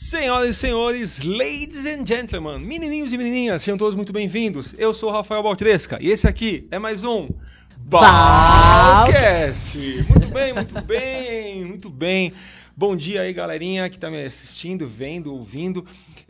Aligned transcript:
Senhoras 0.00 0.50
e 0.50 0.54
senhores, 0.54 1.22
ladies 1.22 1.84
and 1.84 2.06
gentlemen, 2.06 2.60
menininhos 2.60 3.12
e 3.12 3.18
menininhas, 3.18 3.62
sejam 3.62 3.76
todos 3.76 3.96
muito 3.96 4.12
bem-vindos. 4.12 4.72
Eu 4.78 4.94
sou 4.94 5.10
o 5.10 5.12
Rafael 5.12 5.42
Baltresca 5.42 5.98
e 6.00 6.08
esse 6.08 6.28
aqui 6.28 6.68
é 6.70 6.78
mais 6.78 7.02
um 7.02 7.28
Balcast. 7.78 9.76
Muito 10.08 10.28
bem, 10.28 10.52
muito 10.52 10.80
bem, 10.82 11.64
muito 11.64 11.90
bem. 11.90 12.32
Bom 12.76 12.94
dia 12.94 13.22
aí, 13.22 13.32
galerinha 13.32 13.90
que 13.90 13.98
tá 13.98 14.08
me 14.08 14.24
assistindo, 14.24 14.88
vendo, 14.88 15.34
ouvindo. 15.34 15.84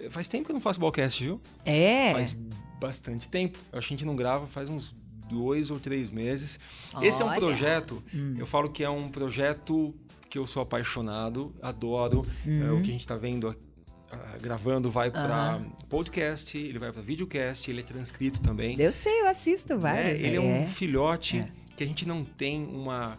Faz 0.08 0.28
tempo 0.28 0.46
que 0.46 0.50
eu 0.50 0.54
não 0.54 0.62
faço 0.62 0.80
Balcast, 0.80 1.22
viu? 1.22 1.38
É. 1.62 2.14
Faz 2.14 2.34
bastante 2.80 3.28
tempo. 3.28 3.58
Acho 3.70 3.88
que 3.88 3.92
a 3.92 3.96
gente 3.98 4.06
não 4.06 4.16
grava 4.16 4.46
faz 4.46 4.70
uns 4.70 4.96
dois 5.28 5.70
ou 5.70 5.78
três 5.78 6.10
meses. 6.10 6.58
Esse 7.02 7.22
é 7.22 7.24
um 7.24 7.28
Olha. 7.28 7.38
projeto, 7.38 8.02
eu 8.36 8.46
falo 8.46 8.70
que 8.70 8.82
é 8.82 8.90
um 8.90 9.08
projeto 9.08 9.94
que 10.28 10.38
eu 10.38 10.46
sou 10.46 10.62
apaixonado, 10.62 11.54
adoro. 11.62 12.26
É, 12.46 12.70
o 12.70 12.76
que 12.82 12.88
a 12.88 12.92
gente 12.92 13.00
está 13.00 13.16
vendo 13.16 13.48
aqui, 13.48 13.68
ah, 14.10 14.38
gravando 14.40 14.90
vai 14.90 15.10
para 15.10 15.60
podcast, 15.88 16.56
ele 16.56 16.78
vai 16.78 16.90
para 16.90 17.02
videocast, 17.02 17.68
ele 17.68 17.80
é 17.80 17.82
transcrito 17.82 18.40
também. 18.40 18.80
Eu 18.80 18.90
sei, 18.90 19.20
eu 19.20 19.28
assisto 19.28 19.74
né? 19.74 19.80
vários. 19.80 20.20
Ele 20.20 20.36
é, 20.36 20.62
é. 20.62 20.64
um 20.64 20.68
filhote 20.68 21.44
que 21.76 21.84
a 21.84 21.86
gente 21.86 22.06
não 22.06 22.24
tem 22.24 22.64
uma 22.64 23.18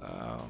ah, 0.00 0.44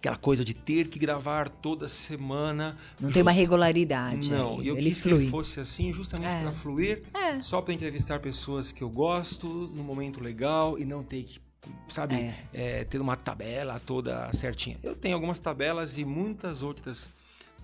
aquela 0.00 0.16
coisa 0.16 0.42
de 0.42 0.54
ter 0.54 0.88
que 0.88 0.98
gravar 0.98 1.50
toda 1.50 1.86
semana. 1.86 2.76
Não 2.98 3.12
tem 3.12 3.20
uma 3.22 3.30
Just- 3.32 3.40
regularidade. 3.40 4.30
não, 4.30 4.58
aí. 4.58 4.64
e 4.64 4.68
eu 4.68 4.76
ele 4.78 4.88
quis 4.88 5.02
que 5.02 5.08
flui. 5.10 5.22
ele 5.24 5.30
fosse 5.30 5.60
assim 5.60 5.92
justamente 5.92 6.26
É. 6.28 6.42
para 6.42 6.52
fluir, 6.52 7.02
É. 7.14 7.40
só 7.42 7.60
para 7.60 7.74
entrevistar 7.74 8.18
pessoas 8.18 8.72
que 8.72 8.82
eu 8.82 8.88
gosto, 8.88 9.46
num 9.74 9.84
momento 9.84 10.18
legal 10.20 10.78
e 10.78 10.86
não 10.86 11.02
ter 11.02 11.24
que, 11.24 11.38
sabe, 11.88 12.14
É. 12.14 12.34
é, 12.54 12.84
ter 12.84 12.98
uma 12.98 13.14
tabela 13.14 13.78
toda 13.84 14.32
certinha. 14.32 14.78
Eu 14.82 14.96
tenho 14.96 15.14
algumas 15.14 15.38
tabelas 15.38 15.98
e 15.98 16.04
muitas 16.04 16.62
outras 16.62 17.10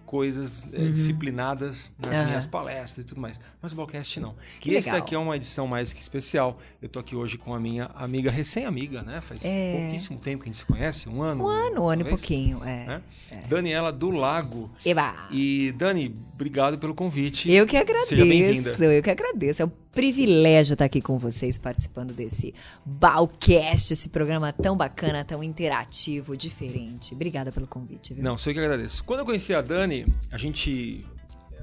coisas 0.06 0.64
é, 0.72 0.78
disciplinadas 0.88 1.92
nas 1.98 2.16
Uhum. 2.20 2.26
Minhas 2.26 2.46
palestras 2.46 3.04
e 3.04 3.06
tudo 3.08 3.20
mais. 3.20 3.38
Mas 3.60 3.72
o 3.72 3.76
Balcast 3.76 4.18
não. 4.20 4.34
Que 4.60 4.72
esse 4.74 4.86
legal. 4.88 5.00
daqui 5.02 5.14
é 5.14 5.18
uma 5.18 5.36
edição 5.36 5.66
mais 5.66 5.92
que 5.92 6.00
especial. 6.00 6.58
Eu 6.80 6.88
tô 6.88 6.98
aqui 6.98 7.14
hoje 7.14 7.36
com 7.36 7.52
a 7.52 7.60
minha 7.60 7.86
amiga, 7.94 8.30
recém-amiga, 8.30 9.02
né? 9.02 9.20
Faz 9.20 9.44
É. 9.44 9.80
pouquíssimo 9.82 10.18
tempo 10.18 10.44
que 10.44 10.48
a 10.48 10.52
gente 10.52 10.58
se 10.60 10.64
conhece, 10.64 11.08
um 11.08 11.20
ano. 11.22 11.44
Um 11.44 11.48
ano, 11.48 11.82
um 11.84 11.88
ano 11.90 12.02
e 12.02 12.04
pouquinho. 12.04 12.62
É. 12.64 12.86
né? 12.86 13.02
Daniela 13.48 13.92
do 13.92 14.10
Lago. 14.10 14.70
Eba! 14.84 15.28
E 15.30 15.72
Dani, 15.76 16.14
obrigado 16.32 16.78
pelo 16.78 16.94
convite. 16.94 17.50
Eu 17.52 17.66
que 17.66 17.76
agradeço, 17.76 18.10
Seja 18.10 18.24
bem-vinda. 18.24 18.70
eu 18.84 19.02
que 19.02 19.10
agradeço. 19.10 19.62
É 19.62 19.64
um 19.66 19.70
privilégio 19.96 20.74
estar 20.74 20.84
aqui 20.84 21.00
com 21.00 21.18
vocês 21.18 21.56
participando 21.58 22.12
desse 22.12 22.54
Balcast, 22.84 23.92
esse 23.92 24.08
programa 24.10 24.52
tão 24.52 24.76
bacana, 24.76 25.24
tão 25.24 25.42
interativo, 25.42 26.36
diferente. 26.36 27.14
Obrigada 27.14 27.50
pelo 27.50 27.66
convite. 27.66 28.12
Viu? 28.14 28.22
Não, 28.22 28.36
sou 28.36 28.50
eu 28.52 28.54
que 28.54 28.60
agradeço. 28.60 29.02
Quando 29.04 29.20
eu 29.20 29.26
conheci 29.26 29.54
a 29.54 29.62
Dani, 29.62 30.06
a 30.30 30.36
gente. 30.38 31.04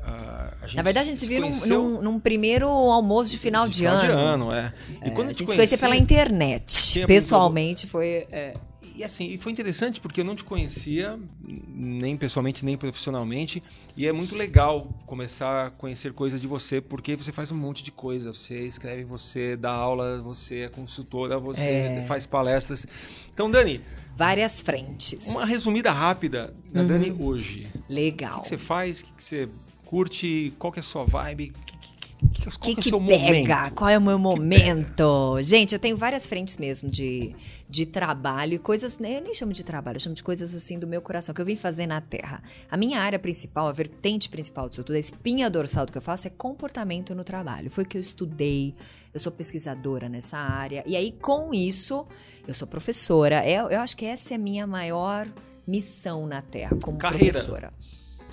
ah, 0.03 0.51
Na 0.73 0.81
verdade, 0.81 1.07
a 1.09 1.11
gente 1.11 1.19
se 1.19 1.27
viu 1.27 1.41
num, 1.41 1.47
conheceu 1.49 1.81
num- 1.83 2.01
num 2.01 2.19
primeiro 2.19 2.67
almoço 2.67 3.31
de 3.31 3.37
final 3.37 3.67
de, 3.69 3.81
final 3.81 3.95
ano. 3.97 4.03
de 4.07 4.11
ano, 4.11 4.51
é. 4.51 4.73
E 4.89 5.09
É, 5.09 5.11
a 5.11 5.15
te 5.15 5.23
gente 5.23 5.37
se 5.37 5.45
conheci- 5.45 5.77
pela 5.77 5.95
internet. 5.95 7.05
Pessoalmente 7.05 7.85
foi. 7.87 8.27
é, 8.31 8.55
E 8.95 9.03
assim, 9.03 9.25
e 9.33 9.37
foi 9.39 9.51
interessante 9.51 9.99
porque 9.99 10.21
eu 10.21 10.25
não 10.25 10.35
te 10.35 10.43
conhecia, 10.43 11.19
nem 11.43 12.15
pessoalmente, 12.15 12.63
nem 12.63 12.77
profissionalmente. 12.77 13.61
E 13.97 14.05
é 14.05 14.11
muito 14.11 14.35
legal 14.35 14.87
começar 15.07 15.65
a 15.67 15.71
conhecer 15.71 16.13
coisas 16.13 16.39
de 16.39 16.45
você, 16.47 16.79
porque 16.79 17.15
você 17.15 17.31
faz 17.31 17.51
um 17.51 17.55
monte 17.55 17.83
de 17.83 17.91
coisa. 17.91 18.31
Você 18.33 18.59
escreve, 18.67 19.03
você 19.03 19.57
dá 19.57 19.71
aula, 19.71 20.19
você 20.21 20.61
é 20.61 20.69
consultora, 20.69 21.39
você 21.39 21.69
É. 21.69 22.05
faz 22.07 22.27
palestras. 22.27 22.85
Então, 23.33 23.49
Dani, 23.49 23.81
várias 24.15 24.61
frentes. 24.61 25.25
uma 25.27 25.43
resumida 25.45 25.91
rápida 25.91 26.53
da 26.71 26.81
Uhum. 26.81 26.87
Dani 26.87 27.11
hoje. 27.19 27.67
Legal. 27.89 28.39
O 28.39 28.41
que 28.43 28.47
você 28.49 28.57
faz? 28.59 29.01
O 29.01 29.05
que 29.05 29.23
você 29.23 29.49
curte? 29.85 30.53
Qual 30.59 30.71
que 30.71 30.77
é 30.79 30.81
a 30.81 30.83
sua 30.83 31.03
vibe? 31.05 31.51
Que- 31.65 31.77
que- 31.77 31.82
que- 32.51 32.57
qual 32.59 32.75
que, 32.75 32.81
que, 32.81 32.89
é 32.89 32.95
o 32.95 32.99
seu 32.99 33.01
pega? 33.05 33.55
momento? 33.55 33.73
Qual 33.73 33.89
é 33.89 33.97
o 33.97 34.01
meu 34.01 34.19
momento? 34.19 35.41
Gente, 35.41 35.73
eu 35.73 35.79
tenho 35.79 35.97
várias 35.97 36.25
frentes 36.27 36.57
mesmo 36.57 36.89
de, 36.89 37.35
de 37.69 37.85
trabalho 37.85 38.53
e 38.53 38.59
coisas. 38.59 38.97
né, 38.97 39.17
Eu 39.17 39.21
nem 39.21 39.33
chamo 39.33 39.51
de 39.53 39.63
trabalho, 39.63 39.97
eu 39.97 39.99
chamo 39.99 40.15
de 40.15 40.23
coisas 40.23 40.53
assim 40.53 40.77
do 40.79 40.87
meu 40.87 41.01
coração, 41.01 41.33
que 41.33 41.41
eu 41.41 41.45
vim 41.45 41.55
fazer 41.55 41.87
na 41.87 42.01
Terra. 42.01 42.41
A 42.69 42.77
minha 42.77 42.99
área 42.99 43.17
principal, 43.19 43.67
a 43.67 43.71
vertente 43.71 44.29
principal 44.29 44.69
disso 44.69 44.83
tudo, 44.83 44.95
a 44.95 44.99
espinha 44.99 45.49
dorsal 45.49 45.85
do 45.85 45.91
que 45.91 45.97
eu 45.97 46.01
faço 46.01 46.27
é 46.27 46.29
comportamento 46.29 47.13
no 47.15 47.23
trabalho. 47.23 47.69
Foi 47.69 47.83
o 47.83 47.87
que 47.87 47.97
eu 47.97 48.01
estudei, 48.01 48.73
eu 49.13 49.19
sou 49.19 49.31
pesquisadora 49.31 50.07
nessa 50.09 50.37
área. 50.37 50.83
E 50.85 50.95
aí, 50.95 51.11
com 51.11 51.53
isso, 51.53 52.05
eu 52.47 52.53
sou 52.53 52.67
professora. 52.67 53.47
Eu, 53.49 53.69
eu 53.69 53.79
acho 53.79 53.95
que 53.97 54.05
essa 54.05 54.33
é 54.33 54.35
a 54.35 54.39
minha 54.39 54.65
maior 54.67 55.27
missão 55.65 56.27
na 56.27 56.41
Terra, 56.41 56.77
como 56.81 56.97
Carreira. 56.97 57.31
professora. 57.31 57.73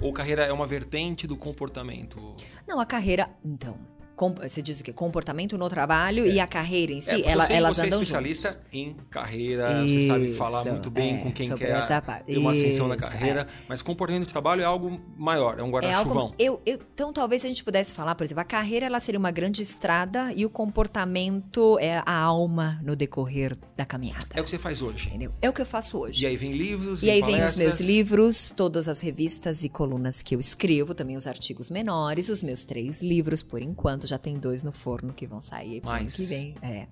Ou 0.02 0.14
carreira 0.14 0.44
é 0.46 0.52
uma 0.52 0.66
vertente 0.66 1.26
do 1.26 1.36
comportamento? 1.36 2.34
Não, 2.66 2.80
a 2.80 2.86
carreira. 2.86 3.28
Então. 3.44 3.76
Com- 4.20 4.34
você 4.34 4.60
diz 4.60 4.78
o 4.80 4.84
quê? 4.84 4.92
Comportamento 4.92 5.56
no 5.56 5.66
trabalho 5.70 6.26
e 6.26 6.38
a 6.38 6.46
carreira 6.46 6.92
em 6.92 6.98
É, 6.98 7.00
si, 7.00 7.10
porque 7.14 7.28
ela- 7.30 7.46
que 7.46 7.52
elas 7.54 7.74
você 7.76 7.82
é 7.82 7.86
andam 7.86 8.02
especialista 8.02 8.48
juntos. 8.50 8.66
em 8.70 8.94
carreira, 9.08 9.82
você 9.82 10.00
sabe 10.02 10.32
falar 10.34 10.60
Isso, 10.60 10.70
muito 10.72 10.90
bem 10.90 11.14
é, 11.14 11.18
com 11.22 11.32
quem 11.32 11.48
quer 11.54 11.70
essa 11.70 12.02
parte. 12.02 12.26
ter 12.26 12.36
uma 12.36 12.52
ascensão 12.52 12.86
na 12.86 12.96
Isso, 12.96 13.10
carreira, 13.10 13.46
mas 13.66 13.80
comportamento 13.80 14.26
de 14.26 14.32
trabalho 14.32 14.60
é 14.60 14.64
algo 14.66 15.00
maior, 15.16 15.58
é 15.58 15.62
um 15.62 15.68
É 15.68 15.70
guarda-chuvão. 15.70 16.18
algo, 16.18 16.34
eu, 16.38 16.60
eu- 16.66 16.78
então, 16.92 17.14
talvez 17.14 17.40
se 17.40 17.46
a 17.46 17.50
gente 17.50 17.64
pudesse 17.64 17.94
falar, 17.94 18.14
por 18.14 18.24
exemplo, 18.24 18.42
a 18.42 18.44
carreira 18.44 18.84
ela 18.84 19.00
seria 19.00 19.18
uma 19.18 19.30
grande 19.30 19.62
estrada 19.62 20.32
e 20.34 20.44
o 20.44 20.50
comportamento 20.50 21.78
é 21.78 22.02
a 22.04 22.14
alma 22.20 22.78
no 22.84 22.94
decorrer 22.94 23.56
da 23.76 23.86
caminhada. 23.86 24.26
É 24.34 24.40
o 24.40 24.44
que 24.44 24.50
você 24.50 24.58
faz 24.58 24.82
hoje. 24.82 25.08
Entendeu? 25.08 25.32
É 25.40 25.48
o 25.48 25.52
que 25.52 25.62
eu 25.62 25.66
faço 25.66 25.96
hoje. 25.98 26.24
E 26.24 26.26
aí 26.28 26.36
vem 26.36 26.52
livros, 26.52 27.02
E 27.02 27.08
aí 27.10 27.20
vem 27.20 27.30
os 27.30 27.36
palestras. 27.54 27.58
meus 27.58 27.80
livros, 27.80 28.52
todas 28.54 28.86
as 28.88 29.00
revistas 29.00 29.64
e 29.64 29.68
colunas 29.68 30.20
que 30.22 30.34
eu 30.34 30.40
escrevo, 30.40 30.92
também 30.94 31.16
os 31.16 31.26
artigos 31.26 31.70
menores, 31.70 32.28
os 32.28 32.42
meus 32.42 32.64
três 32.64 33.00
livros, 33.00 33.42
por 33.42 33.62
enquanto, 33.62 34.06
já 34.10 34.18
tem 34.18 34.38
dois 34.38 34.62
no 34.62 34.72
forno 34.72 35.12
que 35.12 35.26
vão 35.26 35.40
sair 35.40 35.80
Mais. 35.84 36.14
que 36.16 36.24
vem. 36.24 36.54
É. 36.62 36.86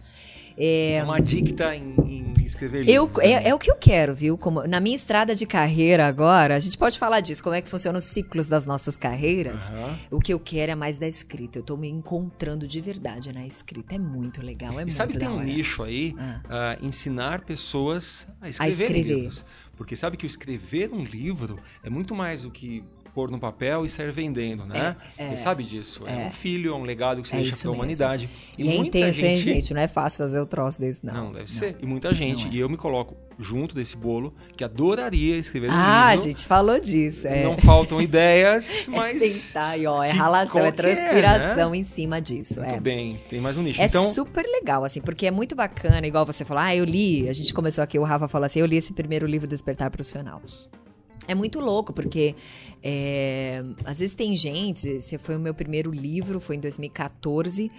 É, 0.60 1.02
Uma 1.04 1.20
dicta 1.20 1.74
em, 1.76 1.94
em 2.04 2.32
escrever 2.44 2.88
Eu, 2.88 3.04
livros. 3.06 3.22
né? 3.24 3.30
é, 3.44 3.48
é 3.50 3.54
o 3.54 3.58
que 3.60 3.70
eu 3.70 3.76
quero, 3.76 4.12
viu? 4.12 4.36
Como, 4.36 4.66
na 4.66 4.80
minha 4.80 4.96
estrada 4.96 5.32
de 5.32 5.46
carreira 5.46 6.04
agora, 6.06 6.56
a 6.56 6.58
gente 6.60 6.76
pode 6.76 6.98
falar 6.98 7.20
disso, 7.20 7.42
como 7.44 7.54
é 7.54 7.62
que 7.62 7.68
funcionam 7.68 7.98
os 7.98 8.04
ciclos 8.04 8.48
das 8.48 8.66
nossas 8.66 8.96
carreiras. 8.98 9.70
Aham. 9.70 9.98
O 10.10 10.18
que 10.18 10.32
eu 10.32 10.40
quero 10.40 10.72
é 10.72 10.74
mais 10.74 10.98
da 10.98 11.06
escrita. 11.06 11.58
Eu 11.60 11.62
tô 11.62 11.76
me 11.76 11.88
encontrando 11.88 12.66
de 12.66 12.80
verdade 12.80 13.32
na 13.32 13.46
escrita. 13.46 13.94
É 13.94 13.98
muito 13.98 14.42
legal, 14.44 14.70
é 14.72 14.74
E 14.74 14.76
muito 14.78 14.94
sabe 14.94 15.12
que 15.12 15.18
tem 15.20 15.28
um 15.28 15.40
nicho 15.40 15.82
aí, 15.84 16.16
Ah. 16.18 16.40
ah, 16.48 16.78
ensinar 16.82 17.42
pessoas 17.44 18.26
a 18.40 18.48
escrever 18.48 18.72
escrever. 18.84 19.14
livros. 19.14 19.44
Porque 19.76 19.94
sabe 19.94 20.16
que 20.16 20.24
o 20.24 20.26
escrever 20.26 20.92
um 20.92 21.04
livro 21.04 21.60
é 21.84 21.88
muito 21.90 22.12
mais 22.16 22.42
do 22.42 22.50
que 22.50 22.82
pôr 23.18 23.32
no 23.32 23.38
papel 23.40 23.84
e 23.84 23.90
sair 23.90 24.12
vendendo, 24.12 24.64
né? 24.64 24.94
É, 25.16 25.30
Você 25.30 25.38
sabe 25.38 25.64
disso. 25.64 26.04
É. 26.06 26.28
um 26.28 26.30
filho, 26.30 26.72
é 26.72 26.76
um 26.76 26.84
legado 26.84 27.20
que 27.20 27.26
você 27.26 27.34
É 27.34 27.40
deixa 27.40 27.62
para 27.62 27.70
a 27.70 27.72
humanidade. 27.72 28.30
E, 28.56 28.62
é 28.62 28.76
muita 28.76 28.96
intenso, 28.96 29.24
hein, 29.24 29.38
gente? 29.38 29.74
Não 29.74 29.80
é 29.80 29.88
fácil 29.88 30.18
fazer 30.18 30.38
o 30.38 30.46
troço 30.46 30.78
desse, 30.78 31.04
não. 31.04 31.12
Não, 31.14 31.32
deve 31.32 31.50
ser. 31.50 31.74
E 31.80 31.84
muita 31.84 32.14
gente. 32.14 32.44
Não 32.44 32.52
é. 32.52 32.54
E 32.54 32.58
eu 32.60 32.68
me 32.68 32.76
coloco 32.76 33.16
junto 33.36 33.74
desse 33.74 33.96
bolo 33.96 34.32
que 34.56 34.62
adoraria 34.62 35.36
escrever 35.36 35.68
Ah, 35.72 36.08
a 36.08 36.14
livro. 36.14 36.28
gente 36.28 36.46
falou 36.46 36.78
disso. 36.78 37.26
É. 37.26 37.42
Não 37.42 37.58
faltam 37.58 38.00
ideias, 38.00 38.86
É 38.88 38.90
mas. 38.92 39.20
sentar 39.20 39.78
e 39.78 39.84
ó, 39.86 40.00
é 40.00 40.10
ralação, 40.10 40.60
é 40.64 40.70
qualquer, 40.70 40.94
transpiração 40.94 41.74
em 41.74 41.82
cima 41.82 42.20
disso. 42.20 42.60
Muito 42.60 42.74
é. 42.74 42.80
bem, 42.80 43.18
tem 43.28 43.40
mais 43.40 43.56
um 43.56 43.62
nicho. 43.62 43.80
É 43.80 43.86
então, 43.86 44.08
super 44.12 44.44
legal, 44.46 44.84
assim, 44.84 45.00
porque 45.00 45.26
é 45.26 45.30
muito 45.32 45.56
bacana, 45.56 46.06
igual 46.06 46.24
você 46.24 46.44
falou, 46.44 46.62
ah, 46.62 46.74
eu 46.74 46.84
li, 46.84 47.28
a 47.28 47.32
gente 47.32 47.52
começou 47.52 47.82
aqui, 47.82 47.98
o 47.98 48.04
Rafa 48.04 48.28
falou 48.28 48.46
assim, 48.46 48.60
eu 48.60 48.66
li 48.66 48.76
esse 48.76 48.92
primeiro 48.92 49.26
livro, 49.26 49.46
Despertar 49.48 49.90
Profissional. 49.90 50.40
É 51.28 51.34
muito 51.34 51.60
louco, 51.60 51.92
porque 51.92 52.34
é, 52.82 53.62
às 53.84 53.98
vezes 53.98 54.14
tem 54.14 54.34
gente, 54.34 54.88
esse 54.88 55.18
foi 55.18 55.36
o 55.36 55.38
meu 55.38 55.52
primeiro 55.52 55.90
livro, 55.90 56.40
foi 56.40 56.56
em 56.56 56.60
2014, 56.60 57.70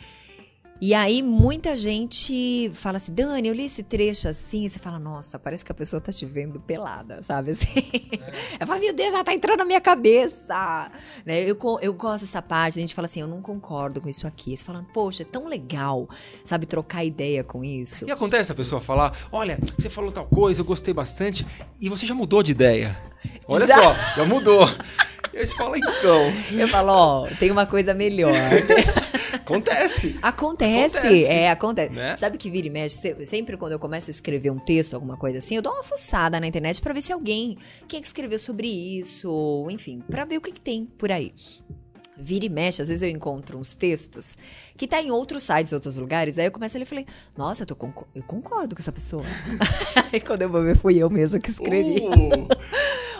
e 0.81 0.93
aí 0.93 1.21
muita 1.21 1.75
gente 1.75 2.71
fala 2.73 2.97
assim, 2.97 3.13
Dani, 3.13 3.47
eu 3.47 3.53
li 3.53 3.65
esse 3.65 3.83
trecho 3.83 4.27
assim, 4.27 4.65
e 4.65 4.69
você 4.69 4.79
fala, 4.79 4.97
nossa, 4.97 5.37
parece 5.37 5.65
que 5.65 5.71
a 5.71 5.75
pessoa 5.75 5.99
tá 5.99 6.11
te 6.11 6.25
vendo 6.25 6.59
pelada, 6.59 7.21
sabe 7.23 7.51
assim? 7.51 7.83
Eu 8.59 8.67
falo, 8.67 8.79
meu 8.79 8.93
Deus, 8.93 9.13
ela 9.13 9.23
tá 9.23 9.33
entrando 9.33 9.59
na 9.59 9.65
minha 9.65 9.81
cabeça. 9.81 10.91
Né? 11.25 11.43
Eu, 11.43 11.57
eu 11.81 11.93
gosto 11.93 12.25
dessa 12.25 12.41
parte, 12.41 12.77
a 12.77 12.81
gente 12.81 12.93
fala 12.93 13.05
assim, 13.05 13.21
eu 13.21 13.27
não 13.27 13.41
concordo 13.41 14.01
com 14.01 14.09
isso 14.09 14.27
aqui. 14.27 14.55
Você 14.55 14.65
fala, 14.65 14.85
poxa, 14.93 15.23
é 15.23 15.25
tão 15.25 15.47
legal, 15.47 16.07
sabe, 16.43 16.65
trocar 16.65 17.03
ideia 17.03 17.43
com 17.43 17.63
isso. 17.63 18.05
e 18.07 18.11
acontece 18.11 18.51
a 18.51 18.55
pessoa 18.55 18.81
falar: 18.81 19.17
olha, 19.31 19.57
você 19.77 19.89
falou 19.89 20.11
tal 20.11 20.25
coisa, 20.25 20.61
eu 20.61 20.65
gostei 20.65 20.93
bastante, 20.93 21.45
e 21.79 21.89
você 21.89 22.05
já 22.05 22.13
mudou 22.13 22.43
de 22.43 22.51
ideia. 22.51 22.97
Olha 23.47 23.65
Já? 23.65 23.81
só, 23.81 24.17
já 24.17 24.25
mudou. 24.25 24.69
E 25.33 25.37
aí 25.37 25.45
você 25.45 25.55
fala, 25.55 25.77
então. 25.77 26.33
Eu 26.51 26.67
falo, 26.67 26.91
ó, 26.91 27.27
tem 27.39 27.51
uma 27.51 27.65
coisa 27.65 27.93
melhor. 27.93 28.33
Acontece. 29.33 30.17
Acontece, 30.21 30.97
Acontece. 30.97 31.25
é, 31.25 31.49
acontece. 31.49 31.93
Né? 31.93 32.17
Sabe 32.17 32.37
que 32.37 32.49
vira 32.49 32.67
e 32.67 32.69
mexe, 32.69 32.95
se- 32.97 33.25
sempre 33.25 33.57
quando 33.57 33.73
eu 33.73 33.79
começo 33.79 34.09
a 34.09 34.11
escrever 34.11 34.51
um 34.51 34.59
texto, 34.59 34.93
alguma 34.93 35.17
coisa 35.17 35.37
assim, 35.39 35.55
eu 35.55 35.61
dou 35.61 35.73
uma 35.73 35.83
fuçada 35.83 36.39
na 36.39 36.47
internet 36.47 36.81
pra 36.81 36.93
ver 36.93 37.01
se 37.01 37.11
alguém, 37.11 37.57
quem 37.87 37.97
é 37.99 38.01
que 38.01 38.07
escreveu 38.07 38.39
sobre 38.39 38.67
isso, 38.67 39.67
enfim, 39.69 40.01
pra 40.09 40.25
ver 40.25 40.37
o 40.37 40.41
que, 40.41 40.51
que 40.51 40.61
tem 40.61 40.85
por 40.85 41.11
aí. 41.11 41.33
Vira 42.21 42.45
e 42.45 42.49
mexe, 42.49 42.81
às 42.81 42.89
vezes 42.89 43.01
eu 43.01 43.09
encontro 43.09 43.57
uns 43.57 43.73
textos 43.73 44.37
que 44.75 44.85
tá 44.85 45.01
em 45.01 45.09
outros 45.09 45.41
sites, 45.43 45.71
outros 45.71 45.95
lugares, 45.97 46.37
aí 46.37 46.47
eu 46.47 46.51
começo 46.51 46.75
a 46.75 46.79
ler 46.79 46.83
e 46.83 46.85
falei, 46.85 47.05
nossa, 47.37 47.63
eu, 47.63 47.65
tô 47.65 47.77
eu 48.13 48.23
concordo 48.23 48.75
com 48.75 48.81
essa 48.81 48.91
pessoa. 48.91 49.23
aí 50.11 50.19
quando 50.19 50.41
eu 50.41 50.49
vou 50.49 50.61
ver, 50.61 50.75
fui 50.77 50.97
eu 50.97 51.09
mesma 51.09 51.39
que 51.39 51.49
escrevi. 51.49 52.01
Uh, 52.01 52.47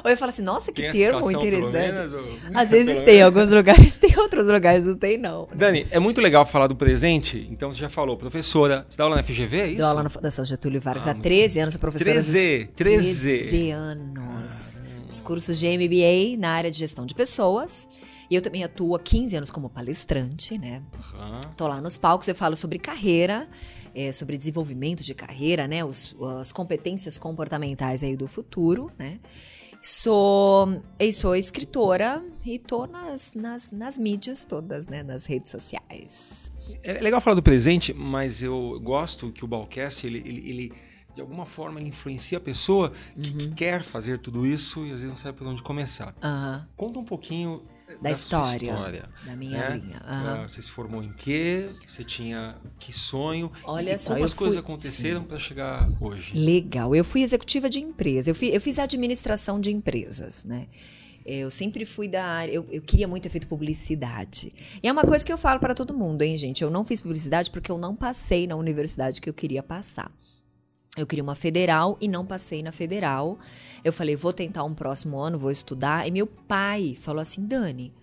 Ou 0.04 0.10
eu 0.12 0.18
falo 0.18 0.30
assim, 0.30 0.42
nossa, 0.42 0.72
que 0.72 0.90
termo 0.92 1.30
interessante. 1.32 1.74
menos, 1.98 2.14
ou- 2.14 2.40
Às 2.54 2.72
vezes 2.72 3.02
tem, 3.04 3.22
alguns 3.22 3.50
lugares 3.50 3.98
tem, 4.00 4.18
outros 4.20 4.46
lugares 4.46 4.86
não 4.86 4.96
tem, 4.96 5.18
não. 5.18 5.48
Dani, 5.54 5.88
é 5.92 6.00
muito 6.00 6.22
legal 6.22 6.46
falar 6.46 6.68
do 6.68 6.76
presente. 6.76 7.48
Então 7.52 7.72
você 7.72 7.80
já 7.80 7.90
falou, 7.90 8.18
professora, 8.18 8.86
você 8.90 8.98
dá 8.98 9.04
aula 9.06 9.16
na 9.18 9.24
FGV, 9.24 9.60
é 9.60 9.68
isso? 9.68 9.78
Dou 9.78 9.88
aula 9.88 10.04
na 10.04 10.10
Fundação 10.10 10.44
Getúlio 10.46 10.80
Vargas 10.82 11.08
Ah, 11.08 11.12
há 11.12 11.14
muito 11.14 11.24
13 11.24 11.60
anos, 11.60 11.74
sou 11.74 11.80
professora. 11.80 12.12
13, 12.14 12.66
dos- 12.66 12.76
13. 12.76 13.38
13 13.50 13.72
anos. 13.72 14.80
Os 15.10 15.22
cursos 15.22 15.58
de 15.60 15.68
MBA 15.68 16.38
na 16.38 16.52
área 16.52 16.70
de 16.70 16.78
gestão 16.78 17.06
de 17.06 17.16
pessoas. 17.16 17.88
E 18.30 18.36
eu 18.36 18.42
também 18.44 18.64
atuo 18.64 18.96
há 18.96 19.00
15 19.00 19.36
anos 19.36 19.50
como 19.50 19.68
palestrante, 19.70 20.56
né? 20.58 20.84
Aham. 21.16 21.40
Tô 21.58 21.68
lá 21.68 21.82
nos 21.82 21.98
palcos, 21.98 22.28
eu 22.28 22.36
falo 22.36 22.56
sobre 22.56 22.78
carreira, 22.78 23.48
é, 23.96 24.12
sobre 24.12 24.38
desenvolvimento 24.38 25.02
de 25.04 25.16
carreira, 25.16 25.68
né? 25.68 25.84
Os- 25.84 26.16
as 26.40 26.52
competências 26.52 27.18
comportamentais 27.18 28.04
aí 28.04 28.16
do 28.16 28.28
futuro, 28.28 28.92
né? 29.00 29.20
Sou, 29.82 30.82
e 31.00 31.12
sou 31.14 31.36
escritora 31.36 32.24
e 32.46 32.60
tô 32.60 32.86
nas, 32.86 33.34
nas, 33.34 33.72
nas 33.72 33.98
mídias 33.98 34.44
todas, 34.44 34.88
né? 34.88 35.04
Nas 35.04 35.26
redes 35.26 35.50
sociais. 35.52 36.52
É 36.84 36.94
legal 37.02 37.22
falar 37.22 37.36
do 37.36 37.42
presente, 37.44 37.94
mas 37.94 38.42
eu 38.44 38.80
gosto 38.84 39.32
que 39.32 39.44
o 39.44 39.48
Balcast, 39.48 40.06
ele, 40.06 40.20
ele, 40.20 40.50
ele, 40.50 40.74
de 41.16 41.22
alguma 41.22 41.46
forma, 41.46 41.80
ele 41.80 41.90
influencia 41.90 42.38
a 42.38 42.42
pessoa 42.42 42.92
que, 43.16 43.32
Uhum. 43.32 43.38
que 43.38 43.50
quer 43.56 43.82
fazer 43.82 44.20
tudo 44.20 44.46
isso 44.46 44.82
e 44.86 44.88
às 44.92 44.98
vezes 45.02 45.10
não 45.10 45.16
sabe 45.16 45.38
por 45.38 45.48
onde 45.48 45.64
começar. 45.64 46.14
Aham. 46.22 46.68
Conta 46.76 47.00
um 47.00 47.06
pouquinho 47.06 47.64
Da 48.02 48.14
sua 48.16 48.42
história, 48.42 48.70
história, 48.72 49.10
da 49.26 49.36
minha 49.36 49.58
né? 49.70 49.78
linha. 49.78 50.02
Ah, 50.04 50.46
Você 50.48 50.62
se 50.62 50.72
formou 50.72 51.04
em 51.04 51.12
quê? 51.12 51.70
Você 51.88 52.04
tinha 52.04 52.56
que 52.80 52.94
sonho? 52.94 53.52
Olha 53.64 53.94
e 53.94 53.98
só, 53.98 54.14
como 54.14 54.24
as 54.26 54.34
coisas 54.34 54.56
fui- 54.56 54.64
aconteceram 54.64 55.24
para 55.24 55.40
chegar 55.40 55.90
hoje? 56.00 56.38
Legal. 56.38 56.96
Eu 56.96 57.04
fui 57.04 57.22
executiva 57.24 57.70
de 57.70 57.80
empresa. 57.80 58.30
Eu, 58.30 58.36
fui- 58.36 58.50
eu 58.56 58.62
fiz 58.62 58.80
administração 58.80 59.60
de 59.60 59.72
empresas, 59.72 60.46
né? 60.46 60.68
Eu 61.26 61.52
sempre 61.52 61.86
fui 61.86 62.08
da 62.08 62.24
área. 62.24 62.52
Eu, 62.52 62.66
eu 62.72 62.82
queria 62.82 63.08
muito 63.08 63.24
ter 63.24 63.30
feito 63.30 63.48
publicidade. 63.48 64.54
E 64.82 64.88
é 64.88 64.92
uma 64.92 65.04
coisa 65.04 65.24
que 65.26 65.32
eu 65.32 65.38
falo 65.38 65.60
para 65.60 65.76
todo 65.76 65.94
mundo, 65.94 66.22
hein, 66.22 66.38
gente? 66.38 66.64
Eu 66.64 66.70
não 66.72 66.84
fiz 66.84 67.02
publicidade 67.02 67.52
porque 67.52 67.72
eu 67.72 67.78
não 67.78 67.96
passei 67.96 68.48
na 68.48 68.56
universidade 68.56 69.22
que 69.22 69.30
eu 69.30 69.34
queria 69.34 69.62
passar. 69.62 70.12
Eu 70.98 71.06
queria 71.06 71.24
uma 71.24 71.36
federal 71.36 71.98
e 72.02 72.08
não 72.08 72.26
passei 72.26 72.64
na 72.64 72.72
federal. 72.72 73.38
Eu 73.84 73.94
falei, 73.94 74.16
vou 74.16 74.34
tentar 74.34 74.64
um 74.64 74.74
próximo 74.74 75.20
ano, 75.20 75.38
vou 75.38 75.52
estudar. 75.52 76.08
E 76.08 76.12
meu 76.12 76.26
pai 76.26 76.98
falou 77.00 77.22
assim: 77.22 77.46
Dani, 77.46 77.94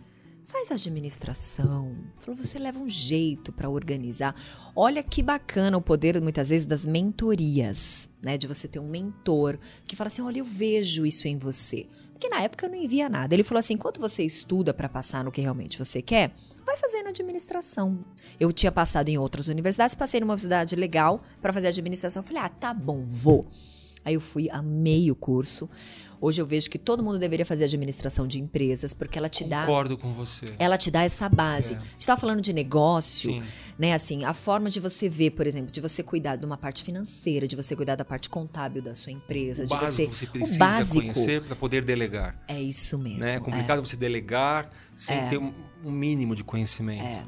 faz 0.44 0.70
administração. 0.70 1.96
Falou, 2.16 2.36
você 2.36 2.58
leva 2.58 2.78
um 2.78 2.88
jeito 2.88 3.52
para 3.52 3.68
organizar. 3.68 4.34
Olha 4.74 5.02
que 5.02 5.22
bacana 5.22 5.76
o 5.76 5.82
poder, 5.82 6.20
muitas 6.22 6.48
vezes, 6.48 6.64
das 6.64 6.86
mentorias, 6.86 8.08
né? 8.22 8.38
De 8.38 8.46
você 8.46 8.68
ter 8.68 8.78
um 8.78 8.88
mentor 8.88 9.58
que 9.84 9.96
fala 9.96 10.06
assim: 10.08 10.22
olha, 10.22 10.38
eu 10.38 10.44
vejo 10.44 11.04
isso 11.04 11.26
em 11.26 11.36
você. 11.36 11.86
Porque 12.16 12.30
na 12.30 12.40
época 12.40 12.64
eu 12.64 12.70
não 12.70 12.76
envia 12.76 13.10
nada. 13.10 13.34
Ele 13.34 13.44
falou 13.44 13.60
assim: 13.60 13.74
enquanto 13.74 14.00
você 14.00 14.22
estuda 14.22 14.72
para 14.72 14.88
passar 14.88 15.22
no 15.22 15.30
que 15.30 15.40
realmente 15.42 15.78
você 15.78 16.00
quer, 16.00 16.32
vai 16.64 16.76
fazendo 16.76 17.10
administração. 17.10 17.98
Eu 18.40 18.50
tinha 18.52 18.72
passado 18.72 19.10
em 19.10 19.18
outras 19.18 19.48
universidades, 19.48 19.94
passei 19.94 20.18
numa 20.20 20.32
universidade 20.32 20.74
legal 20.74 21.22
para 21.42 21.52
fazer 21.52 21.68
administração. 21.68 22.22
Falei: 22.22 22.42
ah, 22.42 22.48
tá 22.48 22.72
bom, 22.72 23.04
vou. 23.06 23.46
Aí 24.06 24.14
eu 24.14 24.20
fui, 24.20 24.48
amei 24.50 25.10
o 25.10 25.16
curso. 25.16 25.68
Hoje 26.18 26.40
eu 26.40 26.46
vejo 26.46 26.70
que 26.70 26.78
todo 26.78 27.02
mundo 27.02 27.18
deveria 27.18 27.44
fazer 27.44 27.64
administração 27.64 28.26
de 28.26 28.40
empresas, 28.40 28.94
porque 28.94 29.18
ela 29.18 29.28
te 29.28 29.44
dá 29.44 29.66
Concordo 29.66 29.98
com 29.98 30.14
você. 30.14 30.46
ela 30.58 30.78
te 30.78 30.90
dá 30.90 31.02
essa 31.02 31.28
base. 31.28 31.74
É. 31.74 31.76
A 31.76 31.80
gente 31.80 31.98
estava 31.98 32.18
falando 32.18 32.40
de 32.40 32.52
negócio, 32.54 33.32
Sim. 33.32 33.42
né? 33.78 33.92
Assim, 33.92 34.24
a 34.24 34.32
forma 34.32 34.70
de 34.70 34.80
você 34.80 35.08
ver, 35.10 35.32
por 35.32 35.46
exemplo, 35.46 35.70
de 35.70 35.78
você 35.80 36.02
cuidar 36.02 36.36
de 36.36 36.46
uma 36.46 36.56
parte 36.56 36.82
financeira, 36.84 37.46
de 37.46 37.54
você 37.54 37.76
cuidar 37.76 37.96
da 37.96 38.04
parte 38.04 38.30
contábil 38.30 38.80
da 38.80 38.94
sua 38.94 39.12
empresa, 39.12 39.64
O 39.64 39.66
de 39.66 39.74
básico 39.74 40.14
você. 40.14 40.24
você 40.24 40.26
precisa 40.26 40.54
o 40.56 40.58
básico. 40.58 41.00
conhecer 41.00 41.42
para 41.42 41.56
poder 41.56 41.84
delegar. 41.84 42.42
É 42.48 42.62
isso 42.62 42.96
mesmo. 42.98 43.18
né? 43.20 43.34
É 43.34 43.40
complicado 43.40 43.84
você 43.84 43.96
delegar 43.96 44.70
sem 44.94 45.18
É. 45.18 45.28
ter 45.28 45.36
um, 45.38 45.52
um 45.84 45.90
mínimo 45.90 46.34
de 46.34 46.42
conhecimento. 46.42 47.04
É. 47.04 47.24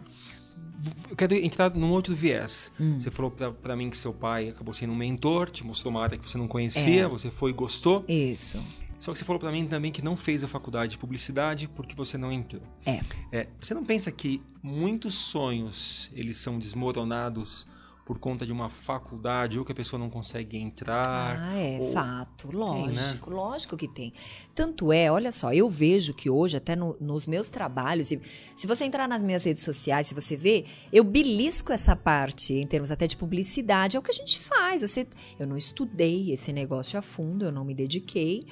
Eu 1.11 1.17
quero 1.17 1.35
entrar 1.35 1.75
num 1.75 1.91
outro 1.91 2.15
viés. 2.15 2.71
Hum. 2.81 3.01
Você 3.01 3.11
falou 3.11 3.31
pra, 3.31 3.51
pra 3.51 3.75
mim 3.77 3.91
que 3.91 3.97
seu 3.99 4.13
pai 4.13 4.49
acabou 4.51 4.73
sendo 4.73 4.93
um 4.93 4.97
mentor, 4.97 5.51
te 5.51 5.65
mostrou 5.65 5.91
uma 5.91 6.03
área 6.03 6.17
que 6.17 6.29
você 6.31 6.39
não 6.39 6.47
conhecia, 6.47 7.03
É. 7.03 7.09
você 7.09 7.31
foi 7.31 7.51
e 7.51 7.55
gostou. 7.55 8.05
Isso. 8.09 8.63
Só 8.99 9.13
que 9.13 9.19
você 9.19 9.25
falou 9.25 9.39
pra 9.39 9.53
mim 9.53 9.65
também 9.67 9.93
que 9.93 10.03
não 10.03 10.17
fez 10.17 10.43
a 10.43 10.49
faculdade 10.49 10.93
de 10.93 10.99
publicidade 10.99 11.69
porque 11.69 11.95
você 11.95 12.19
não 12.19 12.33
entrou. 12.33 12.63
É. 12.85 13.01
É, 13.33 13.49
você 13.61 13.73
não 13.75 13.85
pensa 13.85 14.11
que 14.11 14.43
muitos 14.63 15.15
sonhos 15.15 16.11
eles 16.15 16.37
são 16.39 16.59
desmoronados 16.59 17.67
por 18.09 18.19
conta 18.19 18.47
de 18.47 18.53
uma 18.55 18.71
faculdade 18.71 19.59
ou 19.59 19.65
que 19.67 19.73
a 19.73 19.75
pessoa 19.75 20.01
não 20.01 20.09
consegue 20.09 20.57
entrar? 20.57 21.37
Ah, 21.39 21.59
é, 21.59 21.79
ou- 21.79 21.93
fato. 21.93 22.49
né? 22.49 22.55
Lógico, 22.55 23.31
lógico 23.31 23.77
que 23.77 23.87
tem. 23.87 24.15
Tanto 24.55 24.91
é, 24.91 25.13
olha 25.13 25.31
só, 25.31 25.53
eu 25.53 25.69
vejo 25.69 26.15
que 26.15 26.31
hoje, 26.31 26.57
até 26.57 26.75
no- 26.75 26.97
nos 26.99 27.27
meus 27.27 27.51
trabalhos, 27.51 28.11
e 28.11 28.19
se 28.57 28.67
você 28.67 28.85
entrar 28.87 29.07
nas 29.07 29.21
minhas 29.21 29.45
redes 29.45 29.63
sociais, 29.63 30.07
se 30.07 30.15
você 30.15 30.35
ver, 30.37 30.65
eu 30.91 31.05
belisco 31.05 31.71
essa 31.71 31.95
parte 31.95 32.55
em 32.55 32.67
termos 32.67 32.91
até 32.91 33.07
de 33.07 33.15
publicidade. 33.15 33.95
É 33.97 34.01
o 34.01 34.03
que 34.03 34.11
a 34.11 34.15
gente 34.15 34.39
faz. 34.39 34.81
Você, 34.81 35.07
eu 35.39 35.47
não 35.47 35.57
estudei 35.59 36.33
esse 36.33 36.51
negócio 36.51 36.99
a 36.99 37.03
fundo, 37.03 37.45
eu 37.45 37.53
não 37.53 37.63
me 37.63 37.75
dediquei, 37.75 38.47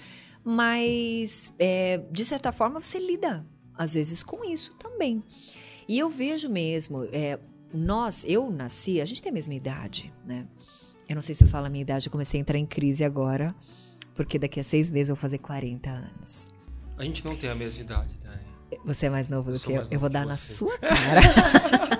mas 0.45 1.53
é, 1.59 1.99
de 2.13 2.25
certa 2.27 2.53
forma 2.53 2.79
você 2.81 2.99
lida, 2.99 3.47
às 3.75 3.95
vezes, 3.95 4.23
com 4.23 4.45
isso 4.45 4.75
também. 4.77 5.23
E 5.89 5.99
eu 5.99 6.11
vejo 6.11 6.49
mesmo, 6.49 7.05
é, 7.13 7.39
nós, 7.73 8.25
eu 8.27 8.51
nasci, 8.51 9.01
a 9.01 9.05
gente 9.05 9.23
tem 9.23 9.31
a 9.31 9.35
mesma 9.35 9.55
idade, 9.55 10.13
né? 10.25 10.47
Eu 11.09 11.15
não 11.15 11.23
sei 11.23 11.35
se 11.35 11.45
eu 11.45 11.49
falo 11.49 11.67
a 11.67 11.69
minha 11.71 11.83
idade, 11.83 12.07
eu 12.07 12.13
comecei 12.13 12.39
a 12.39 12.41
entrar 12.41 12.59
em 12.59 12.67
crise 12.67 13.05
agora, 13.05 13.55
porque 14.15 14.39
daqui 14.39 14.59
a 14.59 14.65
seis 14.65 14.91
meses 14.91 15.09
eu 15.09 15.15
vou 15.15 15.21
fazer 15.21 15.39
40 15.39 15.89
anos. 15.89 16.49
A 16.99 17.05
gente 17.05 17.25
não 17.27 17.37
tem 17.37 17.51
a 17.51 17.55
mesma 17.55 17.83
idade, 17.83 18.19
Dani. 18.23 18.47
Você 18.85 19.07
é 19.07 19.11
mais 19.11 19.29
novo 19.29 19.51
Eu 19.51 19.55
do 19.55 19.61
que 19.61 19.73
eu. 19.73 19.85
Eu 19.91 20.01
vou 20.01 20.09
dar 20.09 20.27
na 20.27 20.35
sua 20.35 20.77
cara. 20.79 21.21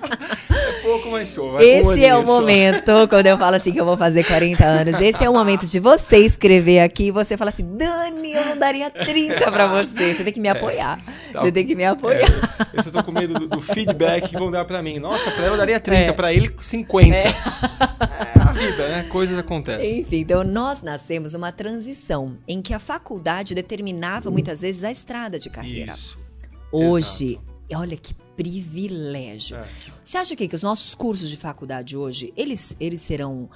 É 0.87 0.89
pouco, 0.89 1.11
mas 1.11 1.29
sou. 1.31 1.53
vai 1.53 1.65
Esse 1.65 2.05
é 2.05 2.17
o 2.17 2.25
só. 2.25 2.33
momento, 2.41 2.91
quando 3.09 3.27
eu 3.27 3.37
falo 3.37 3.57
assim 3.57 3.73
que 3.73 3.81
eu 3.81 3.85
vou 3.85 3.97
fazer 3.97 4.23
40 4.25 4.65
anos, 4.65 5.01
esse 5.01 5.25
é 5.25 5.29
o 5.29 5.33
momento 5.33 5.67
de 5.67 5.81
você 5.81 6.19
escrever 6.19 6.79
aqui 6.81 7.07
e 7.07 7.11
você 7.11 7.37
falar 7.37 7.49
assim, 7.49 7.77
Dani, 7.77 8.33
eu 8.33 8.45
não 8.47 8.57
daria 8.57 8.89
30 8.89 9.51
pra 9.51 9.67
você. 9.67 10.15
Você 10.15 10.23
tem 10.25 10.33
que 10.33 10.39
me 10.41 10.49
apoiar. 10.49 11.01
Tá. 11.33 11.41
Você 11.41 11.51
tem 11.51 11.67
que 11.67 11.75
me 11.75 11.85
apoiar. 11.85 12.21
É, 12.75 12.79
eu 12.79 12.83
só 12.85 12.91
tô 12.91 13.03
com 13.03 13.11
medo 13.11 13.35
do, 13.35 13.49
do 13.49 13.61
feedback 13.61 14.29
que 14.29 14.39
vão 14.39 14.51
dar 14.51 14.65
pra 14.65 14.81
mim. 14.83 14.99
Nossa, 15.01 15.31
pra 15.33 15.45
ela 15.45 15.55
eu 15.55 15.59
daria 15.59 15.81
30, 15.81 16.11
É. 16.11 16.13
pra 16.13 16.33
ele 16.33 16.55
50. 16.61 17.17
É. 17.17 17.27
a 18.41 18.53
vida, 18.53 18.89
né? 18.89 19.07
Coisas 19.09 19.37
acontecem. 19.39 20.01
Enfim, 20.01 20.19
então 20.21 20.45
nós 20.45 20.83
nascemos 20.83 21.33
numa 21.33 21.51
transição 21.51 22.37
em 22.47 22.63
que 22.63 22.73
a 22.73 22.79
faculdade 22.79 23.55
determinava 23.55 24.31
muitas 24.31 24.61
vezes 24.61 24.85
a 24.85 24.91
estrada 24.93 25.39
de 25.39 25.51
carreira. 25.51 25.93
Isso. 25.93 26.17
Hoje, 26.71 27.39
olha 27.75 27.97
que 27.97 28.15
privilégio. 28.37 29.57
É. 29.57 29.69
Você 30.05 30.19
acha 30.19 30.37
que, 30.37 30.47
que 30.49 30.55
os 30.55 30.63
nossos 30.63 30.95
cursos 30.95 31.29
de 31.29 31.37
faculdade 31.37 31.97
hoje, 31.97 32.33
eles, 32.37 32.77
eles 32.79 33.01
serão. 33.01 33.49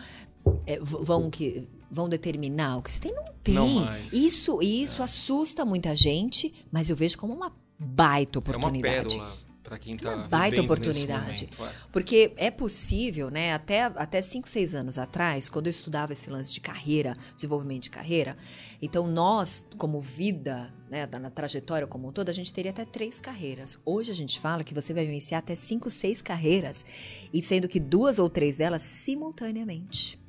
é, 0.67 0.79
vão 0.81 1.31
que. 1.31 1.67
Vão 1.93 2.09
determinar 2.09 2.77
o 2.77 2.83
que 2.83 2.93
você 2.93 3.01
tem? 3.01 3.13
Não 3.13 3.25
tem. 3.43 3.55
Não. 3.55 3.93
Isso, 4.13 4.63
isso 4.63 5.03
assusta 5.03 5.65
muita 5.65 5.97
gente, 5.97 6.55
mas 6.71 6.89
eu 6.89 6.95
vejo 6.95 7.19
como 7.19 7.33
uma 7.35 7.53
baita 7.77 8.39
É 8.39 8.41
uma 8.41 8.57
oportunidade. 8.69 9.17
pérola 9.17 9.50
pra 9.71 9.79
quem 9.79 9.93
tá 9.93 10.17
Uma 10.17 10.27
baita 10.27 10.61
oportunidade. 10.61 11.49
momento, 11.57 11.65
é. 11.65 11.89
Porque 11.93 12.33
é 12.37 12.51
possível, 12.51 13.31
né? 13.31 13.53
Até, 13.53 13.83
até 13.83 14.21
5, 14.21 14.49
6 14.49 14.75
anos 14.75 14.99
atrás, 14.99 15.49
quando 15.49 15.69
eu 15.69 15.71
estudava 15.71 16.13
esse 16.13 16.29
lance 16.29 16.53
de 16.53 16.61
carreira, 16.61 17.17
desenvolvimento 17.37 17.85
de 17.85 17.91
carreira, 17.91 18.37
então 18.83 19.07
nós, 19.07 19.65
como 19.79 20.01
vida, 20.01 20.75
né, 20.91 21.07
na 21.07 21.31
trajetória 21.31 21.87
como 21.87 22.09
um 22.09 22.13
todo, 22.13 22.31
a 22.31 22.33
gente 22.33 22.53
teria 22.53 22.73
até 22.73 22.85
três 22.85 23.21
carreiras. 23.21 23.79
Hoje 23.85 24.11
a 24.11 24.15
gente 24.15 24.41
fala 24.41 24.65
que 24.65 24.75
você 24.75 24.93
vai 24.93 25.05
iniciar 25.05 25.39
até 25.39 25.55
cinco, 25.55 25.89
seis 25.89 26.21
carreiras, 26.21 26.85
e 27.33 27.41
sendo 27.41 27.69
que 27.69 27.79
duas 27.79 28.19
ou 28.19 28.29
três 28.29 28.57
delas 28.57 28.83
simultaneamente. 28.83 30.20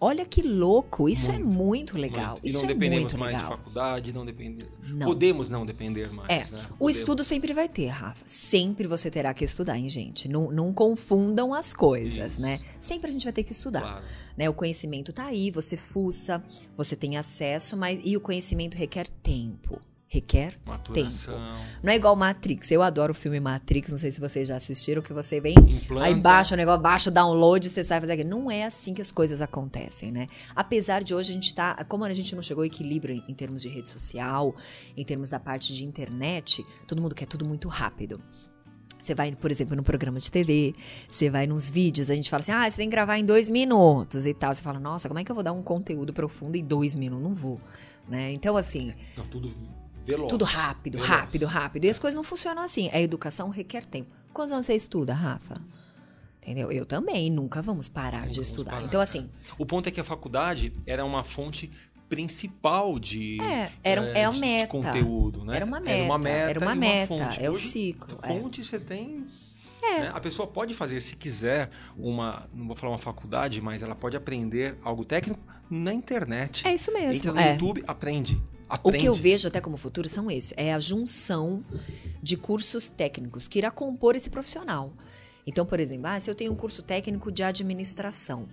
Olha 0.00 0.24
que 0.24 0.42
louco! 0.42 1.08
Isso 1.08 1.30
é 1.30 1.38
muito 1.38 1.98
legal. 1.98 2.32
Muito. 2.32 2.44
E 2.44 2.48
Isso 2.48 2.58
não 2.58 2.64
é 2.64 2.68
dependemos 2.68 3.00
muito 3.00 3.18
mais 3.18 3.34
legal. 3.34 3.50
de 3.50 3.56
faculdade, 3.56 4.12
não. 4.12 4.26
Podemos 5.04 5.50
não 5.50 5.66
depender 5.66 6.12
mais. 6.12 6.28
É, 6.30 6.38
né? 6.38 6.44
o 6.44 6.78
Podemos. 6.78 6.96
estudo 6.96 7.24
sempre 7.24 7.52
vai 7.52 7.68
ter, 7.68 7.88
Rafa. 7.88 8.22
Sempre 8.26 8.86
você 8.86 9.10
terá 9.10 9.34
que 9.34 9.44
estudar, 9.44 9.76
hein, 9.76 9.88
gente? 9.88 10.28
Não, 10.28 10.50
não 10.52 10.72
confundam 10.72 11.52
as 11.52 11.72
coisas, 11.72 12.32
Isso. 12.32 12.40
né? 12.40 12.60
Sempre 12.78 13.10
a 13.10 13.12
gente 13.12 13.24
vai 13.24 13.32
ter 13.32 13.42
que 13.42 13.52
estudar. 13.52 13.80
Claro. 13.80 14.04
Né? 14.36 14.48
O 14.48 14.54
conhecimento 14.54 15.12
tá 15.12 15.26
aí, 15.26 15.50
você 15.50 15.76
fuça, 15.76 16.42
você 16.76 16.94
tem 16.94 17.16
acesso, 17.16 17.76
mas 17.76 18.00
e 18.04 18.16
o 18.16 18.20
conhecimento 18.20 18.76
requer 18.76 19.08
tempo. 19.08 19.80
Requer 20.10 20.54
Maturação. 20.64 21.34
tempo. 21.34 21.80
Não 21.82 21.92
é 21.92 21.96
igual 21.96 22.16
Matrix. 22.16 22.70
Eu 22.70 22.80
adoro 22.80 23.12
o 23.12 23.14
filme 23.14 23.38
Matrix, 23.38 23.90
não 23.90 23.98
sei 23.98 24.10
se 24.10 24.18
vocês 24.18 24.48
já 24.48 24.56
assistiram, 24.56 25.02
que 25.02 25.12
você 25.12 25.38
vem, 25.38 25.54
Implanta. 25.54 26.06
aí 26.06 26.14
baixa 26.14 26.54
o 26.54 26.56
negócio, 26.56 26.80
baixa 26.80 27.10
o 27.10 27.12
download, 27.12 27.68
você 27.68 27.84
sai 27.84 28.00
fazer 28.00 28.14
aquilo. 28.14 28.30
Não 28.30 28.50
é 28.50 28.64
assim 28.64 28.94
que 28.94 29.02
as 29.02 29.10
coisas 29.10 29.42
acontecem, 29.42 30.10
né? 30.10 30.26
Apesar 30.56 31.02
de 31.02 31.14
hoje 31.14 31.30
a 31.30 31.34
gente 31.34 31.52
tá, 31.52 31.84
como 31.84 32.04
a 32.04 32.14
gente 32.14 32.34
não 32.34 32.40
chegou 32.40 32.62
ao 32.62 32.66
equilíbrio 32.66 33.16
em, 33.16 33.24
em 33.28 33.34
termos 33.34 33.60
de 33.60 33.68
rede 33.68 33.90
social, 33.90 34.56
em 34.96 35.04
termos 35.04 35.28
da 35.28 35.38
parte 35.38 35.74
de 35.74 35.84
internet, 35.84 36.64
todo 36.86 37.02
mundo 37.02 37.14
quer 37.14 37.26
tudo 37.26 37.44
muito 37.44 37.68
rápido. 37.68 38.18
Você 39.02 39.14
vai, 39.14 39.34
por 39.34 39.50
exemplo, 39.50 39.76
num 39.76 39.82
programa 39.82 40.18
de 40.18 40.30
TV, 40.30 40.74
você 41.10 41.30
vai 41.30 41.46
nos 41.46 41.70
vídeos, 41.70 42.10
a 42.10 42.14
gente 42.14 42.28
fala 42.28 42.40
assim, 42.40 42.52
ah, 42.52 42.68
você 42.68 42.76
tem 42.78 42.88
que 42.88 42.92
gravar 42.92 43.18
em 43.18 43.24
dois 43.24 43.48
minutos 43.48 44.26
e 44.26 44.34
tal. 44.34 44.54
Você 44.54 44.62
fala, 44.62 44.78
nossa, 44.78 45.06
como 45.06 45.20
é 45.20 45.24
que 45.24 45.30
eu 45.30 45.34
vou 45.34 45.44
dar 45.44 45.52
um 45.52 45.62
conteúdo 45.62 46.12
profundo 46.12 46.56
em 46.56 46.64
dois 46.64 46.94
minutos? 46.94 47.24
Não 47.24 47.34
vou. 47.34 47.60
Né? 48.08 48.32
Então, 48.32 48.56
assim. 48.56 48.94
Não, 49.16 49.26
tudo 49.26 49.50
veloz. 50.08 50.30
Tudo 50.30 50.44
rápido, 50.44 50.94
Veloz. 50.98 51.10
rápido, 51.10 51.46
rápido. 51.46 51.84
E 51.84 51.90
as 51.90 51.98
coisas 51.98 52.16
não 52.16 52.24
funcionam 52.24 52.62
assim. 52.62 52.88
A 52.92 53.00
educação 53.00 53.48
requer 53.48 53.84
tempo. 53.84 54.12
Quantos 54.32 54.52
anos 54.52 54.66
você 54.66 54.74
estuda, 54.74 55.12
Rafa? 55.14 55.60
Entendeu? 56.42 56.72
Eu 56.72 56.86
também. 56.86 57.30
Nunca 57.30 57.60
vamos 57.60 57.88
parar 57.88 58.20
Nunca 58.20 58.30
de 58.32 58.40
estudar. 58.40 58.70
parar, 58.72 58.84
então, 58.84 59.00
é. 59.00 59.04
assim, 59.04 59.28
O 59.58 59.66
ponto 59.66 59.86
é 59.88 59.90
que 59.92 60.00
a 60.00 60.04
faculdade 60.04 60.72
era 60.86 61.04
uma 61.04 61.22
fonte 61.24 61.70
principal 62.08 62.98
de, 62.98 63.38
É, 63.42 63.70
era 63.84 64.00
é 64.18 64.26
uma 64.26 64.34
de- 64.34 64.40
meta. 64.40 64.64
de 64.64 64.70
conteúdo, 64.70 65.44
né? 65.44 65.56
Era 65.56 65.64
uma 65.66 65.76
Era 65.78 66.04
uma 66.04 66.18
meta, 66.18 66.28
meta, 66.36 66.50
era 66.50 66.60
uma 66.60 66.74
meta, 66.74 67.06
fonte. 67.18 67.44
é 67.44 67.50
o 67.50 67.52
Hoje, 67.52 67.62
ciclo, 67.68 68.18
é. 68.22 68.28
Fonte 68.40 68.64
você 68.64 68.80
tem. 68.80 69.26
né? 69.82 70.10
A 70.14 70.18
pessoa 70.20 70.46
pode 70.48 70.72
fazer, 70.74 71.00
se 71.02 71.14
quiser, 71.16 71.70
uma. 71.98 72.48
Não 72.54 72.66
vou 72.66 72.74
falar 72.74 72.92
uma 72.92 72.98
faculdade, 72.98 73.60
mas 73.60 73.82
ela 73.82 73.94
pode 73.94 74.16
aprender 74.16 74.76
algo 74.82 75.04
técnico 75.04 75.38
na 75.70 75.92
internet. 75.92 76.66
é 76.66 76.72
isso 76.74 76.90
mesmo. 76.94 77.14
Entra 77.14 77.32
no 77.32 77.40
é. 77.40 77.52
YouTube, 77.52 77.84
aprende. 77.86 78.40
O 78.68 78.88
aprende. 78.88 78.98
que 78.98 79.08
eu 79.08 79.14
vejo 79.14 79.48
até 79.48 79.60
como 79.60 79.76
futuro 79.76 80.08
são 80.08 80.30
esses. 80.30 80.52
É 80.56 80.74
a 80.74 80.80
junção 80.80 81.64
de 82.22 82.36
cursos 82.36 82.86
técnicos 82.88 83.48
que 83.48 83.58
irá 83.58 83.70
compor 83.70 84.14
esse 84.14 84.28
profissional. 84.28 84.92
Então, 85.46 85.64
por 85.64 85.80
exemplo, 85.80 86.06
ah, 86.08 86.20
se 86.20 86.30
eu 86.30 86.34
tenho 86.34 86.52
um 86.52 86.56
curso 86.56 86.82
técnico 86.82 87.32
de 87.32 87.42
administração. 87.42 88.46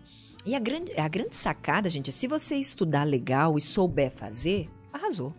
E 0.45 0.55
a 0.55 0.59
grande, 0.59 0.97
a 0.97 1.07
grande 1.07 1.35
sacada, 1.35 1.89
gente, 1.89 2.09
é 2.09 2.13
se 2.13 2.27
você 2.27 2.55
estudar 2.55 3.03
legal 3.03 3.57
e 3.57 3.61
souber 3.61 4.11
fazer, 4.11 4.69
arrasou. 4.93 5.33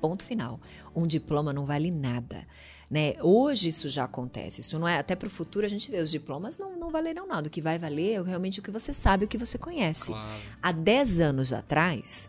Ponto 0.00 0.24
final. 0.24 0.60
Um 0.94 1.06
diploma 1.06 1.52
não 1.52 1.64
vale 1.64 1.90
nada. 1.90 2.44
Né? 2.90 3.14
Hoje 3.22 3.70
isso 3.70 3.88
já 3.88 4.04
acontece. 4.04 4.60
Isso 4.60 4.78
não 4.78 4.86
é 4.86 4.98
até 4.98 5.16
para 5.16 5.26
o 5.26 5.30
futuro 5.30 5.64
a 5.64 5.68
gente 5.68 5.90
vê 5.90 5.98
os 5.98 6.10
diplomas 6.10 6.58
não, 6.58 6.78
não 6.78 6.90
valerão 6.90 7.26
nada. 7.26 7.48
O 7.48 7.50
que 7.50 7.62
vai 7.62 7.78
valer 7.78 8.20
é 8.20 8.22
realmente 8.22 8.60
o 8.60 8.62
que 8.62 8.70
você 8.70 8.92
sabe, 8.92 9.24
o 9.24 9.28
que 9.28 9.38
você 9.38 9.56
conhece. 9.56 10.08
Claro. 10.08 10.40
Há 10.62 10.72
10 10.72 11.20
anos 11.20 11.52
atrás, 11.52 12.28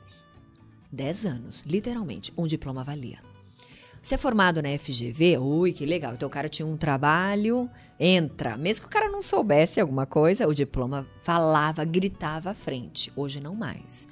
10 0.94 1.26
anos, 1.26 1.64
literalmente, 1.68 2.32
um 2.38 2.46
diploma 2.46 2.84
valia. 2.84 3.20
Você 4.02 4.16
é 4.16 4.18
formado 4.18 4.62
na 4.62 4.78
FGV, 4.78 5.38
ui, 5.38 5.72
que 5.72 5.86
legal. 5.86 6.14
Então 6.14 6.28
o 6.28 6.32
cara 6.32 6.50
tinha 6.50 6.66
um 6.66 6.76
trabalho, 6.76 7.70
entra. 7.98 8.58
Mesmo 8.58 8.82
que 8.82 8.88
o 8.88 8.92
cara 8.92 9.10
não 9.10 9.22
soubesse 9.22 9.80
alguma 9.80 10.06
coisa, 10.06 10.48
o 10.48 10.54
diploma 10.54 11.08
falava, 11.22 11.86
gritava 11.86 12.50
à 12.50 12.54
frente. 12.54 13.12
Hoje 13.16 13.40
não 13.40 13.56
mais. 13.56 14.06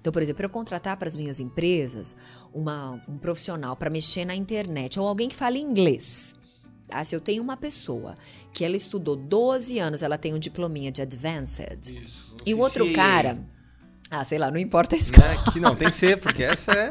Então, 0.00 0.12
por 0.12 0.20
exemplo, 0.20 0.44
eu 0.44 0.50
contratar 0.50 0.96
para 0.96 1.08
as 1.08 1.16
minhas 1.16 1.38
empresas 1.40 2.16
uma, 2.52 3.00
um 3.08 3.16
profissional 3.18 3.76
para 3.76 3.88
mexer 3.88 4.24
na 4.24 4.34
internet 4.34 4.98
ou 4.98 5.06
alguém 5.06 5.28
que 5.28 5.36
fale 5.36 5.60
inglês. 5.60 6.34
Ah, 6.90 7.04
se 7.04 7.14
eu 7.14 7.20
tenho 7.20 7.42
uma 7.42 7.56
pessoa 7.56 8.16
que 8.52 8.64
ela 8.64 8.76
estudou 8.76 9.16
12 9.16 9.78
anos, 9.78 10.02
ela 10.02 10.18
tem 10.18 10.34
um 10.34 10.38
diplominha 10.38 10.92
de 10.92 11.02
Advanced, 11.02 11.90
Isso. 11.90 12.34
e 12.44 12.54
o 12.54 12.58
outro 12.58 12.92
cara, 12.92 13.38
ah, 14.10 14.24
sei 14.24 14.38
lá, 14.38 14.50
não 14.50 14.58
importa 14.58 14.94
a 14.94 14.98
escola. 14.98 15.26
Né? 15.28 15.36
Que 15.52 15.60
não, 15.60 15.74
tem 15.74 15.88
que 15.88 15.96
ser, 15.96 16.18
porque 16.18 16.42
essa 16.44 16.72
é 16.72 16.90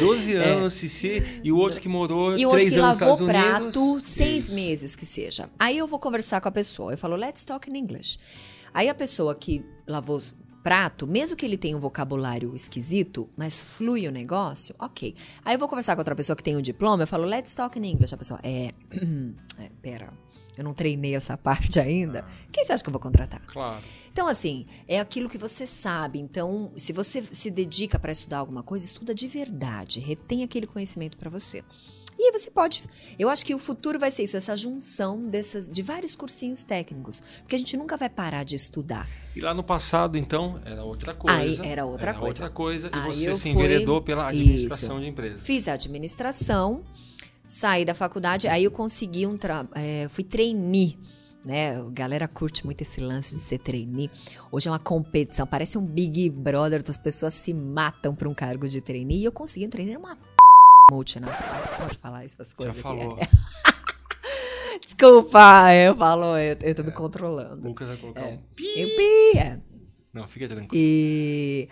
12 0.00 0.34
anos, 0.36 0.72
CC, 0.72 1.40
e 1.44 1.52
o 1.52 1.56
outro 1.56 1.80
que 1.80 1.88
morou 1.88 2.34
É. 2.34 2.38
E 2.38 2.46
o 2.46 2.48
outro 2.48 2.60
3 2.62 2.72
que 2.72 2.78
anos 2.80 2.90
nos 2.90 3.00
lavou 3.00 3.26
Estados 3.26 3.42
prato 3.42 3.82
Unidos. 3.82 4.04
seis 4.04 4.44
Isso. 4.46 4.54
meses 4.54 4.96
que 4.96 5.06
seja. 5.06 5.48
Aí 5.58 5.78
eu 5.78 5.86
vou 5.86 5.98
conversar 5.98 6.40
com 6.40 6.48
a 6.48 6.52
pessoa. 6.52 6.92
Eu 6.92 6.98
falo, 6.98 7.16
let's 7.16 7.44
talk 7.44 7.70
in 7.70 7.76
English. 7.76 8.18
Aí 8.74 8.88
a 8.88 8.94
pessoa 8.94 9.34
que 9.34 9.64
lavou 9.86 10.20
prato, 10.62 11.06
mesmo 11.06 11.36
que 11.36 11.46
ele 11.46 11.56
tenha 11.56 11.76
um 11.76 11.80
vocabulário 11.80 12.54
esquisito, 12.54 13.28
mas 13.36 13.60
flui 13.62 14.06
o 14.06 14.12
negócio, 14.12 14.74
ok. 14.78 15.14
Aí 15.44 15.54
eu 15.54 15.58
vou 15.58 15.68
conversar 15.68 15.94
com 15.94 16.00
outra 16.00 16.14
pessoa 16.14 16.36
que 16.36 16.42
tem 16.42 16.56
um 16.56 16.60
diploma, 16.60 17.04
eu 17.04 17.06
falo, 17.06 17.24
let's 17.24 17.54
talk 17.54 17.78
in 17.78 17.84
English. 17.86 18.12
A 18.14 18.18
pessoa, 18.18 18.38
é, 18.42 18.70
é 19.58 19.70
pera, 19.80 20.12
eu 20.58 20.64
não 20.64 20.74
treinei 20.74 21.14
essa 21.14 21.36
parte 21.38 21.78
ainda. 21.80 22.24
Quem 22.52 22.64
você 22.64 22.72
acha 22.72 22.82
que 22.82 22.88
eu 22.90 22.92
vou 22.92 23.00
contratar? 23.00 23.40
Claro. 23.46 23.82
Então, 24.12 24.26
assim, 24.26 24.66
é 24.88 24.98
aquilo 24.98 25.28
que 25.28 25.38
você 25.38 25.66
sabe. 25.66 26.18
Então, 26.18 26.72
se 26.76 26.92
você 26.92 27.22
se 27.30 27.50
dedica 27.50 27.98
para 27.98 28.10
estudar 28.12 28.38
alguma 28.38 28.62
coisa, 28.62 28.84
estuda 28.84 29.14
de 29.14 29.28
verdade. 29.28 30.00
Retém 30.00 30.42
aquele 30.42 30.66
conhecimento 30.66 31.16
para 31.16 31.30
você. 31.30 31.62
E 32.20 32.24
aí 32.24 32.32
você 32.32 32.50
pode. 32.50 32.82
Eu 33.16 33.28
acho 33.28 33.46
que 33.46 33.54
o 33.54 33.60
futuro 33.60 33.96
vai 33.96 34.10
ser 34.10 34.24
isso, 34.24 34.36
essa 34.36 34.56
junção 34.56 35.24
dessas, 35.28 35.68
de 35.68 35.82
vários 35.82 36.16
cursinhos 36.16 36.64
técnicos. 36.64 37.22
Porque 37.42 37.54
a 37.54 37.58
gente 37.58 37.76
nunca 37.76 37.96
vai 37.96 38.08
parar 38.08 38.42
de 38.42 38.56
estudar. 38.56 39.08
E 39.36 39.40
lá 39.40 39.54
no 39.54 39.62
passado, 39.62 40.18
então, 40.18 40.60
era 40.64 40.82
outra 40.82 41.14
coisa. 41.14 41.62
Aí 41.62 41.68
era 41.70 41.84
outra 41.86 42.12
coisa. 42.12 42.26
outra 42.26 42.50
coisa. 42.50 42.88
E 42.92 42.98
Aí 42.98 43.06
você 43.14 43.36
se 43.36 43.42
fui- 43.42 43.50
enveredou 43.52 44.02
pela 44.02 44.26
administração 44.30 44.96
Isso. 44.96 45.04
de 45.04 45.10
empresas. 45.10 45.40
Fiz 45.42 45.68
a 45.68 45.74
administração, 45.74 46.82
saí 47.48 47.84
da 47.84 47.94
faculdade, 47.94 48.46
aí 48.46 48.64
eu 48.64 48.70
consegui 48.70 49.26
um 49.26 49.36
trabalho. 49.36 49.74
fui 50.10 50.22
trainee. 50.22 50.98
Né? 51.44 51.78
A 51.78 51.84
galera 51.84 52.28
curte 52.28 52.64
muito 52.66 52.82
esse 52.82 53.00
lance 53.00 53.34
de 53.34 53.40
ser 53.40 53.58
trainee. 53.58 54.10
Hoje 54.50 54.68
é 54.68 54.70
uma 54.70 54.78
competição, 54.78 55.46
parece 55.46 55.78
um 55.78 55.86
Big 55.86 56.28
Brother, 56.30 56.82
as 56.86 56.98
pessoas 56.98 57.32
se 57.32 57.54
matam 57.54 58.14
para 58.14 58.28
um 58.28 58.34
cargo 58.34 58.68
de 58.68 58.80
trainee. 58.80 59.20
E 59.20 59.24
eu 59.24 59.32
consegui 59.32 59.66
um 59.66 59.70
trainee 59.70 59.94
numa 59.94 60.16
p... 60.16 60.22
multinacional. 60.92 61.62
Pode 61.78 61.98
falar 61.98 62.24
isso, 62.24 62.36
essas 62.40 62.50
Já 62.50 62.56
coisas 62.56 62.74
aqui. 62.74 62.82
falou. 62.82 63.18
É. 64.70 64.78
Desculpa, 64.80 65.74
eu 65.74 65.96
falo, 65.96 66.36
eu, 66.38 66.56
eu 66.62 66.74
tô 66.74 66.82
me 66.82 66.92
controlando. 66.92 67.64
O 67.66 67.68
Lucas 67.68 67.88
vai 67.88 67.96
colocar 67.96 68.24
um 68.26 68.38
pi. 68.54 68.64
Eu, 68.76 68.88
pi, 68.88 69.38
é. 69.38 69.58
Não, 70.12 70.26
fica 70.26 70.48
tranquilo. 70.48 70.70
E 70.74 71.68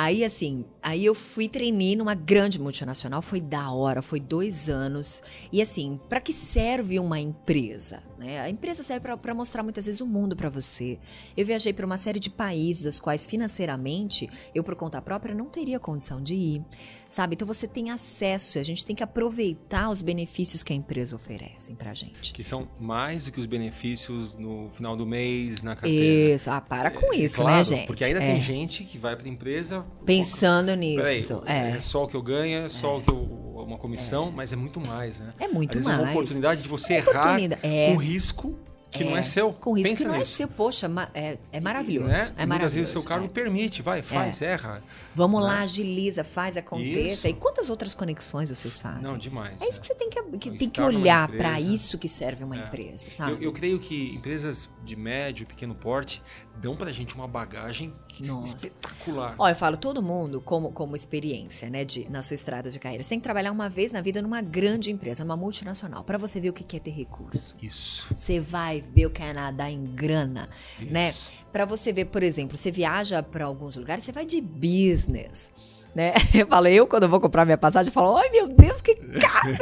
aí, 0.00 0.24
assim, 0.24 0.64
aí 0.82 1.04
eu 1.04 1.14
fui 1.14 1.48
trainee 1.48 1.96
numa 1.96 2.14
grande 2.14 2.58
multinacional, 2.60 3.20
foi 3.20 3.40
da 3.40 3.70
hora, 3.72 4.00
foi 4.00 4.20
dois 4.20 4.68
anos. 4.68 5.22
E 5.52 5.60
assim, 5.60 5.98
para 6.08 6.20
que 6.20 6.32
serve 6.32 6.98
uma 7.00 7.18
empresa? 7.18 8.02
Né? 8.16 8.40
A 8.40 8.50
empresa 8.50 8.82
serve 8.82 9.08
para 9.16 9.34
mostrar 9.34 9.62
muitas 9.62 9.86
vezes 9.86 10.00
o 10.00 10.06
mundo 10.06 10.34
para 10.36 10.48
você. 10.48 10.98
Eu 11.36 11.46
viajei 11.46 11.72
para 11.72 11.86
uma 11.86 11.96
série 11.96 12.18
de 12.18 12.30
países, 12.30 12.84
das 12.84 13.00
quais 13.00 13.26
financeiramente 13.26 14.28
eu, 14.54 14.64
por 14.64 14.74
conta 14.74 15.00
própria, 15.02 15.34
não 15.34 15.46
teria 15.46 15.78
condição 15.78 16.20
de 16.22 16.34
ir, 16.34 16.64
sabe? 17.08 17.34
Então 17.34 17.46
você 17.46 17.66
tem 17.68 17.90
acesso 17.90 18.58
e 18.58 18.60
a 18.60 18.64
gente 18.64 18.84
tem 18.84 18.94
que 18.94 19.02
aproveitar 19.02 19.88
os 19.90 20.02
benefícios 20.02 20.62
que 20.62 20.72
a 20.72 20.76
empresa 20.76 21.14
oferece 21.14 21.74
pra 21.74 21.94
gente. 21.94 22.32
Que 22.32 22.42
são 22.44 22.68
mais 22.80 23.24
do 23.24 23.32
que 23.32 23.40
os 23.40 23.46
benefícios 23.46 24.32
no 24.34 24.68
final 24.72 24.96
do 24.96 25.06
mês, 25.06 25.62
na 25.62 25.74
carteira. 25.76 26.34
Isso, 26.34 26.50
ah, 26.50 26.60
para 26.60 26.90
com 26.90 27.12
É, 27.12 27.18
isso, 27.18 27.40
claro, 27.40 27.56
né, 27.56 27.64
gente? 27.64 27.86
Porque 27.86 28.04
ainda 28.04 28.22
É. 28.22 28.32
tem 28.34 28.42
gente 28.42 28.84
que 28.84 28.98
vai 28.98 29.16
pra 29.16 29.28
empresa. 29.28 29.84
Pensando 30.04 30.68
Peraí, 30.68 31.16
nisso, 31.18 31.42
é. 31.46 31.70
é. 31.70 31.80
só 31.80 32.04
o 32.04 32.08
que 32.08 32.16
eu 32.16 32.22
ganho, 32.22 32.64
é 32.64 32.68
só 32.68 32.98
o 32.98 33.02
que 33.02 33.10
eu. 33.10 33.38
Uma 33.58 33.76
comissão, 33.76 34.32
mas 34.34 34.50
é 34.50 34.56
muito 34.56 34.80
mais, 34.80 35.20
né? 35.20 35.30
É 35.38 35.46
muito 35.46 35.74
mais. 35.74 35.86
é 35.86 36.02
uma 36.02 36.10
oportunidade 36.10 36.62
de 36.62 36.68
você 36.70 36.94
É 36.94 36.96
errar 36.98 37.38
é. 37.62 37.92
com 37.92 37.96
risco 37.98 38.58
que 38.90 39.04
não 39.04 39.16
é 39.16 39.22
seu. 39.22 39.52
Com 39.52 39.72
risco 39.72 39.90
Pensa 39.90 40.02
que 40.02 40.08
não 40.08 40.14
é 40.14 40.18
nisso. 40.20 40.32
seu. 40.36 40.48
Poxa, 40.48 40.90
é, 41.14 41.38
é 41.52 41.60
maravilhoso. 41.60 42.08
Né? 42.08 42.32
É 42.36 42.46
Muitas 42.46 42.74
vezes 42.74 42.90
o 42.90 42.92
seu 42.92 43.04
cargo 43.08 43.26
é. 43.26 43.28
permite, 43.28 43.82
vai, 43.82 44.02
faz, 44.02 44.40
erra. 44.42 44.82
Vamos 45.14 45.40
né? 45.40 45.46
lá, 45.46 45.60
agiliza, 45.60 46.22
faz, 46.24 46.56
aconteça. 46.56 46.98
Isso. 46.98 47.26
E 47.26 47.34
quantas 47.34 47.68
outras 47.68 47.94
conexões 47.94 48.50
vocês 48.50 48.80
fazem? 48.80 49.02
Não, 49.02 49.18
demais. 49.18 49.56
é 49.60 49.68
isso 49.68 49.80
que 49.80 49.86
você 49.86 49.94
tem 49.94 50.08
que, 50.08 50.22
que, 50.38 50.50
tem 50.52 50.70
que 50.70 50.80
olhar 50.80 51.28
para 51.28 51.60
isso 51.60 51.98
que 51.98 52.08
serve 52.08 52.44
uma 52.44 52.56
É. 52.56 52.66
empresa, 52.66 53.10
sabe? 53.10 53.32
Eu, 53.32 53.42
eu 53.42 53.52
creio 53.52 53.78
que 53.78 54.14
empresas 54.14 54.70
de 54.84 54.96
médio 54.96 55.42
e 55.42 55.46
pequeno 55.46 55.74
porte 55.74 56.22
dão 56.56 56.76
pra 56.76 56.90
gente 56.90 57.14
uma 57.14 57.28
bagagem 57.28 57.94
Nossa. 58.20 58.56
espetacular. 58.56 59.34
Ó, 59.38 59.48
eu 59.48 59.54
falo 59.54 59.76
todo 59.76 60.02
mundo 60.02 60.40
como, 60.40 60.72
como 60.72 60.96
experiência, 60.96 61.70
né, 61.70 61.84
de, 61.84 62.08
na 62.10 62.22
sua 62.22 62.34
estrada 62.34 62.70
de 62.70 62.78
carreira. 62.78 63.02
Você 63.02 63.10
tem 63.10 63.18
que 63.20 63.24
trabalhar 63.24 63.52
uma 63.52 63.68
vez 63.68 63.92
na 63.92 64.00
vida 64.00 64.20
numa 64.20 64.40
grande 64.40 64.90
empresa, 64.90 65.24
numa 65.24 65.36
multinacional, 65.36 66.02
para 66.02 66.18
você 66.18 66.40
ver 66.40 66.50
o 66.50 66.52
que 66.52 66.64
que 66.64 66.76
é 66.76 66.80
ter 66.80 66.90
recurso. 66.90 67.56
Isso. 67.62 68.12
Você 68.16 68.40
vai 68.40 68.77
ver 68.80 69.06
o 69.06 69.10
que 69.10 69.22
é 69.22 69.32
nadar 69.32 69.70
em 69.70 69.84
grana, 69.84 70.48
né? 70.80 71.08
Isso. 71.10 71.32
Pra 71.52 71.64
você 71.64 71.92
ver, 71.92 72.06
por 72.06 72.22
exemplo, 72.22 72.56
você 72.56 72.70
viaja 72.70 73.22
pra 73.22 73.44
alguns 73.46 73.76
lugares, 73.76 74.04
você 74.04 74.12
vai 74.12 74.24
de 74.26 74.40
business. 74.40 75.50
Né? 75.94 76.12
Eu 76.34 76.46
falo, 76.46 76.68
eu 76.68 76.86
quando 76.86 77.04
eu 77.04 77.08
vou 77.08 77.18
comprar 77.20 77.44
minha 77.44 77.56
passagem, 77.58 77.88
eu 77.88 77.94
falo, 77.94 78.16
ai 78.18 78.28
meu 78.30 78.46
Deus, 78.46 78.80
que 78.80 78.94
caro! 78.94 79.56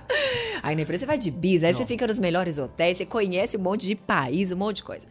aí 0.62 0.74
na 0.74 0.82
empresa 0.82 1.00
você 1.00 1.06
vai 1.06 1.18
de 1.18 1.30
business, 1.30 1.64
aí 1.64 1.74
você 1.74 1.80
Não. 1.80 1.86
fica 1.86 2.06
nos 2.06 2.18
melhores 2.18 2.58
hotéis, 2.58 2.96
você 2.96 3.06
conhece 3.06 3.56
um 3.56 3.60
monte 3.60 3.86
de 3.86 3.94
país, 3.94 4.50
um 4.50 4.56
monte 4.56 4.76
de 4.76 4.82
coisa. 4.84 5.06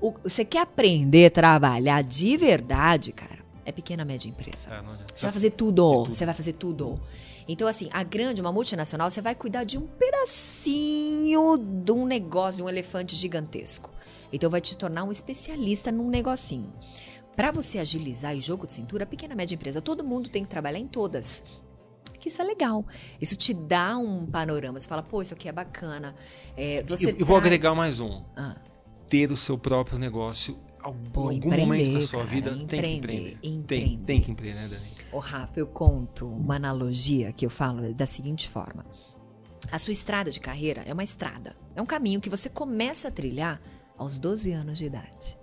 O- 0.00 0.14
você 0.24 0.44
quer 0.44 0.60
aprender 0.62 1.26
a 1.26 1.30
trabalhar 1.30 2.02
de 2.02 2.36
verdade, 2.36 3.12
cara? 3.12 3.38
É 3.64 3.70
pequena, 3.70 4.04
média 4.04 4.28
empresa. 4.28 4.70
É. 4.72 4.82
Você 5.14 5.26
vai 5.26 5.32
fazer 5.32 5.50
tudo, 5.50 5.92
tudo. 6.04 6.14
Você 6.14 6.24
vai 6.26 6.34
fazer 6.34 6.52
tudo. 6.54 7.00
Então, 7.48 7.68
assim, 7.68 7.88
a 7.92 8.02
grande, 8.02 8.40
uma 8.40 8.52
multinacional, 8.52 9.08
você 9.10 9.20
vai 9.22 9.34
cuidar 9.34 9.64
de 9.64 9.78
um 9.78 9.86
pedacinho 9.86 11.56
de 11.58 11.92
um 11.92 12.04
negócio, 12.06 12.56
de 12.56 12.62
um 12.62 12.68
elefante 12.68 13.14
gigantesco. 13.14 13.90
Então, 14.32 14.50
vai 14.50 14.60
te 14.60 14.76
tornar 14.76 15.04
um 15.04 15.12
especialista 15.12 15.92
num 15.92 16.08
negocinho. 16.08 16.72
Para 17.36 17.52
você 17.52 17.78
agilizar 17.78 18.34
e 18.36 18.40
jogo 18.40 18.66
de 18.66 18.72
cintura, 18.72 19.06
pequena, 19.06 19.34
média 19.34 19.54
empresa, 19.54 19.80
todo 19.80 20.02
mundo 20.02 20.28
tem 20.28 20.42
que 20.42 20.48
trabalhar 20.48 20.78
em 20.78 20.86
todas. 20.88 21.42
Que 22.18 22.28
isso 22.28 22.40
é 22.40 22.44
legal. 22.44 22.84
Isso 23.20 23.36
te 23.36 23.52
dá 23.54 23.96
um 23.98 24.26
panorama. 24.26 24.80
Você 24.80 24.88
fala, 24.88 25.02
pô, 25.02 25.20
isso 25.22 25.34
aqui 25.34 25.48
é 25.48 25.52
bacana. 25.52 26.14
É, 26.56 26.82
você 26.82 27.10
E 27.10 27.20
eu 27.20 27.26
vou 27.26 27.36
traz- 27.36 27.44
agregar 27.44 27.74
mais 27.74 28.00
um. 28.00 28.22
Ah. 28.34 28.56
Ter 29.08 29.30
o 29.30 29.36
seu 29.36 29.56
próprio 29.58 29.98
negócio. 29.98 30.58
Algum, 30.80 31.10
Pô, 31.10 31.20
algum 31.22 31.32
empreender, 31.34 31.66
momento 31.66 31.92
da 31.94 32.00
sua 32.02 32.18
cara, 32.20 32.30
vida 32.30 32.50
tem 32.50 32.58
que 32.58 32.64
empreender, 32.64 32.96
empreender. 32.98 33.38
Tem, 33.40 33.52
empreender. 33.54 34.04
tem 34.04 34.20
que 34.22 34.30
empreender, 34.30 34.60
né, 34.60 34.68
Dani? 34.68 34.95
Rafa, 35.18 35.60
eu 35.60 35.66
conto 35.66 36.26
uma 36.28 36.56
analogia 36.56 37.32
que 37.32 37.46
eu 37.46 37.50
falo 37.50 37.92
da 37.94 38.06
seguinte 38.06 38.48
forma. 38.48 38.84
A 39.70 39.78
sua 39.78 39.92
estrada 39.92 40.30
de 40.30 40.40
carreira 40.40 40.82
é 40.86 40.92
uma 40.92 41.04
estrada. 41.04 41.56
É 41.74 41.82
um 41.82 41.86
caminho 41.86 42.20
que 42.20 42.30
você 42.30 42.48
começa 42.48 43.08
a 43.08 43.10
trilhar 43.10 43.60
aos 43.96 44.18
12 44.18 44.52
anos 44.52 44.78
de 44.78 44.84
idade. 44.84 45.38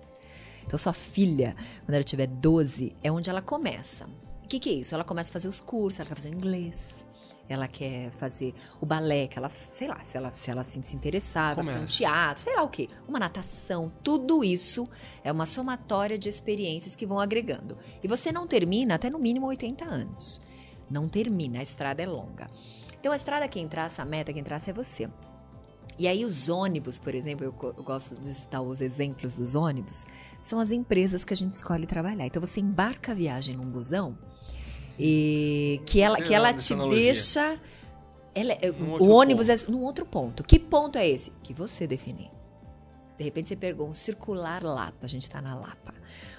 Então, 0.65 0.77
sua 0.77 0.93
filha, 0.93 1.55
quando 1.85 1.95
ela 1.95 2.03
tiver 2.03 2.27
12, 2.27 2.95
é 3.03 3.11
onde 3.11 3.29
ela 3.29 3.41
começa. 3.41 4.05
O 4.43 4.47
que, 4.47 4.59
que 4.59 4.69
é 4.69 4.73
isso? 4.73 4.95
Ela 4.95 5.03
começa 5.03 5.29
a 5.29 5.33
fazer 5.33 5.47
os 5.47 5.59
cursos, 5.59 5.99
ela 5.99 6.09
quer 6.09 6.15
fazer 6.15 6.29
inglês, 6.29 7.05
ela 7.53 7.67
quer 7.67 8.11
fazer 8.11 8.53
o 8.81 8.85
balé, 8.85 9.27
que 9.27 9.37
ela, 9.37 9.49
sei 9.49 9.87
lá, 9.87 10.03
se 10.03 10.17
ela 10.17 10.31
se, 10.33 10.49
ela, 10.49 10.61
assim, 10.61 10.81
se 10.81 10.95
interessar, 10.95 11.55
vai 11.55 11.65
fazer 11.65 11.79
um 11.79 11.85
teatro, 11.85 12.43
sei 12.43 12.55
lá 12.55 12.63
o 12.63 12.69
quê, 12.69 12.87
uma 13.07 13.19
natação, 13.19 13.91
tudo 14.03 14.43
isso 14.43 14.87
é 15.23 15.31
uma 15.31 15.45
somatória 15.45 16.17
de 16.17 16.29
experiências 16.29 16.95
que 16.95 17.05
vão 17.05 17.19
agregando. 17.19 17.77
E 18.03 18.07
você 18.07 18.31
não 18.31 18.47
termina 18.47 18.95
até 18.95 19.09
no 19.09 19.19
mínimo 19.19 19.47
80 19.47 19.85
anos. 19.85 20.41
Não 20.89 21.07
termina, 21.07 21.59
a 21.59 21.63
estrada 21.63 22.01
é 22.01 22.05
longa. 22.05 22.47
Então 22.99 23.11
a 23.11 23.15
estrada 23.15 23.47
quem 23.47 23.67
traça, 23.67 24.01
a 24.01 24.05
meta 24.05 24.33
quem 24.33 24.43
traça 24.43 24.71
é 24.71 24.73
você. 24.73 25.09
E 25.97 26.07
aí 26.07 26.25
os 26.25 26.49
ônibus, 26.49 26.97
por 26.97 27.13
exemplo, 27.13 27.45
eu, 27.45 27.73
eu, 27.77 27.83
gosto 27.83 28.15
de 28.15 28.33
citar 28.33 28.61
os 28.61 28.81
exemplos 28.81 29.37
dos 29.37 29.55
ônibus, 29.55 30.05
são 30.41 30.59
as 30.59 30.71
empresas 30.71 31.23
que 31.23 31.33
a 31.33 31.37
gente 31.37 31.51
escolhe 31.51 31.85
trabalhar. 31.85 32.25
Então 32.25 32.41
você 32.41 32.59
embarca 32.59 33.11
a 33.11 33.15
viagem 33.15 33.55
num 33.55 33.69
busão 33.69 34.17
e 34.97 35.81
que 35.85 36.01
ela, 36.01 36.21
que 36.21 36.33
ela 36.33 36.53
te 36.53 36.75
deixa. 36.89 37.59
Ela, 38.35 38.53
é, 38.53 38.71
o 38.71 39.09
ônibus 39.09 39.47
ponto. 39.47 39.65
é 39.67 39.71
num 39.71 39.83
outro 39.83 40.05
ponto. 40.05 40.43
Que 40.43 40.57
ponto 40.57 40.97
é 40.97 41.07
esse? 41.07 41.31
Que 41.43 41.53
você 41.53 41.85
definir. 41.85 42.31
De 43.17 43.23
repente 43.23 43.47
você 43.47 43.55
pegou 43.55 43.87
um 43.87 43.93
circular 43.93 44.63
Lapa, 44.63 45.05
a 45.05 45.07
gente 45.07 45.21
está 45.21 45.41
na 45.41 45.53
Lapa. 45.53 45.93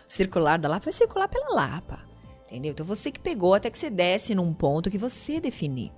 O 0.08 0.12
circular 0.12 0.58
da 0.58 0.68
Lapa 0.68 0.84
vai 0.84 0.92
circular 0.92 1.28
pela 1.28 1.54
Lapa. 1.54 1.98
Entendeu? 2.46 2.72
Então 2.72 2.84
você 2.84 3.10
que 3.10 3.20
pegou 3.20 3.54
até 3.54 3.70
que 3.70 3.78
você 3.78 3.90
desce 3.90 4.34
num 4.34 4.52
ponto 4.52 4.90
que 4.90 4.98
você 4.98 5.40
definir. 5.40 5.92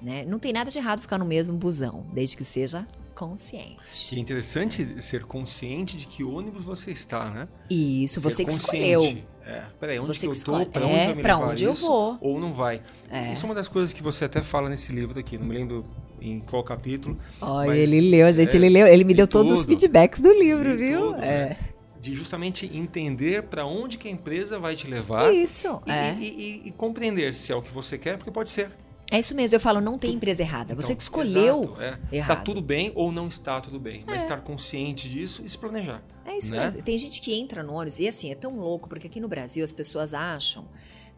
Né? 0.00 0.24
Não 0.24 0.38
tem 0.38 0.52
nada 0.52 0.70
de 0.70 0.78
errado 0.78 1.00
ficar 1.00 1.18
no 1.18 1.24
mesmo 1.24 1.56
busão, 1.56 2.06
desde 2.12 2.36
que 2.36 2.44
seja 2.44 2.86
consciente. 3.20 3.76
E 4.12 4.16
é 4.16 4.18
interessante 4.18 5.02
ser 5.02 5.24
consciente 5.24 5.98
de 5.98 6.06
que 6.06 6.24
ônibus 6.24 6.64
você 6.64 6.90
está, 6.90 7.30
né? 7.30 7.48
Isso, 7.68 8.18
ser 8.18 8.30
você 8.30 8.44
que 8.46 8.50
escolheu. 8.50 9.18
É, 9.44 9.64
peraí, 9.78 9.98
onde 9.98 10.16
você 10.16 10.26
que 10.26 10.32
eu 10.32 10.44
tô? 10.44 10.66
Pra 10.66 10.86
onde, 10.86 10.94
é, 10.94 11.10
eu, 11.10 11.16
pra 11.16 11.36
onde 11.36 11.64
eu 11.64 11.74
vou? 11.74 12.16
Ou 12.20 12.40
não 12.40 12.54
vai. 12.54 12.80
É. 13.10 13.32
Isso 13.32 13.44
é 13.44 13.48
uma 13.48 13.54
das 13.54 13.68
coisas 13.68 13.92
que 13.92 14.02
você 14.02 14.24
até 14.24 14.42
fala 14.42 14.70
nesse 14.70 14.90
livro 14.92 15.18
aqui, 15.18 15.36
não 15.36 15.46
me 15.46 15.54
lembro 15.54 15.82
em 16.20 16.40
qual 16.40 16.64
capítulo. 16.64 17.16
Olha, 17.40 17.76
ele 17.76 18.00
leu, 18.00 18.30
gente, 18.32 18.54
é, 18.54 18.56
ele 18.56 18.70
leu. 18.70 18.86
Ele 18.86 19.04
me 19.04 19.12
deu 19.12 19.26
todos 19.26 19.50
tudo, 19.50 19.58
os 19.58 19.66
feedbacks 19.66 20.20
do 20.20 20.32
livro, 20.32 20.74
viu? 20.74 21.12
Tudo, 21.12 21.22
é. 21.22 21.50
Né? 21.50 21.56
de 22.00 22.14
justamente 22.14 22.64
entender 22.74 23.42
para 23.42 23.66
onde 23.66 23.98
que 23.98 24.08
a 24.08 24.10
empresa 24.10 24.58
vai 24.58 24.74
te 24.74 24.86
levar. 24.86 25.34
Isso, 25.34 25.82
e, 25.84 25.90
é. 25.90 26.16
E, 26.18 26.24
e, 26.24 26.68
e, 26.68 26.70
compreender 26.70 27.34
se 27.34 27.52
é 27.52 27.54
o 27.54 27.60
que 27.60 27.70
você 27.70 27.98
quer, 27.98 28.16
porque 28.16 28.30
pode 28.30 28.48
ser. 28.48 28.70
É 29.10 29.18
isso 29.18 29.34
mesmo, 29.34 29.56
eu 29.56 29.60
falo, 29.60 29.80
não 29.80 29.98
tem 29.98 30.14
empresa 30.14 30.42
errada. 30.42 30.74
Você 30.74 30.92
então, 30.92 30.96
que 30.96 31.02
escolheu 31.02 31.62
exato, 31.62 31.82
é. 31.82 31.98
errado. 32.12 32.30
Está 32.30 32.36
tudo 32.36 32.62
bem 32.62 32.92
ou 32.94 33.10
não 33.10 33.26
está 33.26 33.60
tudo 33.60 33.78
bem, 33.80 34.04
mas 34.06 34.22
é. 34.22 34.24
estar 34.24 34.40
consciente 34.42 35.08
disso 35.08 35.42
e 35.44 35.48
se 35.48 35.58
planejar. 35.58 36.02
É 36.24 36.38
isso 36.38 36.52
né? 36.52 36.62
mesmo. 36.62 36.82
Tem 36.82 36.96
gente 36.96 37.20
que 37.20 37.34
entra 37.34 37.62
no 37.62 37.74
ônibus 37.74 37.98
e 37.98 38.06
assim, 38.06 38.30
é 38.30 38.34
tão 38.34 38.56
louco, 38.56 38.88
porque 38.88 39.08
aqui 39.08 39.18
no 39.18 39.28
Brasil 39.28 39.64
as 39.64 39.72
pessoas 39.72 40.14
acham, 40.14 40.68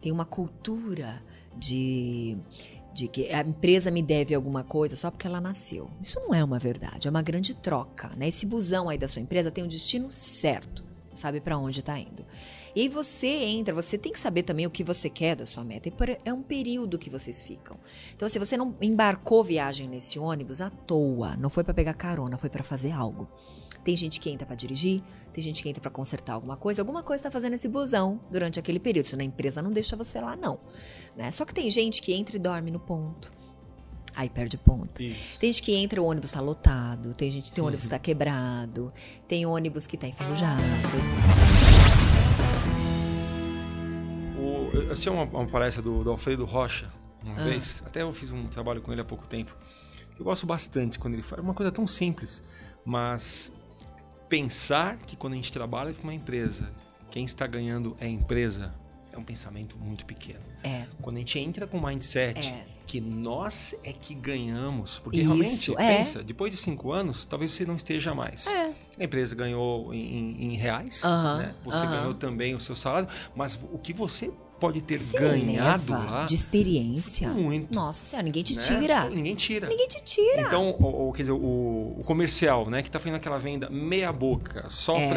tem 0.01 0.11
uma 0.11 0.25
cultura 0.25 1.23
de 1.55 2.37
de 2.93 3.07
que 3.07 3.33
a 3.33 3.41
empresa 3.41 3.89
me 3.89 4.03
deve 4.03 4.35
alguma 4.35 4.63
coisa 4.63 4.95
só 4.95 5.09
porque 5.09 5.25
ela 5.25 5.41
nasceu. 5.41 5.89
Isso 5.99 6.19
não 6.19 6.33
é 6.33 6.43
uma 6.43 6.59
verdade, 6.59 7.07
é 7.07 7.11
uma 7.11 7.23
grande 7.23 7.55
troca, 7.55 8.09
né? 8.15 8.27
Esse 8.27 8.45
busão 8.45 8.87
aí 8.87 8.97
da 8.97 9.07
sua 9.07 9.21
empresa 9.21 9.49
tem 9.49 9.63
um 9.63 9.67
destino 9.67 10.11
certo, 10.11 10.83
sabe 11.13 11.41
para 11.41 11.57
onde 11.57 11.79
está 11.79 11.97
indo. 11.97 12.23
E 12.75 12.81
aí 12.81 12.89
você 12.89 13.27
entra, 13.27 13.73
você 13.73 13.97
tem 13.97 14.11
que 14.11 14.19
saber 14.19 14.43
também 14.43 14.65
o 14.65 14.71
que 14.71 14.83
você 14.83 15.09
quer 15.09 15.35
da 15.35 15.45
sua 15.45 15.63
meta. 15.63 15.89
E 15.89 15.93
é 16.25 16.33
um 16.33 16.41
período 16.41 16.97
que 16.97 17.09
vocês 17.09 17.43
ficam. 17.43 17.77
Então, 18.15 18.27
se 18.27 18.39
você 18.39 18.57
não 18.57 18.75
embarcou 18.81 19.43
viagem 19.43 19.87
nesse 19.87 20.17
ônibus 20.17 20.59
à 20.59 20.69
toa, 20.69 21.35
não 21.35 21.49
foi 21.49 21.63
para 21.63 21.73
pegar 21.73 21.93
carona, 21.93 22.37
foi 22.37 22.49
para 22.49 22.63
fazer 22.63 22.91
algo. 22.91 23.29
Tem 23.83 23.97
gente 23.97 24.19
que 24.19 24.29
entra 24.29 24.47
para 24.47 24.55
dirigir, 24.55 25.03
tem 25.33 25.43
gente 25.43 25.61
que 25.61 25.69
entra 25.69 25.81
para 25.81 25.91
consertar 25.91 26.33
alguma 26.33 26.55
coisa. 26.55 26.81
Alguma 26.81 27.03
coisa 27.03 27.19
está 27.19 27.31
fazendo 27.31 27.53
esse 27.53 27.67
busão 27.67 28.19
durante 28.31 28.57
aquele 28.59 28.79
período. 28.79 29.05
Se 29.05 29.15
na 29.15 29.23
empresa 29.23 29.61
não 29.61 29.71
deixa 29.71 29.95
você 29.95 30.21
lá, 30.21 30.35
não. 30.35 30.59
Né? 31.17 31.29
Só 31.31 31.43
que 31.45 31.53
tem 31.53 31.69
gente 31.69 32.01
que 32.01 32.13
entra 32.13 32.37
e 32.37 32.39
dorme 32.39 32.71
no 32.71 32.79
ponto. 32.79 33.33
Aí 34.15 34.29
perde 34.29 34.57
ponto. 34.57 35.01
Isso. 35.01 35.39
Tem 35.39 35.51
gente 35.51 35.63
que 35.63 35.73
entra 35.73 36.01
o 36.01 36.05
ônibus 36.05 36.29
está 36.29 36.39
lotado, 36.39 37.13
tem 37.13 37.29
gente 37.29 37.45
que 37.45 37.53
tem 37.53 37.61
uhum. 37.61 37.67
ônibus 37.67 37.85
está 37.85 37.99
quebrado, 37.99 38.93
tem 39.27 39.45
ônibus 39.45 39.85
que 39.87 39.95
está 39.95 40.07
enferrujado. 40.07 40.61
Eu 44.85 44.91
assisti 44.91 45.09
uma, 45.09 45.23
uma 45.23 45.47
palestra 45.47 45.81
do, 45.81 46.03
do, 46.03 46.11
Alfredo 46.11 46.45
Rocha 46.45 46.91
uma 47.23 47.39
ah. 47.39 47.43
vez, 47.43 47.81
até 47.85 48.01
eu 48.01 48.11
fiz 48.11 48.31
um 48.31 48.47
trabalho 48.47 48.81
com 48.81 48.91
ele 48.91 49.01
há 49.01 49.05
pouco 49.05 49.27
tempo. 49.27 49.55
Eu 50.17 50.25
gosto 50.25 50.45
bastante 50.45 50.99
quando 50.99 51.13
ele 51.13 51.23
fala 51.23 51.41
uma 51.41 51.53
coisa 51.53 51.71
tão 51.71 51.87
simples, 51.87 52.43
mas 52.85 53.51
pensar 54.27 54.97
que 54.97 55.15
quando 55.15 55.33
a 55.33 55.35
gente 55.37 55.51
trabalha 55.51 55.93
com 55.93 56.03
uma 56.03 56.13
empresa, 56.13 56.71
quem 57.09 57.25
está 57.25 57.47
ganhando 57.47 57.95
é 57.99 58.05
a 58.05 58.09
empresa, 58.09 58.73
é 59.11 59.17
um 59.17 59.23
pensamento 59.23 59.77
muito 59.77 60.05
pequeno. 60.05 60.41
É. 60.63 60.85
Quando 61.01 61.17
a 61.17 61.19
gente 61.19 61.39
entra 61.39 61.65
com 61.65 61.77
o 61.77 61.85
mindset 61.85 62.47
é. 62.47 62.65
que 62.85 62.99
nós 62.99 63.75
é 63.83 63.93
que 63.93 64.13
ganhamos, 64.13 64.99
porque 64.99 65.19
Isso, 65.19 65.27
realmente, 65.27 65.71
é. 65.73 65.97
pensa, 65.97 66.23
depois 66.23 66.51
de 66.51 66.57
cinco 66.57 66.91
anos, 66.91 67.23
talvez 67.23 67.51
você 67.51 67.65
não 67.65 67.75
esteja 67.75 68.13
mais. 68.13 68.47
É. 68.47 68.73
A 68.99 69.03
empresa 69.03 69.35
ganhou 69.35 69.93
em, 69.93 70.53
em 70.53 70.55
reais, 70.55 71.03
uh 71.03 71.07
-huh, 71.07 71.37
né? 71.37 71.55
você 71.63 71.77
uh 71.77 71.81
-huh. 71.81 71.89
ganhou 71.89 72.13
também 72.13 72.53
o 72.53 72.59
seu 72.59 72.75
salário, 72.75 73.07
mas 73.35 73.59
o 73.71 73.77
que 73.77 73.93
você 73.93 74.31
pode 74.63 74.81
ter 74.81 74.97
Você 74.97 75.19
ganhado 75.19 75.91
lá. 75.91 76.23
De 76.23 76.33
experiência. 76.33 77.29
Muito. 77.31 77.75
Nossa 77.75 78.05
senhora, 78.05 78.23
ninguém 78.23 78.43
te 78.43 78.55
né? 78.55 78.61
tira. 78.61 79.09
Ninguém 79.09 79.35
tira. 79.35 79.67
Ninguém 79.67 79.87
te 79.89 80.01
tira. 80.01 80.41
Então, 80.43 80.69
o, 80.79 81.09
o 81.09 81.11
quer 81.11 81.23
dizer, 81.23 81.33
o, 81.33 81.95
o, 81.99 82.03
comercial, 82.05 82.69
né, 82.69 82.81
que 82.81 82.89
tá 82.89 82.97
fazendo 82.97 83.15
aquela 83.15 83.37
venda 83.37 83.69
meia 83.69 84.09
boca 84.13 84.65
só 84.69 84.95
é. 84.95 85.09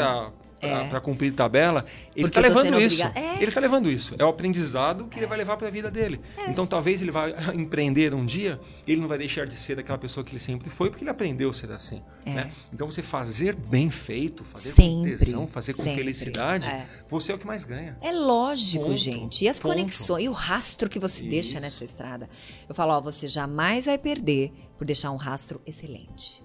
Para 0.60 0.84
para 0.86 0.98
é. 0.98 1.00
cumprir 1.00 1.32
tabela, 1.32 1.84
ele 2.14 2.28
está 2.28 2.40
levando 2.40 2.80
isso. 2.80 3.02
É. 3.02 3.36
Ele 3.36 3.46
está 3.46 3.60
levando 3.60 3.90
isso. 3.90 4.14
É 4.18 4.24
o 4.24 4.28
aprendizado 4.28 5.06
que 5.06 5.16
é. 5.16 5.20
ele 5.20 5.26
vai 5.26 5.38
levar 5.38 5.56
para 5.56 5.68
a 5.68 5.70
vida 5.70 5.90
dele. 5.90 6.20
É. 6.36 6.50
Então, 6.50 6.66
talvez 6.66 7.02
ele 7.02 7.10
vai 7.10 7.34
empreender 7.54 8.14
um 8.14 8.24
dia, 8.24 8.60
ele 8.86 9.00
não 9.00 9.08
vai 9.08 9.18
deixar 9.18 9.46
de 9.46 9.54
ser 9.54 9.76
daquela 9.76 9.98
pessoa 9.98 10.24
que 10.24 10.32
ele 10.32 10.40
sempre 10.40 10.70
foi, 10.70 10.88
porque 10.88 11.04
ele 11.04 11.10
aprendeu 11.10 11.50
a 11.50 11.54
ser 11.54 11.70
assim. 11.72 12.02
Né? 12.24 12.50
Então, 12.72 12.90
você 12.90 13.02
fazer 13.02 13.54
bem 13.54 13.90
feito, 13.90 14.44
fazer 14.44 14.72
sempre, 14.72 15.12
com 15.12 15.18
tesão, 15.18 15.46
fazer 15.46 15.74
com 15.74 15.82
sempre. 15.82 15.98
felicidade, 15.98 16.68
é. 16.68 16.86
você 17.08 17.32
é 17.32 17.34
o 17.34 17.38
que 17.38 17.46
mais 17.46 17.64
ganha. 17.64 17.96
É 18.00 18.12
lógico, 18.12 18.86
Ponto. 18.86 18.96
gente. 18.96 19.44
E 19.44 19.48
as 19.48 19.60
Ponto. 19.60 19.74
conexões, 19.74 20.24
e 20.24 20.28
o 20.28 20.32
rastro 20.32 20.88
que 20.88 20.98
você 20.98 21.20
isso. 21.20 21.30
deixa 21.30 21.60
nessa 21.60 21.84
estrada. 21.84 22.28
Eu 22.68 22.74
falo, 22.74 22.92
ó, 22.92 23.00
você 23.00 23.26
jamais 23.26 23.86
vai 23.86 23.98
perder 23.98 24.52
por 24.78 24.86
deixar 24.86 25.10
um 25.10 25.16
rastro 25.16 25.60
excelente. 25.66 26.42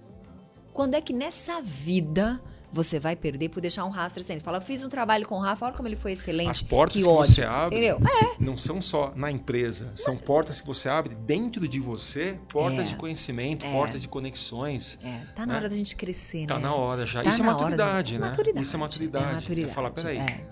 Quando 0.74 0.95
é 0.95 1.02
que 1.02 1.13
nessa 1.13 1.62
vida 1.62 2.41
você 2.71 2.99
vai 2.99 3.15
perder 3.15 3.49
por 3.49 3.62
deixar 3.62 3.86
um 3.86 3.89
rastro 3.89 4.21
excelente. 4.21 4.43
Fala, 4.43 4.57
eu 4.57 4.62
fiz 4.62 4.84
um 4.84 4.89
trabalho 4.89 5.27
com 5.27 5.36
o 5.36 5.39
Rafa, 5.39 5.65
olha 5.65 5.75
como 5.75 5.88
ele 5.88 5.95
foi 5.95 6.13
excelente. 6.13 6.49
As 6.49 6.62
portas 6.62 6.93
que, 6.93 7.07
que 7.07 7.13
você 7.13 7.43
abre 7.43 7.77
Entendeu? 7.77 7.99
É. 8.07 8.36
não 8.39 8.55
são 8.55 8.81
só 8.81 9.12
na 9.15 9.29
empresa, 9.29 9.91
são 9.95 10.15
portas 10.15 10.62
que 10.62 10.67
você 10.67 10.88
abre 10.88 11.15
dentro 11.15 11.67
de 11.67 11.79
você, 11.79 12.39
portas 12.49 12.86
é. 12.86 12.89
de 12.89 12.95
conhecimento, 12.95 13.65
é. 13.65 13.71
portas 13.71 14.01
de 14.01 14.07
conexões. 14.07 14.97
É. 15.03 15.21
Tá 15.36 15.45
na 15.45 15.53
né? 15.53 15.60
hora 15.60 15.69
da 15.69 15.75
gente 15.75 15.95
crescer, 15.95 16.45
tá 16.45 16.55
né? 16.55 16.62
Tá 16.62 16.67
na 16.67 16.75
hora 16.75 17.05
já. 17.05 17.21
Tá 17.21 17.29
Isso 17.29 17.41
é 17.41 17.45
maturidade, 17.45 18.17
né? 18.17 18.27
Maturidade. 18.27 18.65
Isso 18.65 18.75
é 18.75 18.79
maturidade. 18.79 19.25
É 19.25 19.34
maturidade. 19.34 19.71
É 19.71 19.73
falar, 19.73 19.91
peraí, 19.91 20.17
é. 20.17 20.50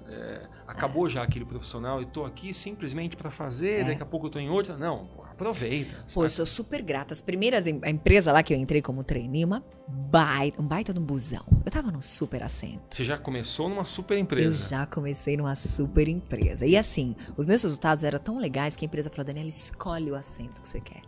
Acabou 0.67 1.09
já 1.09 1.23
aquele 1.23 1.45
profissional, 1.45 1.99
eu 1.99 2.05
tô 2.05 2.25
aqui 2.25 2.53
simplesmente 2.53 3.17
para 3.17 3.31
fazer, 3.31 3.85
daqui 3.85 4.03
a 4.03 4.05
pouco 4.05 4.27
eu 4.27 4.29
tô 4.29 4.39
em 4.39 4.49
outra. 4.49 4.77
Não, 4.77 5.09
aproveita. 5.31 5.95
Sabe? 5.95 6.13
Pô, 6.13 6.25
eu 6.25 6.29
sou 6.29 6.45
super 6.45 6.81
grata. 6.81 7.13
As 7.13 7.21
primeiras, 7.21 7.65
a 7.65 7.89
empresa 7.89 8.31
lá 8.31 8.43
que 8.43 8.53
eu 8.53 8.57
entrei 8.57 8.81
como 8.81 9.03
trainee, 9.03 9.45
uma 9.45 9.63
baita, 9.87 10.61
um 10.61 10.67
baita 10.67 10.93
de 10.93 10.99
um 10.99 11.03
busão. 11.03 11.45
Eu 11.65 11.71
tava 11.71 11.91
num 11.91 12.01
super 12.01 12.43
assento. 12.43 12.81
Você 12.89 13.03
já 13.03 13.17
começou 13.17 13.69
numa 13.69 13.85
super 13.85 14.17
empresa? 14.17 14.47
Eu 14.47 14.53
já 14.53 14.85
comecei 14.85 15.37
numa 15.37 15.55
super 15.55 16.07
empresa. 16.07 16.65
E 16.65 16.77
assim, 16.77 17.15
os 17.35 17.45
meus 17.45 17.63
resultados 17.63 18.03
eram 18.03 18.19
tão 18.19 18.37
legais 18.37 18.75
que 18.75 18.85
a 18.85 18.87
empresa 18.87 19.09
falou, 19.09 19.25
Daniela, 19.25 19.49
escolhe 19.49 20.11
o 20.11 20.15
assento 20.15 20.61
que 20.61 20.67
você 20.67 20.79
quer. 20.79 21.01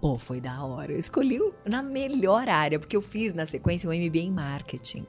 Pô, 0.00 0.18
foi 0.18 0.40
da 0.40 0.64
hora. 0.64 0.92
Eu 0.92 0.98
escolhi 0.98 1.38
na 1.64 1.82
melhor 1.82 2.48
área, 2.48 2.78
porque 2.78 2.96
eu 2.96 3.02
fiz 3.02 3.34
na 3.34 3.46
sequência 3.46 3.88
um 3.88 3.92
MBA 3.92 4.18
em 4.18 4.32
marketing. 4.32 5.06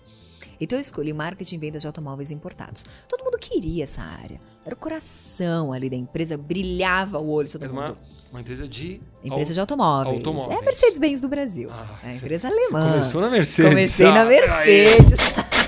Então 0.60 0.78
eu 0.78 0.82
escolhi 0.82 1.14
marketing 1.14 1.56
e 1.56 1.58
vendas 1.58 1.82
de 1.82 1.88
automóveis 1.88 2.32
importados. 2.32 2.84
Todo 3.08 3.24
mundo 3.24 3.38
queria 3.38 3.84
essa 3.84 4.02
área. 4.02 4.40
Era 4.66 4.76
o 4.76 4.78
coração 4.78 5.72
ali 5.74 5.90
da 5.90 5.96
empresa, 5.96 6.38
brilhava 6.38 7.20
o 7.20 7.30
olho 7.30 7.50
todo 7.50 7.64
Era 7.64 7.74
mundo. 7.74 7.98
Uma 7.98 8.24
uma 8.34 8.42
empresa 8.42 8.68
de. 8.68 9.00
Empresa 9.24 9.54
de 9.54 9.60
automóveis. 9.60 10.18
automóveis. 10.18 10.58
É 10.58 10.60
a 10.60 10.62
Mercedes-Benz 10.64 11.22
do 11.22 11.30
Brasil. 11.30 11.70
Ah, 11.72 12.00
é 12.04 12.08
a 12.08 12.16
empresa 12.16 12.48
alemã. 12.48 12.88
Você 12.88 12.92
começou 12.92 13.22
na 13.22 13.30
Mercedes. 13.30 13.70
Comecei 13.70 14.08
ah, 14.08 14.12
na 14.12 14.26
Mercedes. 14.26 15.20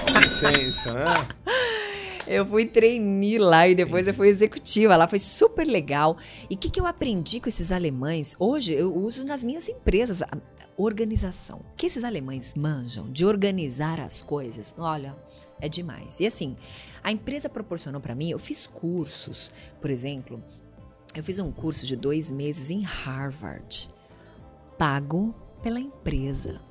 Com 0.03 0.19
licença, 0.19 0.91
né? 0.91 1.13
Eu 2.27 2.43
fui 2.43 2.65
trainee 2.65 3.37
lá 3.37 3.67
e 3.67 3.75
depois 3.75 4.07
eu 4.07 4.13
fui 4.15 4.29
executiva 4.29 4.95
lá, 4.95 5.07
foi 5.07 5.19
super 5.19 5.63
legal. 5.67 6.17
E 6.49 6.55
o 6.55 6.57
que, 6.57 6.71
que 6.71 6.79
eu 6.79 6.87
aprendi 6.87 7.39
com 7.39 7.47
esses 7.47 7.71
alemães? 7.71 8.35
Hoje 8.39 8.73
eu 8.73 8.95
uso 8.95 9.23
nas 9.23 9.43
minhas 9.43 9.69
empresas 9.69 10.23
organização. 10.77 11.59
O 11.59 11.75
que 11.75 11.85
esses 11.87 12.03
alemães 12.03 12.53
manjam 12.55 13.11
de 13.11 13.25
organizar 13.25 13.99
as 13.99 14.21
coisas? 14.21 14.73
Olha, 14.77 15.15
é 15.59 15.69
demais. 15.69 16.19
E 16.19 16.27
assim, 16.27 16.55
a 17.03 17.11
empresa 17.11 17.49
proporcionou 17.49 18.01
para 18.01 18.15
mim, 18.15 18.29
eu 18.29 18.39
fiz 18.39 18.67
cursos, 18.67 19.51
por 19.81 19.89
exemplo, 19.89 20.43
eu 21.15 21.23
fiz 21.23 21.39
um 21.39 21.51
curso 21.51 21.85
de 21.85 21.95
dois 21.95 22.29
meses 22.29 22.69
em 22.69 22.81
Harvard, 22.81 23.89
pago 24.77 25.33
pela 25.61 25.79
empresa. 25.79 26.61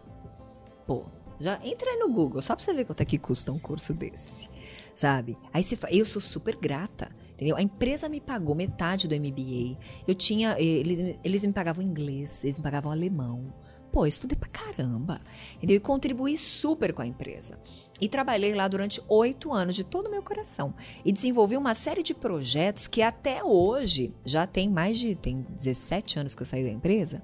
Pô, 0.87 1.07
já 1.39 1.59
entra 1.65 1.91
aí 1.91 1.99
no 1.99 2.13
Google, 2.13 2.43
só 2.43 2.55
pra 2.55 2.65
você 2.65 2.75
ver 2.75 2.85
quanto 2.85 3.01
é 3.01 3.05
que 3.05 3.19
custa 3.19 3.53
um 3.53 3.59
curso 3.59 3.95
desse. 3.95 4.49
Sabe? 4.95 5.37
Aí 5.53 5.63
você 5.63 5.77
fala, 5.77 5.95
eu 5.95 6.05
sou 6.05 6.23
super 6.23 6.57
grata. 6.57 7.11
Entendeu? 7.33 7.57
A 7.57 7.63
empresa 7.63 8.09
me 8.09 8.21
pagou 8.21 8.55
metade 8.55 9.09
do 9.09 9.15
MBA. 9.17 9.77
Eu 10.07 10.15
tinha. 10.15 10.57
Eles, 10.59 11.19
eles 11.25 11.45
me 11.45 11.53
pagavam 11.53 11.85
inglês, 11.85 12.45
eles 12.45 12.59
me 12.59 12.63
pagavam 12.63 12.93
alemão. 12.93 13.53
Pô, 13.95 14.05
estudei 14.05 14.37
pra 14.37 14.49
caramba. 14.49 15.21
Entendeu? 15.55 15.77
E 15.77 15.81
contribuí 15.81 16.37
super 16.37 16.93
com 16.93 17.01
a 17.01 17.07
empresa. 17.07 17.61
E 18.01 18.09
trabalhei 18.09 18.53
lá 18.53 18.67
durante 18.67 19.01
oito 19.09 19.53
anos 19.53 19.77
de 19.77 19.85
todo 19.85 20.09
o 20.09 20.11
meu 20.11 20.21
coração. 20.21 20.75
E 21.05 21.13
desenvolvi 21.13 21.57
uma 21.57 21.75
série 21.75 22.03
de 22.03 22.13
projetos 22.13 22.89
que 22.89 23.01
até 23.01 23.45
hoje, 23.45 24.13
já 24.25 24.49
tem 24.49 24.69
mais 24.69 24.99
de. 24.99 25.15
tem 25.15 25.47
17 25.49 26.19
anos 26.19 26.35
que 26.35 26.43
eu 26.43 26.47
saí 26.47 26.65
da 26.65 26.71
empresa 26.71 27.23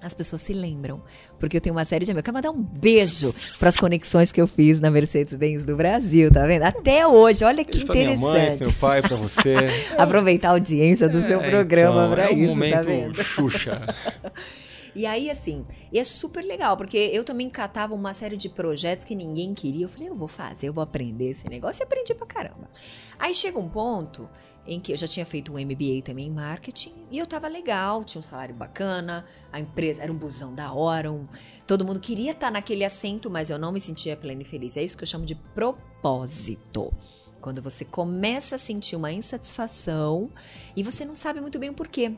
as 0.00 0.12
pessoas 0.12 0.42
se 0.42 0.52
lembram. 0.52 1.02
Porque 1.38 1.56
eu 1.56 1.60
tenho 1.62 1.74
uma 1.74 1.84
série 1.84 2.04
de 2.04 2.10
amigos. 2.10 2.28
Eu 2.28 2.32
quero 2.32 2.34
mandar 2.34 2.50
um 2.50 2.62
beijo 2.62 3.34
para 3.58 3.70
as 3.70 3.76
conexões 3.78 4.30
que 4.30 4.38
eu 4.38 4.46
fiz 4.46 4.78
na 4.78 4.90
Mercedes-Benz 4.90 5.64
do 5.64 5.76
Brasil, 5.76 6.30
tá 6.30 6.46
vendo? 6.46 6.64
Até 6.64 7.06
hoje, 7.06 7.42
olha 7.42 7.64
que 7.64 7.78
interessante. 7.78 8.20
Pra 8.20 8.30
minha 8.30 8.48
mãe, 8.50 8.58
meu 8.60 8.72
pai, 8.74 9.00
para 9.00 9.16
você. 9.16 9.54
Aproveitar 9.96 10.48
a 10.48 10.52
audiência 10.52 11.08
do 11.08 11.18
é, 11.18 11.26
seu 11.26 11.40
programa 11.40 12.04
então, 12.04 12.10
para 12.10 12.26
é 12.26 12.34
isso, 12.34 12.52
tá 12.52 12.60
momento 12.60 12.74
tá 12.74 12.82
vendo? 12.82 13.24
Xuxa. 13.24 13.80
E 14.94 15.06
aí, 15.06 15.28
assim, 15.28 15.66
e 15.92 15.98
é 15.98 16.04
super 16.04 16.44
legal, 16.44 16.76
porque 16.76 16.96
eu 16.96 17.24
também 17.24 17.50
catava 17.50 17.94
uma 17.94 18.14
série 18.14 18.36
de 18.36 18.48
projetos 18.48 19.04
que 19.04 19.14
ninguém 19.14 19.52
queria. 19.52 19.86
Eu 19.86 19.88
falei, 19.88 20.08
eu 20.08 20.14
vou 20.14 20.28
fazer, 20.28 20.68
eu 20.68 20.72
vou 20.72 20.82
aprender 20.82 21.30
esse 21.30 21.48
negócio 21.48 21.82
e 21.82 21.84
aprendi 21.84 22.14
pra 22.14 22.26
caramba. 22.26 22.70
Aí 23.18 23.34
chega 23.34 23.58
um 23.58 23.68
ponto 23.68 24.28
em 24.66 24.80
que 24.80 24.92
eu 24.92 24.96
já 24.96 25.06
tinha 25.06 25.26
feito 25.26 25.52
um 25.52 25.58
MBA 25.58 26.02
também 26.04 26.28
em 26.28 26.30
marketing 26.30 26.94
e 27.10 27.18
eu 27.18 27.26
tava 27.26 27.48
legal, 27.48 28.02
tinha 28.02 28.20
um 28.20 28.22
salário 28.22 28.54
bacana, 28.54 29.26
a 29.52 29.60
empresa 29.60 30.02
era 30.02 30.10
um 30.10 30.16
busão 30.16 30.54
da 30.54 30.72
hora, 30.72 31.12
um, 31.12 31.26
todo 31.66 31.84
mundo 31.84 32.00
queria 32.00 32.30
estar 32.30 32.46
tá 32.46 32.52
naquele 32.52 32.84
assento, 32.84 33.30
mas 33.30 33.50
eu 33.50 33.58
não 33.58 33.72
me 33.72 33.80
sentia 33.80 34.16
plena 34.16 34.42
e 34.42 34.44
feliz. 34.44 34.76
É 34.76 34.82
isso 34.82 34.96
que 34.96 35.02
eu 35.02 35.08
chamo 35.08 35.24
de 35.24 35.34
propósito. 35.34 36.92
Quando 37.40 37.60
você 37.60 37.84
começa 37.84 38.54
a 38.54 38.58
sentir 38.58 38.96
uma 38.96 39.12
insatisfação 39.12 40.30
e 40.74 40.82
você 40.82 41.04
não 41.04 41.14
sabe 41.14 41.40
muito 41.40 41.58
bem 41.58 41.68
o 41.68 41.74
porquê. 41.74 42.16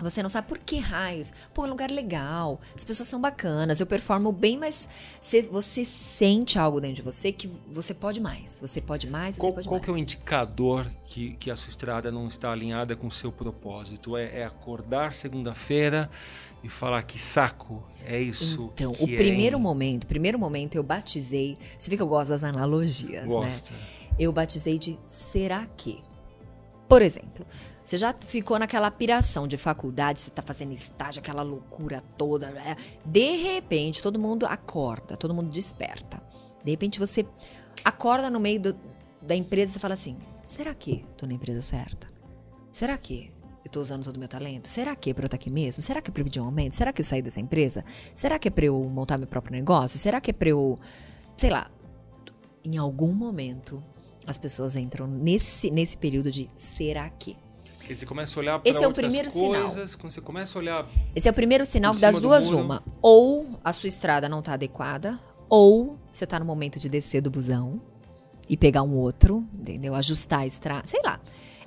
Você 0.00 0.22
não 0.22 0.30
sabe 0.30 0.48
por 0.48 0.58
que 0.58 0.78
raios. 0.78 1.32
Pô, 1.52 1.64
é 1.64 1.66
um 1.66 1.70
lugar 1.70 1.90
legal, 1.90 2.60
as 2.74 2.84
pessoas 2.84 3.08
são 3.08 3.20
bacanas, 3.20 3.80
eu 3.80 3.86
performo 3.86 4.32
bem, 4.32 4.58
mas 4.58 4.88
você, 5.20 5.42
você 5.42 5.84
sente 5.84 6.58
algo 6.58 6.80
dentro 6.80 6.96
de 6.96 7.02
você 7.02 7.32
que 7.32 7.50
você 7.70 7.92
pode 7.92 8.20
mais. 8.20 8.58
Você 8.60 8.80
pode 8.80 9.08
mais, 9.08 9.36
você 9.36 9.40
qual, 9.40 9.52
pode 9.52 9.68
qual 9.68 9.74
mais. 9.78 9.86
Qual 9.86 9.94
que 9.94 10.00
é 10.00 10.00
o 10.00 10.02
indicador 10.02 10.90
que, 11.04 11.36
que 11.36 11.50
a 11.50 11.56
sua 11.56 11.68
estrada 11.68 12.10
não 12.10 12.28
está 12.28 12.50
alinhada 12.50 12.96
com 12.96 13.06
o 13.06 13.12
seu 13.12 13.30
propósito? 13.30 14.16
É, 14.16 14.40
é 14.40 14.44
acordar 14.44 15.14
segunda-feira 15.14 16.10
e 16.62 16.68
falar 16.68 17.02
que 17.02 17.18
saco, 17.18 17.82
é 18.04 18.20
isso. 18.20 18.70
Então, 18.74 18.92
o 18.98 19.04
é, 19.04 19.16
primeiro 19.16 19.58
momento, 19.58 20.06
primeiro 20.06 20.38
momento 20.38 20.74
eu 20.74 20.82
batizei. 20.82 21.56
Você 21.78 21.90
vê 21.90 21.96
que 21.96 22.02
eu 22.02 22.06
gosto 22.06 22.30
das 22.30 22.44
analogias, 22.44 23.22
né? 23.22 23.28
Gosta. 23.28 23.72
né? 23.72 23.80
Eu 24.18 24.32
batizei 24.32 24.78
de 24.78 24.98
será 25.06 25.66
que. 25.76 26.02
Por 26.88 27.02
exemplo, 27.02 27.46
você 27.84 27.96
já 27.96 28.14
ficou 28.14 28.58
naquela 28.58 28.90
piração 28.90 29.46
de 29.46 29.56
faculdade, 29.56 30.20
você 30.20 30.30
tá 30.30 30.42
fazendo 30.42 30.72
estágio, 30.72 31.20
aquela 31.20 31.42
loucura 31.42 32.02
toda. 32.16 32.50
Né? 32.50 32.76
De 33.04 33.36
repente, 33.36 34.02
todo 34.02 34.18
mundo 34.18 34.46
acorda, 34.46 35.16
todo 35.16 35.34
mundo 35.34 35.50
desperta. 35.50 36.22
De 36.62 36.70
repente, 36.70 36.98
você 36.98 37.26
acorda 37.84 38.30
no 38.30 38.38
meio 38.38 38.60
do, 38.60 38.78
da 39.22 39.34
empresa 39.34 39.76
e 39.76 39.80
fala 39.80 39.94
assim: 39.94 40.16
será 40.48 40.74
que 40.74 41.04
tô 41.16 41.26
na 41.26 41.34
empresa 41.34 41.62
certa? 41.62 42.08
Será 42.70 42.96
que 42.96 43.32
eu 43.64 43.70
tô 43.70 43.80
usando 43.80 44.04
todo 44.04 44.16
o 44.16 44.18
meu 44.18 44.28
talento? 44.28 44.68
Será 44.68 44.94
que 44.94 45.10
é 45.10 45.14
pra 45.14 45.24
eu 45.24 45.26
estar 45.26 45.36
aqui 45.36 45.50
mesmo? 45.50 45.82
Será 45.82 46.00
que 46.00 46.10
é 46.10 46.12
pra 46.12 46.20
eu 46.20 46.24
pedir 46.24 46.40
um 46.40 46.44
aumento? 46.44 46.74
Será 46.74 46.92
que 46.92 47.00
eu 47.00 47.04
sair 47.04 47.22
dessa 47.22 47.40
empresa? 47.40 47.84
Será 48.14 48.38
que 48.38 48.48
é 48.48 48.50
pra 48.50 48.66
eu 48.66 48.78
montar 48.84 49.18
meu 49.18 49.26
próprio 49.26 49.52
negócio? 49.52 49.98
Será 49.98 50.20
que 50.20 50.30
é 50.30 50.34
pra 50.34 50.48
eu. 50.48 50.78
Sei 51.36 51.50
lá. 51.50 51.70
Em 52.62 52.76
algum 52.76 53.12
momento, 53.12 53.82
as 54.26 54.36
pessoas 54.36 54.76
entram 54.76 55.06
nesse, 55.06 55.70
nesse 55.70 55.96
período 55.96 56.30
de 56.30 56.50
será 56.54 57.08
que? 57.08 57.36
Porque 57.80 57.96
você 57.96 58.06
começa 58.06 58.38
a 58.38 58.40
olhar 58.40 58.58
para 58.58 58.70
Esse 58.70 58.84
é 58.84 58.86
o 58.86 58.92
primeiro 58.92 59.30
coisas, 59.30 59.72
sinal. 59.72 59.98
quando 59.98 60.12
você 60.12 60.20
começa 60.20 60.58
a 60.58 60.60
olhar. 60.60 60.86
Esse 61.16 61.26
é 61.26 61.30
o 61.30 61.34
primeiro 61.34 61.64
sinal 61.64 61.94
das 61.94 62.20
duas 62.20 62.46
uma. 62.52 62.82
Ou 63.00 63.58
a 63.64 63.72
sua 63.72 63.88
estrada 63.88 64.28
não 64.28 64.40
está 64.40 64.52
adequada, 64.52 65.18
ou 65.48 65.98
você 66.12 66.24
está 66.24 66.38
no 66.38 66.44
momento 66.44 66.78
de 66.78 66.88
descer 66.88 67.20
do 67.20 67.30
busão 67.30 67.80
e 68.48 68.56
pegar 68.56 68.82
um 68.82 68.94
outro, 68.94 69.44
entendeu? 69.58 69.94
Ajustar 69.94 70.40
a 70.40 70.46
estrada, 70.46 70.86
sei 70.86 71.00
lá. 71.04 71.18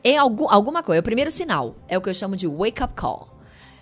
É 0.04 0.18
algum, 0.18 0.50
alguma 0.50 0.84
coisa. 0.84 1.00
É 1.00 1.02
o 1.02 1.04
primeiro 1.04 1.32
sinal. 1.32 1.76
É 1.88 1.98
o 1.98 2.02
que 2.02 2.10
eu 2.10 2.14
chamo 2.14 2.36
de 2.36 2.48
wake 2.48 2.84
up 2.84 2.94
call. 2.94 3.30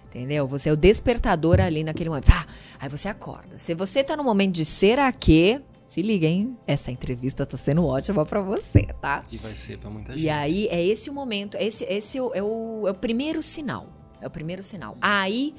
Entendeu? 0.06 0.48
Você 0.48 0.70
é 0.70 0.72
o 0.72 0.78
despertador 0.78 1.60
ali 1.60 1.84
naquele 1.84 2.10
momento. 2.10 2.30
Ah, 2.32 2.46
aí 2.80 2.89
você 2.89 3.08
acorda. 3.08 3.58
Se 3.58 3.74
você 3.74 4.02
está 4.02 4.15
no 4.15 4.24
momento 4.24 4.54
de 4.54 4.65
será 4.65 5.12
que, 5.12 5.62
se 5.91 6.01
liga, 6.01 6.25
hein? 6.25 6.58
Essa 6.65 6.89
entrevista 6.89 7.45
tá 7.45 7.58
sendo 7.58 7.86
ótima 7.86 8.25
para 8.25 8.41
você, 8.41 8.84
tá? 9.01 9.25
E 9.30 9.36
vai 9.36 9.54
ser 9.54 9.77
para 9.77 9.89
muita 9.89 10.13
gente. 10.13 10.23
E 10.23 10.30
aí 10.30 10.69
é 10.69 10.82
esse 10.82 11.10
o 11.10 11.13
momento, 11.13 11.58
esse, 11.58 11.84
esse 11.84 12.17
é, 12.17 12.21
o, 12.21 12.32
é, 12.34 12.41
o, 12.41 12.88
é 12.88 12.91
o 12.91 12.93
primeiro 12.93 13.43
sinal. 13.43 13.89
É 14.21 14.25
o 14.25 14.30
primeiro 14.30 14.63
sinal. 14.63 14.97
Aí 15.01 15.54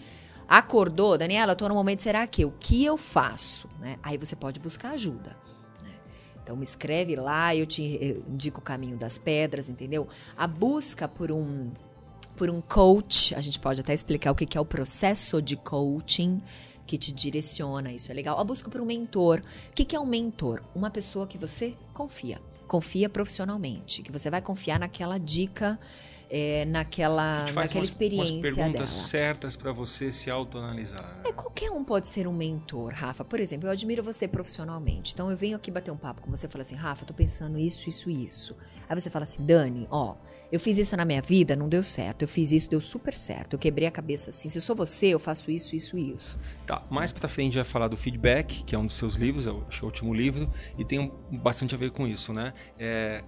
acordou, 0.49 1.19
Daniela, 1.19 1.53
eu 1.53 1.57
tô 1.57 1.69
no 1.69 1.75
momento, 1.75 2.01
será 2.01 2.27
que? 2.27 2.47
O 2.47 2.51
que 2.51 2.83
eu 2.83 2.97
faço? 2.97 3.69
Né? 3.79 3.99
Aí 4.03 4.17
você 4.17 4.35
pode 4.35 4.59
buscar 4.59 4.93
ajuda. 4.93 5.37
Né? 5.85 5.91
Então 6.43 6.57
me 6.57 6.65
escreve 6.65 7.15
lá, 7.15 7.55
eu 7.55 7.67
te 7.67 8.25
indico 8.27 8.59
o 8.59 8.65
caminho 8.65 8.97
das 8.97 9.19
pedras, 9.19 9.69
entendeu? 9.69 10.09
A 10.35 10.47
busca 10.47 11.07
por 11.07 11.31
um 11.31 11.71
por 12.37 12.51
um 12.51 12.61
coach, 12.61 13.35
a 13.35 13.41
gente 13.41 13.59
pode 13.59 13.81
até 13.81 13.95
explicar 13.95 14.33
o 14.33 14.35
que 14.35 14.57
é 14.57 14.61
o 14.61 14.65
processo 14.65 15.41
de 15.41 15.57
coaching 15.57 16.43
que 16.87 16.99
te 16.99 17.13
direciona, 17.13 17.93
isso 17.93 18.11
é 18.11 18.15
legal. 18.15 18.39
A 18.39 18.45
busca 18.45 18.69
por 18.69 18.81
um 18.81 18.85
mentor. 18.85 19.41
O 19.71 19.73
que, 19.73 19.95
é 19.95 20.01
um 20.01 20.07
mentor? 20.07 20.63
Uma 20.75 20.91
pessoa 20.91 21.27
que 21.27 21.39
você 21.39 21.75
confia. 21.95 22.41
Confia 22.67 23.09
profissionalmente, 23.09 24.03
que 24.03 24.13
você 24.13 24.31
vai 24.31 24.43
confiar 24.43 24.79
naquela 24.79 25.19
dica 25.19 25.79
é, 26.31 26.65
naquela, 26.65 27.45
naquela 27.53 27.81
umas, 27.81 27.89
experiência 27.89 28.35
umas 28.35 28.55
perguntas 28.55 28.73
dela. 28.73 28.87
certas 28.87 29.57
para 29.57 29.73
você 29.73 30.11
se 30.13 30.31
autoanalisar. 30.31 31.21
É, 31.25 31.33
qualquer 31.33 31.71
um 31.71 31.85
pode 31.85 32.09
ser 32.09 32.27
um 32.27 32.33
mentor, 32.33 32.93
Rafa. 32.95 33.25
Por 33.25 33.41
exemplo, 33.41 33.69
eu 33.69 33.73
admiro 33.73 34.03
você 34.03 34.27
profissionalmente. 34.27 35.13
Então 35.13 35.31
eu 35.31 35.37
venho 35.37 35.57
aqui 35.57 35.71
bater 35.71 35.91
um 35.91 35.97
papo 35.97 36.23
com 36.23 36.31
você 36.31 36.47
e 36.47 36.49
falo 36.49 36.63
assim, 36.63 36.75
Rafa, 36.75 37.05
tô 37.05 37.15
pensando 37.15 37.59
isso, 37.59 37.89
isso, 37.89 38.11
isso. 38.11 38.57
Aí 38.89 38.99
você 38.99 39.11
fala 39.11 39.25
assim, 39.25 39.45
Dani, 39.45 39.87
ó, 39.91 40.17
eu 40.51 40.61
fiz 40.61 40.79
isso 40.79 40.97
na 40.97 41.05
minha 41.05 41.23
vida, 41.23 41.57
não 41.57 41.69
deu 41.69 41.83
certo. 41.83 42.23
Eu 42.23 42.29
fiz 42.29 42.53
isso, 42.53 42.69
deu 42.69 42.81
super 42.81 43.15
certo. 43.15 43.55
Eu 43.55 43.59
quebrei 43.59 43.89
a 43.89 43.91
cabeça 43.91 44.31
assim. 44.31 44.49
Se 44.49 44.59
eu 44.59 44.63
sou 44.63 44.77
você, 44.77 45.07
eu 45.07 45.19
faço 45.19 45.51
isso, 45.51 45.75
isso, 45.75 45.97
isso. 45.97 46.39
Tá, 46.67 46.85
mais 46.91 47.13
pra 47.13 47.29
frente 47.29 47.55
vai 47.55 47.65
falar 47.65 47.89
do 47.89 47.97
feedback, 47.97 48.63
que 48.65 48.75
é 48.75 48.79
um 48.79 48.87
dos 48.87 48.97
seus 48.97 49.15
livros, 49.15 49.47
é 49.47 49.51
o, 49.51 49.63
é 49.71 49.83
o 49.83 49.85
último 49.85 50.15
livro, 50.15 50.51
e 50.79 50.85
tem 50.85 51.13
bastante 51.31 51.75
a 51.75 51.79
ver 51.79 51.91
com 51.91 52.07
isso, 52.07 52.33
né? 52.33 52.53
É, 52.79 53.25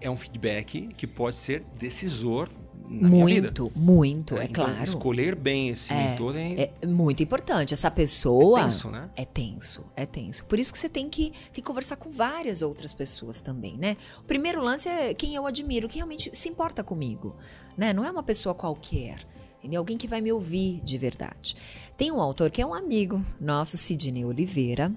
é 0.00 0.10
um 0.10 0.16
feedback 0.16 0.88
que 0.96 1.06
pode 1.06 1.36
ser 1.36 1.64
decisor 1.78 2.48
na 2.88 3.08
muito. 3.08 3.72
Muito, 3.74 4.36
é, 4.36 4.42
é 4.42 4.44
então, 4.44 4.64
claro. 4.64 4.84
Escolher 4.84 5.34
bem 5.34 5.70
esse 5.70 5.92
é, 5.92 6.10
mentor 6.10 6.36
é... 6.36 6.72
é... 6.80 6.86
muito 6.86 7.22
importante. 7.22 7.72
Essa 7.72 7.90
pessoa. 7.90 8.60
É 8.60 8.62
tenso, 8.64 8.90
né? 8.90 9.10
É 9.16 9.24
tenso, 9.24 9.84
é 9.96 10.06
tenso. 10.06 10.44
Por 10.44 10.58
isso 10.58 10.72
que 10.72 10.78
você 10.78 10.88
tem 10.88 11.08
que, 11.08 11.30
tem 11.30 11.52
que 11.52 11.62
conversar 11.62 11.96
com 11.96 12.10
várias 12.10 12.62
outras 12.62 12.92
pessoas 12.92 13.40
também, 13.40 13.76
né? 13.76 13.96
O 14.20 14.24
primeiro 14.24 14.62
lance 14.62 14.88
é 14.88 15.14
quem 15.14 15.34
eu 15.34 15.46
admiro, 15.46 15.88
quem 15.88 15.98
realmente 15.98 16.30
se 16.32 16.48
importa 16.48 16.84
comigo. 16.84 17.34
Né? 17.76 17.92
Não 17.92 18.04
é 18.04 18.10
uma 18.10 18.22
pessoa 18.22 18.54
qualquer. 18.54 19.16
Entendeu? 19.58 19.80
Alguém 19.80 19.96
que 19.96 20.06
vai 20.06 20.20
me 20.20 20.30
ouvir 20.30 20.82
de 20.82 20.98
verdade. 20.98 21.56
Tem 21.96 22.12
um 22.12 22.20
autor 22.20 22.50
que 22.50 22.60
é 22.60 22.66
um 22.66 22.74
amigo 22.74 23.24
nosso, 23.40 23.78
Sidney 23.78 24.22
Oliveira 24.22 24.92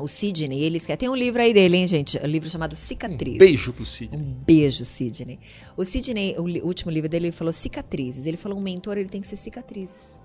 o 0.00 0.08
Sidney, 0.08 0.62
ele 0.62 0.80
tem 0.80 1.08
um 1.08 1.14
livro 1.14 1.40
aí 1.40 1.52
dele, 1.52 1.76
hein, 1.76 1.86
gente? 1.86 2.18
Um 2.18 2.26
livro 2.26 2.48
chamado 2.48 2.74
Cicatrizes. 2.74 3.36
Um 3.36 3.38
beijo 3.38 3.72
pro 3.72 3.84
Sidney. 3.84 4.20
Um 4.20 4.22
beijo, 4.22 4.84
Sidney. 4.84 5.38
O 5.76 5.84
Sidney, 5.84 6.34
o 6.38 6.66
último 6.66 6.90
livro 6.90 7.08
dele, 7.08 7.26
ele 7.26 7.32
falou 7.32 7.52
cicatrizes. 7.52 8.26
Ele 8.26 8.36
falou 8.36 8.58
um 8.58 8.62
mentor, 8.62 8.98
ele 8.98 9.08
tem 9.08 9.20
que 9.20 9.26
ser 9.26 9.36
cicatrizes. 9.36 10.20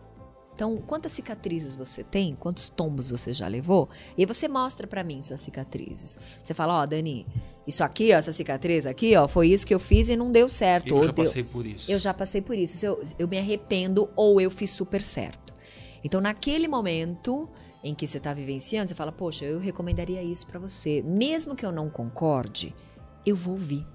Então, 0.56 0.78
quantas 0.78 1.12
cicatrizes 1.12 1.76
você 1.76 2.02
tem? 2.02 2.34
Quantos 2.34 2.70
tombos 2.70 3.10
você 3.10 3.34
já 3.34 3.46
levou? 3.46 3.90
E 4.18 4.22
aí 4.22 4.26
você 4.26 4.48
mostra 4.48 4.88
para 4.88 5.04
mim 5.04 5.22
suas 5.22 5.42
cicatrizes. 5.42 6.18
Você 6.42 6.54
fala, 6.54 6.80
ó, 6.80 6.84
oh, 6.84 6.88
Dani, 6.88 7.28
isso 7.68 7.84
aqui, 7.84 8.14
ó, 8.14 8.16
essa 8.16 8.32
cicatriz 8.32 8.86
aqui, 8.86 9.18
ó, 9.18 9.28
foi 9.28 9.50
isso 9.50 9.68
que 9.68 9.76
eu 9.76 9.82
fiz 9.82 10.08
e 10.08 10.16
não 10.16 10.32
deu 10.32 10.48
certo. 10.48 10.96
Eu 10.96 11.04
já 11.04 11.12
deu... 11.12 11.26
passei 11.26 11.44
por 11.44 11.66
isso. 11.66 11.92
Eu 11.92 12.00
já 12.00 12.14
passei 12.14 12.42
por 12.42 12.58
isso. 12.58 12.86
Eu, 12.86 13.04
eu 13.20 13.28
me 13.28 13.38
arrependo 13.38 14.10
ou 14.16 14.40
eu 14.40 14.50
fiz 14.50 14.70
super 14.70 15.02
certo. 15.02 15.54
Então, 16.06 16.22
naquele 16.22 16.70
momento, 16.70 17.50
em 17.86 17.94
que 17.94 18.08
você 18.08 18.18
está 18.18 18.34
vivenciando, 18.34 18.90
você 18.90 18.96
fala, 18.96 19.12
poxa, 19.12 19.46
eu 19.46 19.60
recomendaria 19.60 20.24
isso 20.24 20.48
para 20.48 20.60
você. 20.60 21.04
Mesmo 21.04 21.56
que 21.56 21.64
eu 21.64 21.72
não 21.72 21.88
concorde, 21.88 22.74
eu 23.24 23.36
vou 23.36 23.54
ouvir. 23.54 23.86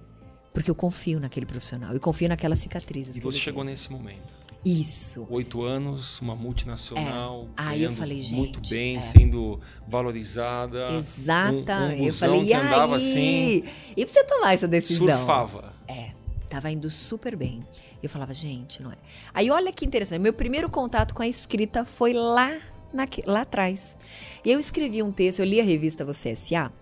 Porque 0.53 0.71
eu 0.71 0.77
confio 0.77 1.19
naquele 1.19 1.45
profissional, 1.45 1.93
eu 1.93 2.01
confio 2.01 2.29
naquelas 2.29 2.61
cicatrizes. 2.61 3.17
E 3.17 3.21
você 3.21 3.39
chegou 3.39 3.65
nesse 3.65 3.91
momento. 3.91 4.41
Isso. 4.65 5.27
Oito 5.31 5.63
anos, 5.63 6.21
uma 6.21 6.37
multinacional. 6.37 7.49
É. 7.57 7.63
Aí 7.63 7.83
eu 7.83 7.91
falei, 7.91 8.23
gente. 8.23 8.35
Muito 8.35 8.61
bem, 8.69 8.99
é. 8.99 9.01
sendo 9.01 9.59
valorizada. 9.89 10.93
Exatamente. 10.93 12.01
Um, 12.01 12.05
um 12.05 12.07
eu 12.07 12.13
falei, 12.13 12.43
e 12.43 12.55
aí? 12.55 12.95
assim, 12.95 13.65
e 13.97 14.05
pra 14.05 14.13
você 14.13 14.25
tomar 14.25 14.53
essa 14.53 14.69
decisão? 14.69 15.07
Surfava. 15.07 15.73
É. 15.89 16.11
Tava 16.49 16.71
indo 16.71 16.91
super 16.91 17.35
bem. 17.37 17.65
E 18.03 18.07
eu 18.07 18.11
falava, 18.11 18.35
gente, 18.35 18.83
não 18.83 18.93
é. 18.93 18.97
Aí 19.33 19.51
olha 19.51 19.73
que 19.73 19.85
interessante. 19.85 20.21
Meu 20.21 20.33
primeiro 20.33 20.69
contato 20.69 21.15
com 21.15 21.23
a 21.23 21.29
escrita 21.29 21.85
foi 21.85 22.13
lá, 22.13 22.57
na, 22.93 23.07
lá 23.27 23.43
atrás. 23.43 23.97
E 24.45 24.51
eu 24.51 24.59
escrevi 24.59 25.03
um 25.03 25.13
texto, 25.13 25.41
eu 25.41 25.47
li 25.47 25.61
a 25.61 25.65
revista 25.65 26.05
Você 26.05 26.31
S.A. 26.31 26.73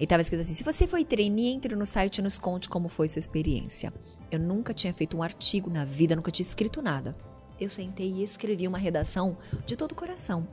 E 0.00 0.06
tava 0.06 0.22
escrito 0.22 0.40
assim: 0.40 0.54
se 0.54 0.64
você 0.64 0.86
foi 0.86 1.04
trainee, 1.04 1.54
entre 1.54 1.74
no 1.74 1.86
site 1.86 2.18
e 2.18 2.22
nos 2.22 2.38
conte 2.38 2.68
como 2.68 2.88
foi 2.88 3.08
sua 3.08 3.18
experiência. 3.18 3.92
Eu 4.30 4.38
nunca 4.38 4.74
tinha 4.74 4.92
feito 4.92 5.16
um 5.16 5.22
artigo 5.22 5.70
na 5.70 5.84
vida, 5.86 6.14
nunca 6.14 6.30
tinha 6.30 6.44
escrito 6.44 6.82
nada. 6.82 7.16
Eu 7.58 7.68
sentei 7.68 8.12
e 8.12 8.22
escrevi 8.22 8.68
uma 8.68 8.78
redação 8.78 9.38
de 9.64 9.74
todo 9.74 9.92
o 9.92 9.94
coração. 9.94 10.46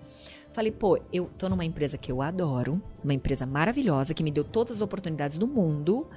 Falei, 0.51 0.71
pô, 0.71 0.97
eu 1.12 1.30
tô 1.38 1.49
numa 1.49 1.65
empresa 1.65 1.97
que 1.97 2.10
eu 2.10 2.21
adoro, 2.21 2.82
uma 3.04 3.13
empresa 3.13 3.45
maravilhosa, 3.45 4.13
que 4.13 4.23
me 4.23 4.32
deu 4.32 4.45
todas 4.45 4.78
as 4.78 4.82
oportunidades 4.82 5.38
do 5.38 5.45
mundo. 5.45 6.08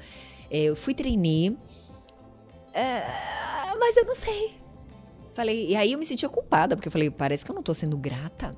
É, 0.49 0.63
eu 0.63 0.77
fui 0.77 0.95
trainee, 0.95 1.59
é, 2.73 3.03
mas 3.79 3.97
eu 3.97 4.05
não 4.05 4.15
sei. 4.15 4.57
Falei, 5.31 5.69
e 5.71 5.77
aí 5.77 5.93
eu 5.93 5.99
me 5.99 6.05
sentia 6.05 6.29
culpada, 6.29 6.77
porque 6.77 6.87
eu 6.87 6.93
falei, 6.93 7.11
parece 7.11 7.45
que 7.45 7.51
eu 7.51 7.55
não 7.55 7.63
tô 7.63 7.75
sendo 7.75 7.99
grata. 7.99 8.57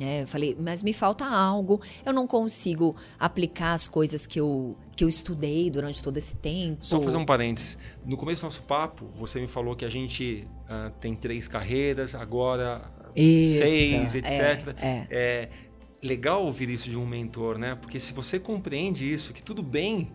É, 0.00 0.22
eu 0.22 0.26
falei, 0.26 0.56
mas 0.58 0.82
me 0.82 0.92
falta 0.92 1.26
algo, 1.26 1.80
eu 2.04 2.12
não 2.12 2.26
consigo 2.26 2.96
aplicar 3.18 3.72
as 3.72 3.86
coisas 3.86 4.26
que 4.26 4.40
eu, 4.40 4.74
que 4.96 5.04
eu 5.04 5.08
estudei 5.08 5.70
durante 5.70 6.02
todo 6.02 6.16
esse 6.16 6.36
tempo. 6.36 6.78
Só 6.80 7.00
fazer 7.00 7.18
um 7.18 7.26
parênteses. 7.26 7.76
No 8.04 8.16
começo 8.16 8.42
do 8.42 8.46
nosso 8.46 8.62
papo, 8.62 9.06
você 9.14 9.40
me 9.40 9.46
falou 9.46 9.76
que 9.76 9.84
a 9.84 9.90
gente 9.90 10.48
uh, 10.64 10.90
tem 10.98 11.14
três 11.14 11.46
carreiras, 11.46 12.14
agora 12.14 12.90
isso, 13.14 13.58
seis, 13.58 14.14
etc. 14.14 14.74
É, 14.78 14.86
é. 14.88 15.06
é 15.10 15.48
legal 16.02 16.44
ouvir 16.44 16.70
isso 16.70 16.90
de 16.90 16.98
um 16.98 17.06
mentor, 17.06 17.58
né? 17.58 17.74
Porque 17.74 18.00
se 18.00 18.12
você 18.12 18.40
compreende 18.40 19.10
isso, 19.10 19.32
que 19.32 19.42
tudo 19.42 19.62
bem 19.62 20.10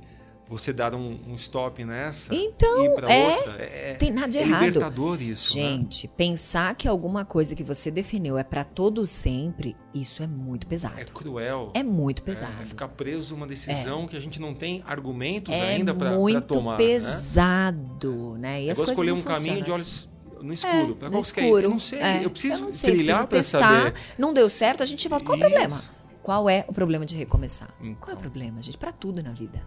você 0.50 0.72
dar 0.72 0.96
um, 0.96 1.20
um 1.28 1.36
stop 1.36 1.84
nessa 1.84 2.34
então, 2.34 2.82
e 2.82 2.88
ir 2.88 2.96
pra 2.96 3.12
é, 3.12 3.28
outra. 3.36 3.52
É, 3.64 3.96
tem 3.96 4.12
nada 4.12 4.28
de 4.30 4.38
é 4.38 4.42
errado. 4.42 4.64
libertador 4.64 5.22
isso. 5.22 5.58
né? 5.58 5.62
Gente, 5.64 6.08
pensar 6.08 6.74
que 6.76 6.88
alguma 6.88 7.26
coisa 7.26 7.54
que 7.56 7.64
você 7.64 7.92
definiu 7.92 8.38
é 8.38 8.44
para 8.44 8.64
todo 8.64 9.06
sempre, 9.06 9.76
isso 9.94 10.24
é 10.24 10.28
muito 10.28 10.66
pesado. 10.68 11.00
É 11.00 11.04
cruel. 11.04 11.72
É 11.74 11.84
muito 11.84 12.22
É, 12.22 12.26
pesado. 12.26 12.66
ficar 12.66 12.88
preso 12.88 13.36
uma 13.36 13.46
decisão 13.46 14.08
que 14.08 14.16
a 14.16 14.20
gente 14.22 14.40
não 14.40 14.54
tem 14.54 14.82
argumentos 14.86 15.54
É 15.54 15.76
ainda 15.76 15.94
para 15.94 16.12
muito 16.12 16.42
tomar. 16.48 16.78
Né? 16.80 16.86
pesado, 16.86 18.36
né? 18.40 18.64
E 18.64 18.70
É 18.70 18.72
as 18.72 18.78
coisas 18.78 18.94
escolher 18.94 19.12
um 19.12 19.22
caminho 19.22 19.56
de 19.56 19.62
assim. 19.64 19.72
olhos 19.72 20.10
no 20.42 20.54
escuro. 20.54 20.96
Pra 20.96 21.08
no 21.10 21.14
qual 21.16 21.24
você 21.24 21.34
quer 21.34 21.42
ir? 21.42 21.46
escuro. 21.46 21.64
Eu 21.66 21.70
não 21.72 21.80
sei. 21.80 22.00
É, 22.00 22.24
Eu 22.26 22.30
preciso 22.30 22.58
eu 22.58 22.62
não 22.62 22.72
sei, 22.72 22.92
trilhar 22.92 23.28
para 23.28 23.44
saber. 23.44 23.94
Não 24.18 24.34
deu 24.34 24.50
certo, 24.50 24.84
a 24.84 24.86
gente 24.86 25.08
volta. 25.08 25.26
Qual 25.26 25.38
o 25.38 25.40
problema? 25.42 25.82
Qual 26.24 26.50
é 26.50 26.66
o 26.68 26.74
problema 26.74 27.06
de 27.06 27.16
recomeçar? 27.16 27.70
Qual 27.78 27.88
é 27.88 27.92
Então. 27.92 28.14
o 28.14 28.18
problema, 28.18 28.62
gente? 28.62 28.78
Pra 28.78 28.92
tudo 28.92 29.24
na 29.24 29.32
vida. 29.32 29.62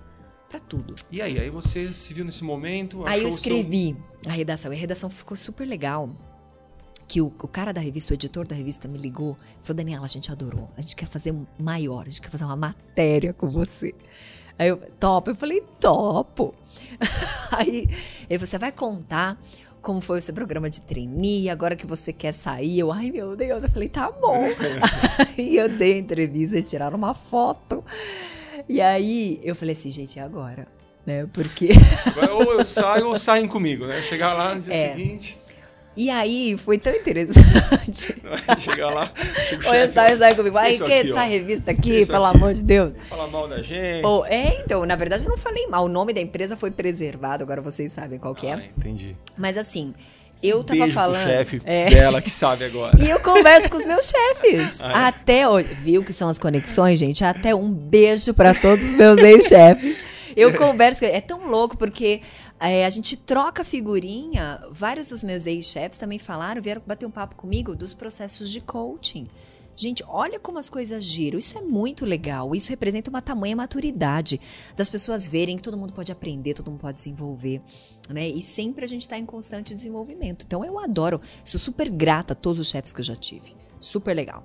Pra 0.51 0.59
tudo. 0.59 0.97
E 1.13 1.23
aí? 1.23 1.39
Aí 1.39 1.49
você 1.49 1.95
se 1.95 2.13
viu 2.13 2.25
nesse 2.25 2.43
momento, 2.43 3.07
Aí 3.07 3.23
eu 3.23 3.29
o 3.29 3.31
seu- 3.31 3.39
escrevi 3.39 3.97
a 4.27 4.33
redação. 4.33 4.73
E 4.73 4.77
a 4.77 4.79
redação 4.79 5.09
ficou 5.09 5.37
super 5.37 5.65
legal. 5.65 6.11
Que 7.07 7.21
o, 7.21 7.27
o 7.27 7.49
cara 7.49 7.73
da 7.73 7.81
revista, 7.81 8.13
o 8.13 8.15
editor 8.15 8.47
da 8.47 8.55
revista, 8.57 8.89
me 8.89 8.99
ligou 8.99 9.37
e 9.61 9.65
falou: 9.65 9.77
Daniela, 9.79 10.05
a 10.05 10.09
gente 10.09 10.31
adorou. 10.31 10.69
A 10.77 10.81
gente 10.81 10.97
quer 10.97 11.07
fazer 11.07 11.33
um 11.33 11.47
maior, 11.59 12.03
a 12.03 12.09
gente 12.09 12.21
quer 12.21 12.31
fazer 12.31 12.45
uma 12.45 12.57
matéria 12.57 13.33
com 13.33 13.49
você. 13.49 13.95
Aí 14.59 14.69
eu, 14.69 14.77
top. 14.99 15.31
Eu 15.31 15.37
falei, 15.37 15.63
topo. 15.81 16.53
Aí 17.57 17.89
ele 18.29 18.45
você 18.45 18.59
vai 18.59 18.73
contar 18.73 19.41
como 19.81 20.01
foi 20.01 20.19
o 20.19 20.23
seu 20.23 20.35
programa 20.35 20.69
de 20.69 20.83
trainee, 20.83 21.49
agora 21.49 21.75
que 21.75 21.87
você 21.87 22.13
quer 22.13 22.33
sair. 22.33 22.81
Eu, 22.81 22.93
ai 22.93 23.11
meu 23.11 23.35
Deus. 23.37 23.65
Eu 23.65 23.71
falei, 23.71 23.89
tá 23.89 24.11
bom. 24.11 24.37
aí 25.39 25.57
eu 25.57 25.69
dei 25.69 25.95
a 25.95 25.99
entrevista, 25.99 26.61
tiraram 26.61 26.99
uma 26.99 27.15
foto. 27.15 27.83
E 28.73 28.81
aí 28.81 29.41
eu 29.43 29.55
falei 29.57 29.73
assim, 29.73 29.91
gente, 29.91 30.19
é 30.19 30.23
agora. 30.23 30.67
Né? 31.05 31.27
Porque. 31.33 31.71
Ou 32.33 32.53
eu 32.53 32.65
saio 32.65 33.09
ou 33.09 33.17
saem 33.19 33.49
comigo, 33.49 33.85
né? 33.87 34.01
Chegar 34.03 34.33
lá 34.35 34.55
no 34.55 34.61
dia 34.61 34.73
É. 34.75 34.91
seguinte, 34.95 35.37
E 35.97 36.09
aí 36.09 36.57
foi 36.57 36.79
tão 36.79 36.95
interessante. 36.95 38.15
chegar 38.61 38.91
lá, 38.95 39.13
Ou 39.67 39.75
eu 39.75 39.89
saio, 39.89 40.15
ó, 40.15 40.19
sai 40.19 40.35
comigo. 40.37 40.57
Ai, 40.57 40.75
isso 40.75 40.85
que 40.85 40.93
aqui, 40.93 41.11
essa 41.11 41.21
ó. 41.21 41.25
revista 41.27 41.71
aqui, 41.73 42.01
Isso 42.03 42.13
pelo 42.13 42.27
aqui. 42.27 42.37
amor 42.37 42.55
de 42.55 42.63
Deus. 42.63 42.93
Fala 43.09 43.27
mal 43.29 43.49
da 43.49 43.61
gente. 43.63 44.05
Ou, 44.07 44.25
é, 44.27 44.61
então, 44.61 44.87
na 44.87 44.95
verdade 44.95 45.25
eu 45.25 45.31
não 45.31 45.37
falei 45.39 45.67
mal. 45.67 45.85
O 45.85 45.89
nome 45.89 46.13
da 46.13 46.21
empresa 46.21 46.57
foi 46.57 46.71
preservado, 46.71 47.43
agora 47.43 47.61
vocês 47.61 47.91
sabem 47.91 48.19
qual 48.21 48.35
que 48.35 48.47
é. 48.47 48.53
Ah, 48.55 48.63
entendi. 48.79 49.17
Mas 49.37 49.57
assim, 49.59 49.93
eu 50.42 50.62
tava 50.64 50.81
Beijo 50.81 50.92
pro 50.94 51.03
falando. 51.03 51.24
chefe 51.26 51.62
É. 51.64 51.90
dela 51.90 52.20
que 52.22 52.31
sabe 52.31 52.64
agora. 52.64 52.96
E 53.03 53.09
eu 53.11 53.20
converso 53.20 53.70
com 53.70 53.76
os 53.76 53.85
meus 53.87 54.09
chefes. 54.11 54.79
Ah, 54.83 55.07
é? 55.07 55.09
Até. 55.09 55.62
Viu 55.83 56.03
que 56.05 56.12
são 56.12 56.29
as 56.29 56.38
conexões, 56.38 56.98
gente? 56.98 57.24
Até 57.24 57.55
um 57.55 57.72
beijo 57.72 58.33
pra 58.35 58.55
todos 58.55 58.85
os 58.90 58.94
meus 58.94 59.20
ex-chefes. 59.20 59.98
Eu 60.37 60.53
converso. 60.57 61.05
É 61.05 61.20
tão 61.20 61.46
louco 61.48 61.76
porque 61.76 62.22
é, 62.59 62.85
a 62.87 62.90
gente 62.90 63.16
troca 63.16 63.62
figurinha. 63.64 64.61
Vários 64.70 65.09
dos 65.11 65.22
meus 65.24 65.46
ex-chefes 65.46 65.98
também 65.98 66.18
falaram, 66.18 66.61
vieram 66.62 66.83
bater 66.87 67.07
um 67.07 67.11
papo 67.11 67.35
comigo 67.35 67.74
dos 67.76 67.94
processos 67.94 68.50
de 68.50 68.61
coaching. 68.61 69.26
Gente, 69.81 70.05
olha 70.07 70.38
como 70.38 70.59
as 70.59 70.69
coisas 70.69 71.03
giram. 71.03 71.38
Isso 71.38 71.57
é 71.57 71.62
muito 71.62 72.05
legal. 72.05 72.55
Isso 72.55 72.69
representa 72.69 73.09
uma 73.09 73.23
tamanha 73.23 73.57
maturidade 73.57 74.38
das 74.77 74.90
pessoas 74.90 75.27
verem 75.27 75.57
que 75.57 75.62
todo 75.62 75.75
mundo 75.75 75.95
pode 75.95 76.12
aprender, 76.12 76.53
todo 76.53 76.71
mundo 76.71 76.83
pode 76.83 76.99
desenvolver, 76.99 77.62
né? 78.11 78.29
E 78.29 78.43
sempre 78.43 78.85
a 78.85 78.87
gente 78.87 79.01
está 79.01 79.16
em 79.16 79.25
constante 79.25 79.75
desenvolvimento. 79.75 80.45
Então 80.45 80.62
eu 80.62 80.79
adoro, 80.79 81.19
sou 81.43 81.59
super 81.59 81.88
grata 81.88 82.35
a 82.35 82.37
todos 82.37 82.59
os 82.59 82.69
chefes 82.69 82.93
que 82.93 83.01
eu 83.01 83.05
já 83.05 83.16
tive. 83.16 83.57
Super 83.79 84.14
legal. 84.14 84.45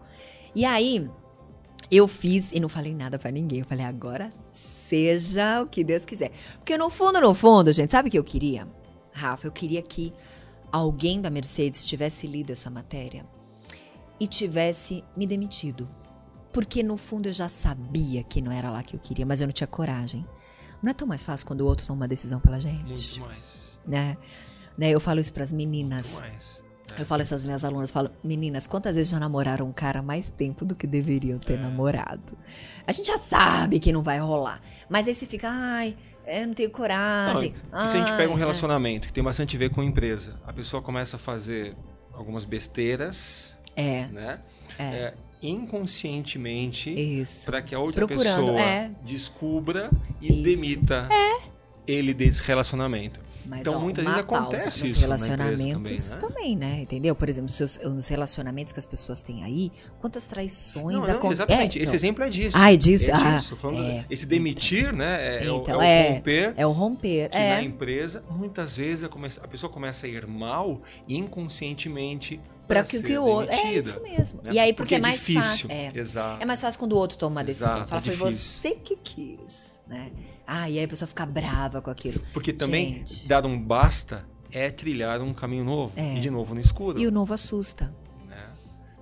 E 0.55 0.63
aí, 0.63 1.11
eu 1.91 2.07
fiz 2.07 2.53
e 2.53 2.59
não 2.61 2.69
falei 2.69 2.95
nada 2.95 3.19
pra 3.19 3.29
ninguém. 3.29 3.59
Eu 3.59 3.65
falei, 3.65 3.83
agora 3.83 4.31
seja 4.53 5.61
o 5.61 5.67
que 5.67 5.83
Deus 5.83 6.05
quiser. 6.05 6.31
Porque 6.59 6.77
no 6.77 6.89
fundo, 6.89 7.19
no 7.19 7.33
fundo, 7.33 7.73
gente, 7.73 7.91
sabe 7.91 8.07
o 8.07 8.11
que 8.11 8.17
eu 8.17 8.23
queria? 8.23 8.65
Rafa, 9.11 9.47
eu 9.47 9.51
queria 9.51 9.81
que 9.81 10.13
alguém 10.71 11.19
da 11.19 11.29
Mercedes 11.29 11.85
tivesse 11.85 12.25
lido 12.25 12.51
essa 12.51 12.69
matéria 12.69 13.34
e 14.19 14.27
tivesse 14.27 15.03
me 15.15 15.25
demitido. 15.27 15.89
Porque 16.53 16.81
no 16.81 16.95
fundo 16.97 17.27
eu 17.27 17.33
já 17.33 17.49
sabia 17.49 18.23
que 18.23 18.41
não 18.41 18.51
era 18.51 18.69
lá 18.69 18.81
que 18.81 18.95
eu 18.95 18.99
queria, 18.99 19.25
mas 19.25 19.41
eu 19.41 19.47
não 19.47 19.51
tinha 19.53 19.67
coragem. 19.67 20.25
Não 20.81 20.91
é 20.91 20.93
tão 20.93 21.07
mais 21.07 21.23
fácil 21.23 21.45
quando 21.47 21.61
o 21.61 21.65
outro 21.65 21.85
toma 21.85 22.01
uma 22.01 22.07
decisão 22.07 22.39
pela 22.39 22.59
gente, 22.59 22.85
Muito 22.85 23.19
mais. 23.21 23.79
né? 23.85 24.17
né? 24.77 24.89
Eu 24.89 24.99
falo 24.99 25.19
isso 25.19 25.33
pras 25.33 25.51
meninas. 25.51 26.11
Muito 26.13 26.21
mais. 26.29 26.63
Eu 26.97 27.05
falo 27.05 27.21
isso 27.23 27.35
às 27.35 27.43
minhas 27.43 27.63
alunas, 27.65 27.91
falo, 27.91 28.09
meninas, 28.23 28.67
quantas 28.67 28.95
vezes 28.95 29.11
já 29.11 29.19
namoraram 29.19 29.67
um 29.67 29.73
cara 29.73 30.01
mais 30.01 30.29
tempo 30.29 30.63
do 30.63 30.73
que 30.75 30.87
deveriam 30.87 31.35
É. 31.37 31.39
ter 31.39 31.59
namorado? 31.59 32.37
A 32.87 32.91
gente 32.93 33.07
já 33.07 33.17
sabe 33.17 33.79
que 33.79 33.91
não 33.91 34.01
vai 34.01 34.17
rolar. 34.19 34.61
Mas 34.87 35.05
aí 35.07 35.13
você 35.15 35.25
fica, 35.25 35.49
ai, 35.49 35.97
eu 36.25 36.47
não 36.47 36.53
tenho 36.53 36.69
Não, 36.69 36.75
coragem. 36.75 37.53
e 37.83 37.87
se 37.87 37.97
a 37.97 37.99
gente 37.99 38.15
pega 38.15 38.29
um 38.29 38.35
ai, 38.35 38.39
relacionamento 38.39 39.07
que 39.07 39.13
tem 39.13 39.23
bastante 39.23 39.57
a 39.57 39.59
ver 39.59 39.71
com 39.71 39.81
a 39.81 39.85
empresa, 39.85 40.39
a 40.47 40.53
pessoa 40.53 40.81
começa 40.81 41.17
a 41.17 41.19
fazer 41.19 41.75
algumas 42.13 42.45
besteiras, 42.45 43.54
É, 43.75 44.07
né? 44.07 44.39
É. 44.77 44.83
É, 44.83 45.13
inconscientemente 45.41 46.95
para 47.45 47.61
que 47.61 47.75
a 47.75 47.79
outra 47.79 48.05
Procurando, 48.07 48.39
pessoa 48.45 48.59
é. 48.61 48.91
descubra 49.03 49.89
e 50.21 50.27
Isso. 50.27 50.43
demita 50.43 51.07
ele 51.87 52.13
desse 52.13 52.41
relacionamento. 52.43 53.19
Mas, 53.47 53.59
então 53.61 53.75
ó, 53.75 53.79
muitas 53.79 54.03
vezes 54.03 54.19
acontece 54.19 54.65
nos 54.65 54.91
isso 54.91 55.01
relacionamentos 55.01 55.59
na 55.61 55.67
empresa 55.79 56.17
também, 56.17 56.55
né? 56.55 56.65
também, 56.65 56.77
né? 56.77 56.81
Entendeu? 56.81 57.13
Por 57.15 57.29
exemplo, 57.29 57.49
seus- 57.51 57.77
nos 57.77 58.07
relacionamentos 58.07 58.73
que 58.73 58.79
as 58.79 58.87
pessoas 58.87 59.21
têm 59.21 59.43
aí, 59.43 59.71
quantas 59.99 60.25
traições 60.25 60.97
acontecem. 61.03 61.31
exatamente. 61.31 61.77
Esse 61.79 61.93
exemplo 61.95 62.23
é 62.23 62.29
disso. 62.29 62.57
Ah, 62.59 62.73
é 62.73 62.75
disso? 62.75 63.11
É 63.11 63.13
Ah, 63.13 63.35
disso. 63.37 63.55
É. 63.77 64.03
esse 64.09 64.25
demitir, 64.25 64.91
né? 64.91 65.45
É, 65.45 65.51
o- 65.51 65.57
Então, 65.61 65.79
é 65.79 66.07
é, 66.07 66.09
o 66.09 66.13
romper. 66.15 66.53
É 66.57 66.65
o 66.65 66.71
romper. 66.71 67.29
que 67.29 67.37
é. 67.37 67.55
na 67.57 67.61
empresa, 67.61 68.23
muitas 68.31 68.77
vezes 68.77 69.03
a 69.03 69.47
pessoa 69.47 69.71
começa 69.71 70.07
a 70.07 70.09
ir 70.09 70.25
mal 70.25 70.81
inconscientemente 71.07 72.39
Pra 72.67 72.83
que, 72.83 72.97
ser 72.97 73.03
que 73.03 73.17
o 73.17 73.23
outro. 73.23 73.53
É 73.53 73.73
isso 73.73 74.01
mesmo. 74.01 74.41
né? 74.43 74.49
E 74.53 74.59
aí, 74.59 74.73
porque, 74.73 74.95
é 74.95 74.99
mais 74.99 75.19
difícil. 75.25 75.41
fácil. 75.41 75.71
É. 75.71 75.91
Exato. 75.93 76.41
É 76.41 76.45
mais 76.45 76.61
fácil 76.61 76.79
quando 76.79 76.93
o 76.93 76.97
outro 76.97 77.17
toma 77.17 77.37
uma 77.37 77.43
decisão. 77.43 77.69
Exato, 77.69 77.87
Fala, 77.89 78.01
é 78.01 78.11
foi 78.11 78.15
você 78.15 78.71
que 78.83 78.95
quis, 79.03 79.73
né? 79.87 80.11
Ah, 80.47 80.69
e 80.69 80.77
aí 80.79 80.85
a 80.85 80.87
pessoa 80.87 81.07
fica 81.07 81.25
brava 81.25 81.81
com 81.81 81.89
aquilo. 81.91 82.21
Porque 82.33 82.51
também 82.53 82.95
Gente. 83.05 83.27
dar 83.27 83.45
um 83.45 83.59
basta 83.59 84.25
é 84.51 84.69
trilhar 84.71 85.21
um 85.21 85.33
caminho 85.33 85.63
novo. 85.63 85.93
É. 85.95 86.15
E 86.15 86.19
de 86.19 86.29
novo 86.29 86.53
no 86.55 86.61
escuro. 86.61 86.99
E 86.99 87.05
o 87.07 87.11
novo 87.11 87.33
assusta. 87.33 87.93
né? 88.27 88.37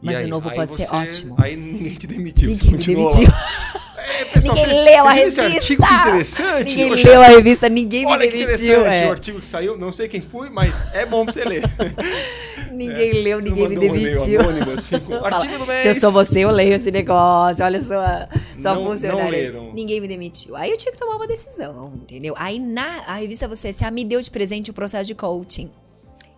Mas 0.02 0.26
o 0.26 0.28
novo 0.28 0.49
aí 0.49 0.56
pode 0.56 0.76
ser 0.76 0.88
você- 0.88 0.95
ótimo. 0.95 1.36
Aí 1.38 1.56
ninguém 1.56 1.95
te 1.95 2.08
demitiu. 2.08 2.49
Ninguém 2.49 2.71
me 2.71 2.78
demitiu. 2.86 3.28
É, 4.06 4.26
pessoal, 4.26 4.56
Ninguém 4.56 4.69
você- 4.76 4.84
leu 4.84 5.08
a 5.08 5.13
você 5.13 5.19
esse 5.21 5.41
revista. 5.41 5.43
artigo 5.58 5.88
que 5.88 5.93
interessante. 5.93 6.69
Ninguém 6.69 6.89
Poxa, 6.89 7.08
leu 7.10 7.21
a 7.21 7.26
revista, 7.28 7.69
ninguém 7.69 8.06
Olha 8.06 8.19
me 8.26 8.32
que 8.32 8.38
demitiu. 8.38 8.65
interessante 8.82 9.04
é. 9.04 9.08
o 9.08 9.12
artigo 9.12 9.39
que 9.39 9.47
saiu. 9.47 9.78
Não 9.78 9.91
sei 9.91 10.08
quem 10.08 10.21
foi, 10.21 10.49
mas 10.52 10.93
é 10.93 11.06
bom 11.06 11.23
pra 11.26 11.34
você 11.34 11.43
ler. 11.45 11.63
Ninguém 12.74 13.24
leu, 13.24 13.40
Você 13.42 13.50
não 13.50 13.56
ninguém 13.56 13.70
me 13.70 13.76
mandou 13.76 13.90
um 13.96 14.04
demitiu. 14.04 14.42
anônimo, 14.42 14.72
assim, 14.72 15.00
com 15.00 15.12
Fala, 15.20 15.36
artigo 15.38 15.58
do 15.60 15.66
mês. 15.68 15.82
Se 15.82 15.88
eu 15.90 15.96
sou 15.96 16.12
você, 16.12 16.40
eu 16.44 16.50
leio 16.52 16.74
esse 16.74 16.92
negócio. 16.92 17.64
Olha 17.64 17.82
sua 17.82 18.28
Não- 18.58 18.86
funcionária. 18.86 19.24
não 19.24 19.30
leram. 19.32 19.74
Ninguém 19.74 20.02
me 20.02 20.08
demitiu. 20.08 20.56
Aí 20.56 20.72
eu 20.72 20.78
tinha 20.78 20.92
que 20.92 20.98
tomar 20.98 21.16
uma 21.16 21.28
decisão, 21.28 21.94
entendeu? 21.96 22.34
Aí 22.38 22.60
na 22.60 22.86
a 23.08 23.16
revista 23.16 23.48
Você 23.48 23.70
S.A. 23.70 23.92
me 23.92 24.04
deu 24.04 24.22
de 24.22 24.30
presente 24.32 24.72
o 24.72 24.74
processo 24.74 25.06
de 25.06 25.16
coaching. 25.16 25.70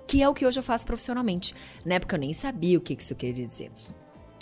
Que 0.07 0.21
é 0.21 0.29
o 0.29 0.33
que 0.33 0.45
hoje 0.45 0.59
eu 0.59 0.63
faço 0.63 0.85
profissionalmente. 0.85 1.53
Na 1.83 1.95
época 1.95 2.15
eu 2.15 2.19
nem 2.19 2.31
sabia 2.33 2.77
o 2.77 2.81
que 2.81 2.93
isso 2.93 3.15
queria 3.15 3.45
dizer. 3.47 3.71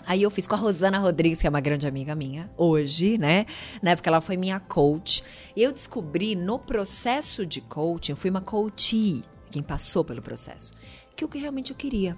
Aí 0.06 0.22
eu 0.22 0.30
fiz 0.30 0.46
com 0.46 0.56
a 0.56 0.58
Rosana 0.58 1.00
Rodrigues, 1.00 1.40
que 1.40 1.48
é 1.48 1.50
uma 1.50 1.62
grande 1.62 1.88
amiga 1.88 2.14
minha, 2.14 2.50
hoje, 2.58 3.18
né? 3.18 3.46
Na 3.82 3.92
época 3.92 4.10
ela 4.10 4.20
foi 4.20 4.36
minha 4.36 4.60
coach. 4.60 5.24
E 5.56 5.64
eu 5.64 5.72
descobri 5.72 6.36
no 6.36 6.60
processo 6.60 7.46
de 7.46 7.62
coaching, 7.62 8.12
eu 8.12 8.18
fui 8.18 8.30
uma 8.30 8.42
coachee, 8.42 9.24
quem 9.50 9.64
passou 9.64 10.04
pelo 10.04 10.22
processo, 10.22 10.74
que 11.16 11.26
o 11.26 11.28
que 11.28 11.38
realmente 11.38 11.72
eu 11.72 11.76
queria. 11.76 12.18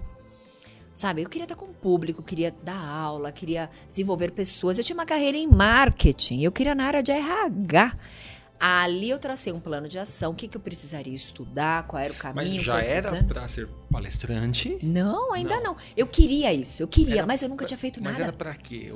Sabe, 0.94 1.24
eu 1.24 1.30
queria 1.30 1.44
estar 1.44 1.56
com 1.56 1.66
o 1.66 1.74
público, 1.74 2.24
queria 2.24 2.56
dar 2.64 2.82
aula, 2.82 3.30
queria 3.30 3.70
desenvolver 3.90 4.32
pessoas. 4.32 4.78
Eu 4.78 4.84
tinha 4.84 4.96
uma 4.96 5.06
carreira 5.06 5.38
em 5.38 5.46
marketing, 5.46 6.42
eu 6.42 6.54
queria 6.54 6.74
na 6.74 6.86
área 6.86 7.04
de 7.04 7.12
RH. 7.12 7.98
Ali 8.58 9.10
eu 9.10 9.20
tracei 9.20 9.52
um 9.52 9.60
plano 9.60 9.90
de 9.90 10.00
ação, 10.00 10.32
o 10.32 10.34
que, 10.34 10.48
que 10.48 10.56
eu 10.56 10.62
precisaria 10.62 11.14
estudar, 11.14 11.86
qual 11.86 12.02
era 12.02 12.14
o 12.14 12.16
caminho. 12.16 12.56
Mas 12.56 12.64
já 12.64 12.80
era 12.80 13.24
para 13.24 13.46
ser 13.50 13.68
palestrante? 13.96 14.78
Não, 14.84 15.34
ainda 15.34 15.56
não. 15.56 15.64
não. 15.74 15.78
Eu 15.96 16.06
queria 16.06 16.54
isso, 16.54 16.84
eu 16.84 16.88
queria, 16.88 17.20
era 17.20 17.26
mas 17.26 17.42
eu 17.42 17.48
nunca 17.48 17.60
pra, 17.60 17.68
tinha 17.68 17.78
feito 17.78 18.02
mas 18.04 18.14
nada. 18.14 18.20
Mas 18.20 18.28
era 18.28 18.38
para 18.38 18.56
quê? 18.56 18.92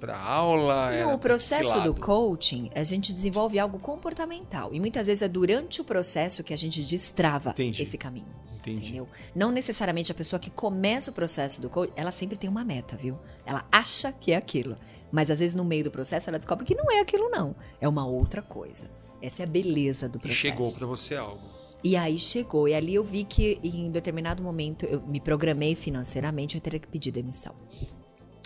Para 0.00 0.18
aula? 0.18 0.96
Não, 0.96 1.14
o 1.14 1.18
processo 1.18 1.80
do 1.82 1.94
coaching, 1.94 2.68
a 2.74 2.82
gente 2.82 3.12
desenvolve 3.12 3.58
algo 3.58 3.78
comportamental. 3.78 4.74
E 4.74 4.80
muitas 4.80 5.06
vezes 5.06 5.22
é 5.22 5.28
durante 5.28 5.80
o 5.80 5.84
processo 5.84 6.42
que 6.42 6.52
a 6.52 6.58
gente 6.58 6.82
destrava 6.82 7.50
Entendi. 7.50 7.82
esse 7.82 7.96
caminho. 7.96 8.26
Entendi. 8.56 8.88
Entendeu? 8.88 9.08
Não 9.34 9.52
necessariamente 9.52 10.10
a 10.10 10.14
pessoa 10.14 10.38
que 10.40 10.50
começa 10.50 11.10
o 11.10 11.14
processo 11.14 11.62
do 11.62 11.70
coaching, 11.70 11.92
ela 11.94 12.10
sempre 12.10 12.36
tem 12.36 12.50
uma 12.50 12.64
meta, 12.64 12.96
viu? 12.96 13.18
Ela 13.46 13.64
acha 13.70 14.12
que 14.12 14.32
é 14.32 14.36
aquilo. 14.36 14.76
Mas 15.12 15.30
às 15.30 15.38
vezes 15.38 15.54
no 15.54 15.64
meio 15.64 15.84
do 15.84 15.90
processo 15.90 16.28
ela 16.28 16.38
descobre 16.38 16.66
que 16.66 16.74
não 16.74 16.90
é 16.90 17.00
aquilo, 17.00 17.30
não. 17.30 17.54
É 17.80 17.88
uma 17.88 18.04
outra 18.04 18.42
coisa. 18.42 18.90
Essa 19.22 19.42
é 19.42 19.44
a 19.44 19.48
beleza 19.48 20.08
do 20.08 20.18
processo. 20.18 20.48
E 20.48 20.50
chegou 20.50 20.72
para 20.72 20.86
você 20.86 21.14
algo. 21.14 21.59
E 21.82 21.96
aí 21.96 22.18
chegou. 22.18 22.68
E 22.68 22.74
ali 22.74 22.94
eu 22.94 23.04
vi 23.04 23.24
que 23.24 23.58
em 23.62 23.90
determinado 23.90 24.42
momento 24.42 24.84
eu 24.84 25.00
me 25.02 25.20
programei 25.20 25.74
financeiramente, 25.74 26.56
eu 26.56 26.60
teria 26.60 26.78
que 26.78 26.88
pedir 26.88 27.10
demissão. 27.10 27.54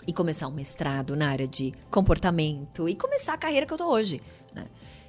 E 0.07 0.12
começar 0.12 0.49
um 0.49 0.53
mestrado 0.53 1.16
na 1.16 1.31
área 1.31 1.49
de 1.49 1.73
comportamento 1.90 2.88
e 2.88 2.94
começar 2.94 3.35
a 3.35 3.38
carreira 3.38 3.66
que 3.66 3.73
eu 3.73 3.79
tô 3.79 3.88
hoje. 3.88 4.20
Né? 4.55 4.66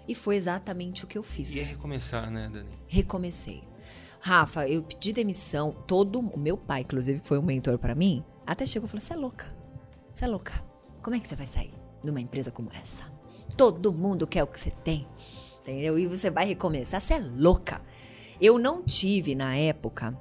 E 0.07 0.15
foi 0.15 0.35
exatamente 0.35 1.03
o 1.03 1.07
que 1.07 1.17
eu 1.17 1.23
fiz. 1.23 1.53
E 1.55 1.59
é 1.59 1.63
recomeçar, 1.63 2.31
né, 2.31 2.49
Dani? 2.51 2.69
Recomecei. 2.87 3.63
Rafa, 4.19 4.67
eu 4.67 4.81
pedi 4.81 5.11
demissão. 5.11 5.75
Todo 5.85 6.19
o 6.19 6.39
meu 6.39 6.57
pai, 6.57 6.81
inclusive, 6.81 7.19
que 7.19 7.27
foi 7.27 7.37
um 7.37 7.43
mentor 7.43 7.77
para 7.77 7.93
mim, 7.93 8.23
até 8.47 8.65
chegou 8.65 8.87
e 8.87 8.89
falou: 8.89 9.01
"Você 9.01 9.13
é 9.13 9.17
louca? 9.17 9.45
Você 10.13 10.25
é 10.25 10.27
louca? 10.27 10.53
Como 11.01 11.15
é 11.15 11.19
que 11.19 11.27
você 11.27 11.35
vai 11.35 11.45
sair 11.45 11.73
de 12.03 12.09
uma 12.09 12.21
empresa 12.21 12.49
como 12.49 12.69
essa? 12.71 13.03
Todo 13.57 13.93
mundo 13.93 14.25
quer 14.25 14.43
o 14.43 14.47
que 14.47 14.59
você 14.59 14.71
tem." 14.71 15.05
entendeu? 15.65 15.97
E 15.97 16.05
você 16.05 16.29
vai 16.29 16.45
recomeçar, 16.45 17.01
você 17.01 17.15
é 17.15 17.19
louca. 17.19 17.81
Eu 18.39 18.59
não 18.59 18.83
tive 18.83 19.35
na 19.35 19.55
época 19.55 20.17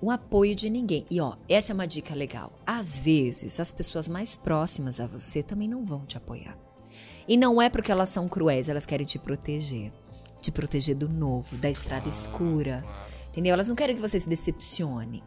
o 0.00 0.10
apoio 0.10 0.54
de 0.54 0.70
ninguém. 0.70 1.04
E 1.10 1.20
ó, 1.20 1.36
essa 1.48 1.72
é 1.72 1.74
uma 1.74 1.86
dica 1.86 2.14
legal. 2.14 2.52
Às 2.66 3.00
vezes, 3.00 3.60
as 3.60 3.70
pessoas 3.70 4.08
mais 4.08 4.36
próximas 4.36 5.00
a 5.00 5.06
você 5.06 5.42
também 5.42 5.68
não 5.68 5.84
vão 5.84 6.06
te 6.06 6.16
apoiar. 6.16 6.56
E 7.28 7.36
não 7.36 7.60
é 7.60 7.68
porque 7.68 7.92
elas 7.92 8.08
são 8.08 8.28
cruéis, 8.28 8.68
elas 8.68 8.86
querem 8.86 9.06
te 9.06 9.18
proteger. 9.18 9.92
Te 10.40 10.50
proteger 10.50 10.96
do 10.96 11.08
novo, 11.08 11.56
da 11.56 11.68
estrada 11.68 12.08
escura. 12.08 12.84
Entendeu? 13.28 13.52
Elas 13.52 13.68
não 13.68 13.76
querem 13.76 13.94
que 13.94 14.00
você 14.00 14.18
se 14.18 14.28
decepcione. 14.28 15.22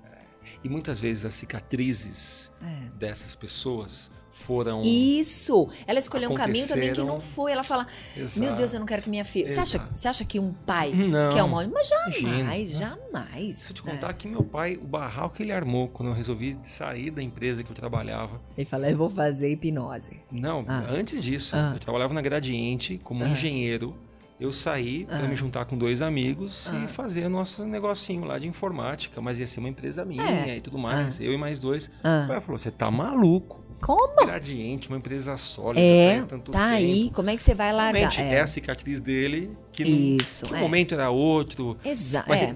E 0.63 0.69
muitas 0.69 0.99
vezes 0.99 1.23
as 1.23 1.35
cicatrizes 1.35 2.51
é. 2.61 2.89
dessas 2.97 3.35
pessoas 3.35 4.11
foram. 4.33 4.81
Isso! 4.81 5.69
Ela 5.85 5.99
escolheu 5.99 6.31
um 6.31 6.33
caminho 6.33 6.67
também 6.67 6.91
que 6.91 7.01
não 7.01 7.19
foi. 7.19 7.51
Ela 7.51 7.63
fala: 7.63 7.87
Exato. 8.17 8.39
Meu 8.39 8.53
Deus, 8.53 8.73
eu 8.73 8.79
não 8.79 8.85
quero 8.85 9.01
que 9.01 9.09
minha 9.09 9.23
filha. 9.23 9.47
Você 9.47 9.59
acha, 9.59 9.87
você 9.93 10.07
acha 10.07 10.25
que 10.25 10.39
um 10.39 10.51
pai 10.51 10.91
não, 10.91 11.31
quer 11.31 11.43
uma. 11.43 11.65
Mas 11.67 11.87
jamais, 11.87 12.17
imagina. 12.17 12.65
jamais. 12.65 13.57
Deixa 13.57 13.69
eu 13.69 13.75
te 13.75 13.81
contar 13.83 14.09
é. 14.09 14.13
que 14.13 14.27
meu 14.27 14.43
pai, 14.43 14.75
o 14.75 14.85
barral 14.85 15.29
que 15.29 15.43
ele 15.43 15.51
armou 15.51 15.87
quando 15.87 16.09
eu 16.09 16.15
resolvi 16.15 16.57
sair 16.63 17.11
da 17.11 17.21
empresa 17.21 17.63
que 17.63 17.71
eu 17.71 17.75
trabalhava. 17.75 18.41
Ele 18.57 18.65
falou: 18.65 18.87
Eu 18.87 18.97
vou 18.97 19.09
fazer 19.09 19.51
hipnose. 19.51 20.19
Não, 20.31 20.65
ah. 20.67 20.85
antes 20.89 21.21
disso, 21.21 21.55
ah. 21.55 21.71
eu 21.75 21.79
trabalhava 21.79 22.13
na 22.13 22.21
Gradiente 22.21 22.99
como 23.03 23.23
ah. 23.23 23.29
engenheiro 23.29 23.95
eu 24.39 24.51
saí 24.51 25.05
para 25.05 25.25
me 25.25 25.37
juntar 25.37 25.63
com 25.63 25.77
dois 25.77 26.01
amigos 26.01 26.69
e 26.83 26.87
fazer 26.89 27.29
nosso 27.29 27.65
negocinho 27.65 28.25
lá 28.25 28.37
de 28.37 28.45
informática, 28.45 29.21
mas 29.21 29.39
ia 29.39 29.47
ser 29.47 29.61
uma 29.61 29.69
empresa 29.69 30.03
minha 30.03 30.23
é. 30.23 30.57
e 30.57 30.61
tudo 30.61 30.77
mais, 30.77 31.21
eu 31.21 31.31
e 31.31 31.37
mais 31.37 31.59
dois. 31.59 31.87
O 31.87 32.27
pai 32.27 32.41
falou: 32.41 32.57
"Você 32.57 32.69
tá 32.69 32.91
maluco?" 32.91 33.62
Como? 33.83 34.25
Gradiente, 34.25 34.87
uma 34.87 34.97
empresa 34.97 35.35
sólida. 35.35 35.85
É, 35.85 36.21
tá, 36.21 36.27
tanto 36.27 36.51
tá 36.53 36.67
aí. 36.67 37.11
Como 37.13 37.29
é 37.29 37.35
que 37.35 37.43
você 37.43 37.53
vai 37.53 37.73
largar? 37.73 38.09
Realmente, 38.09 38.21
é. 38.21 38.37
é 38.37 38.39
a 38.39 38.47
cicatriz 38.47 39.01
dele. 39.01 39.57
Que 39.73 39.83
Isso. 39.83 40.45
Que 40.45 40.53
é. 40.53 40.57
o 40.57 40.59
momento 40.61 40.93
era 40.93 41.09
outro. 41.09 41.77
Exato. 41.83 42.29
Mas, 42.29 42.41
é. 42.43 42.55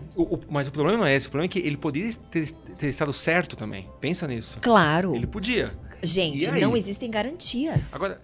mas 0.50 0.70
o 0.70 0.72
problema 0.72 1.00
não 1.00 1.06
é 1.06 1.14
esse. 1.14 1.28
O 1.28 1.32
problema 1.32 1.48
é 1.48 1.50
que 1.50 1.60
ele 1.60 1.76
poderia 1.76 2.14
ter, 2.32 2.50
ter 2.50 2.88
estado 2.88 3.12
certo 3.12 3.58
também. 3.58 3.90
Pensa 4.00 4.26
nisso. 4.26 4.62
Claro. 4.62 5.14
Ele 5.18 5.28
podia. 5.28 5.78
Gente, 6.02 6.50
não 6.50 6.78
existem 6.78 7.12
garantias. 7.12 7.94
Agora. 7.94 8.22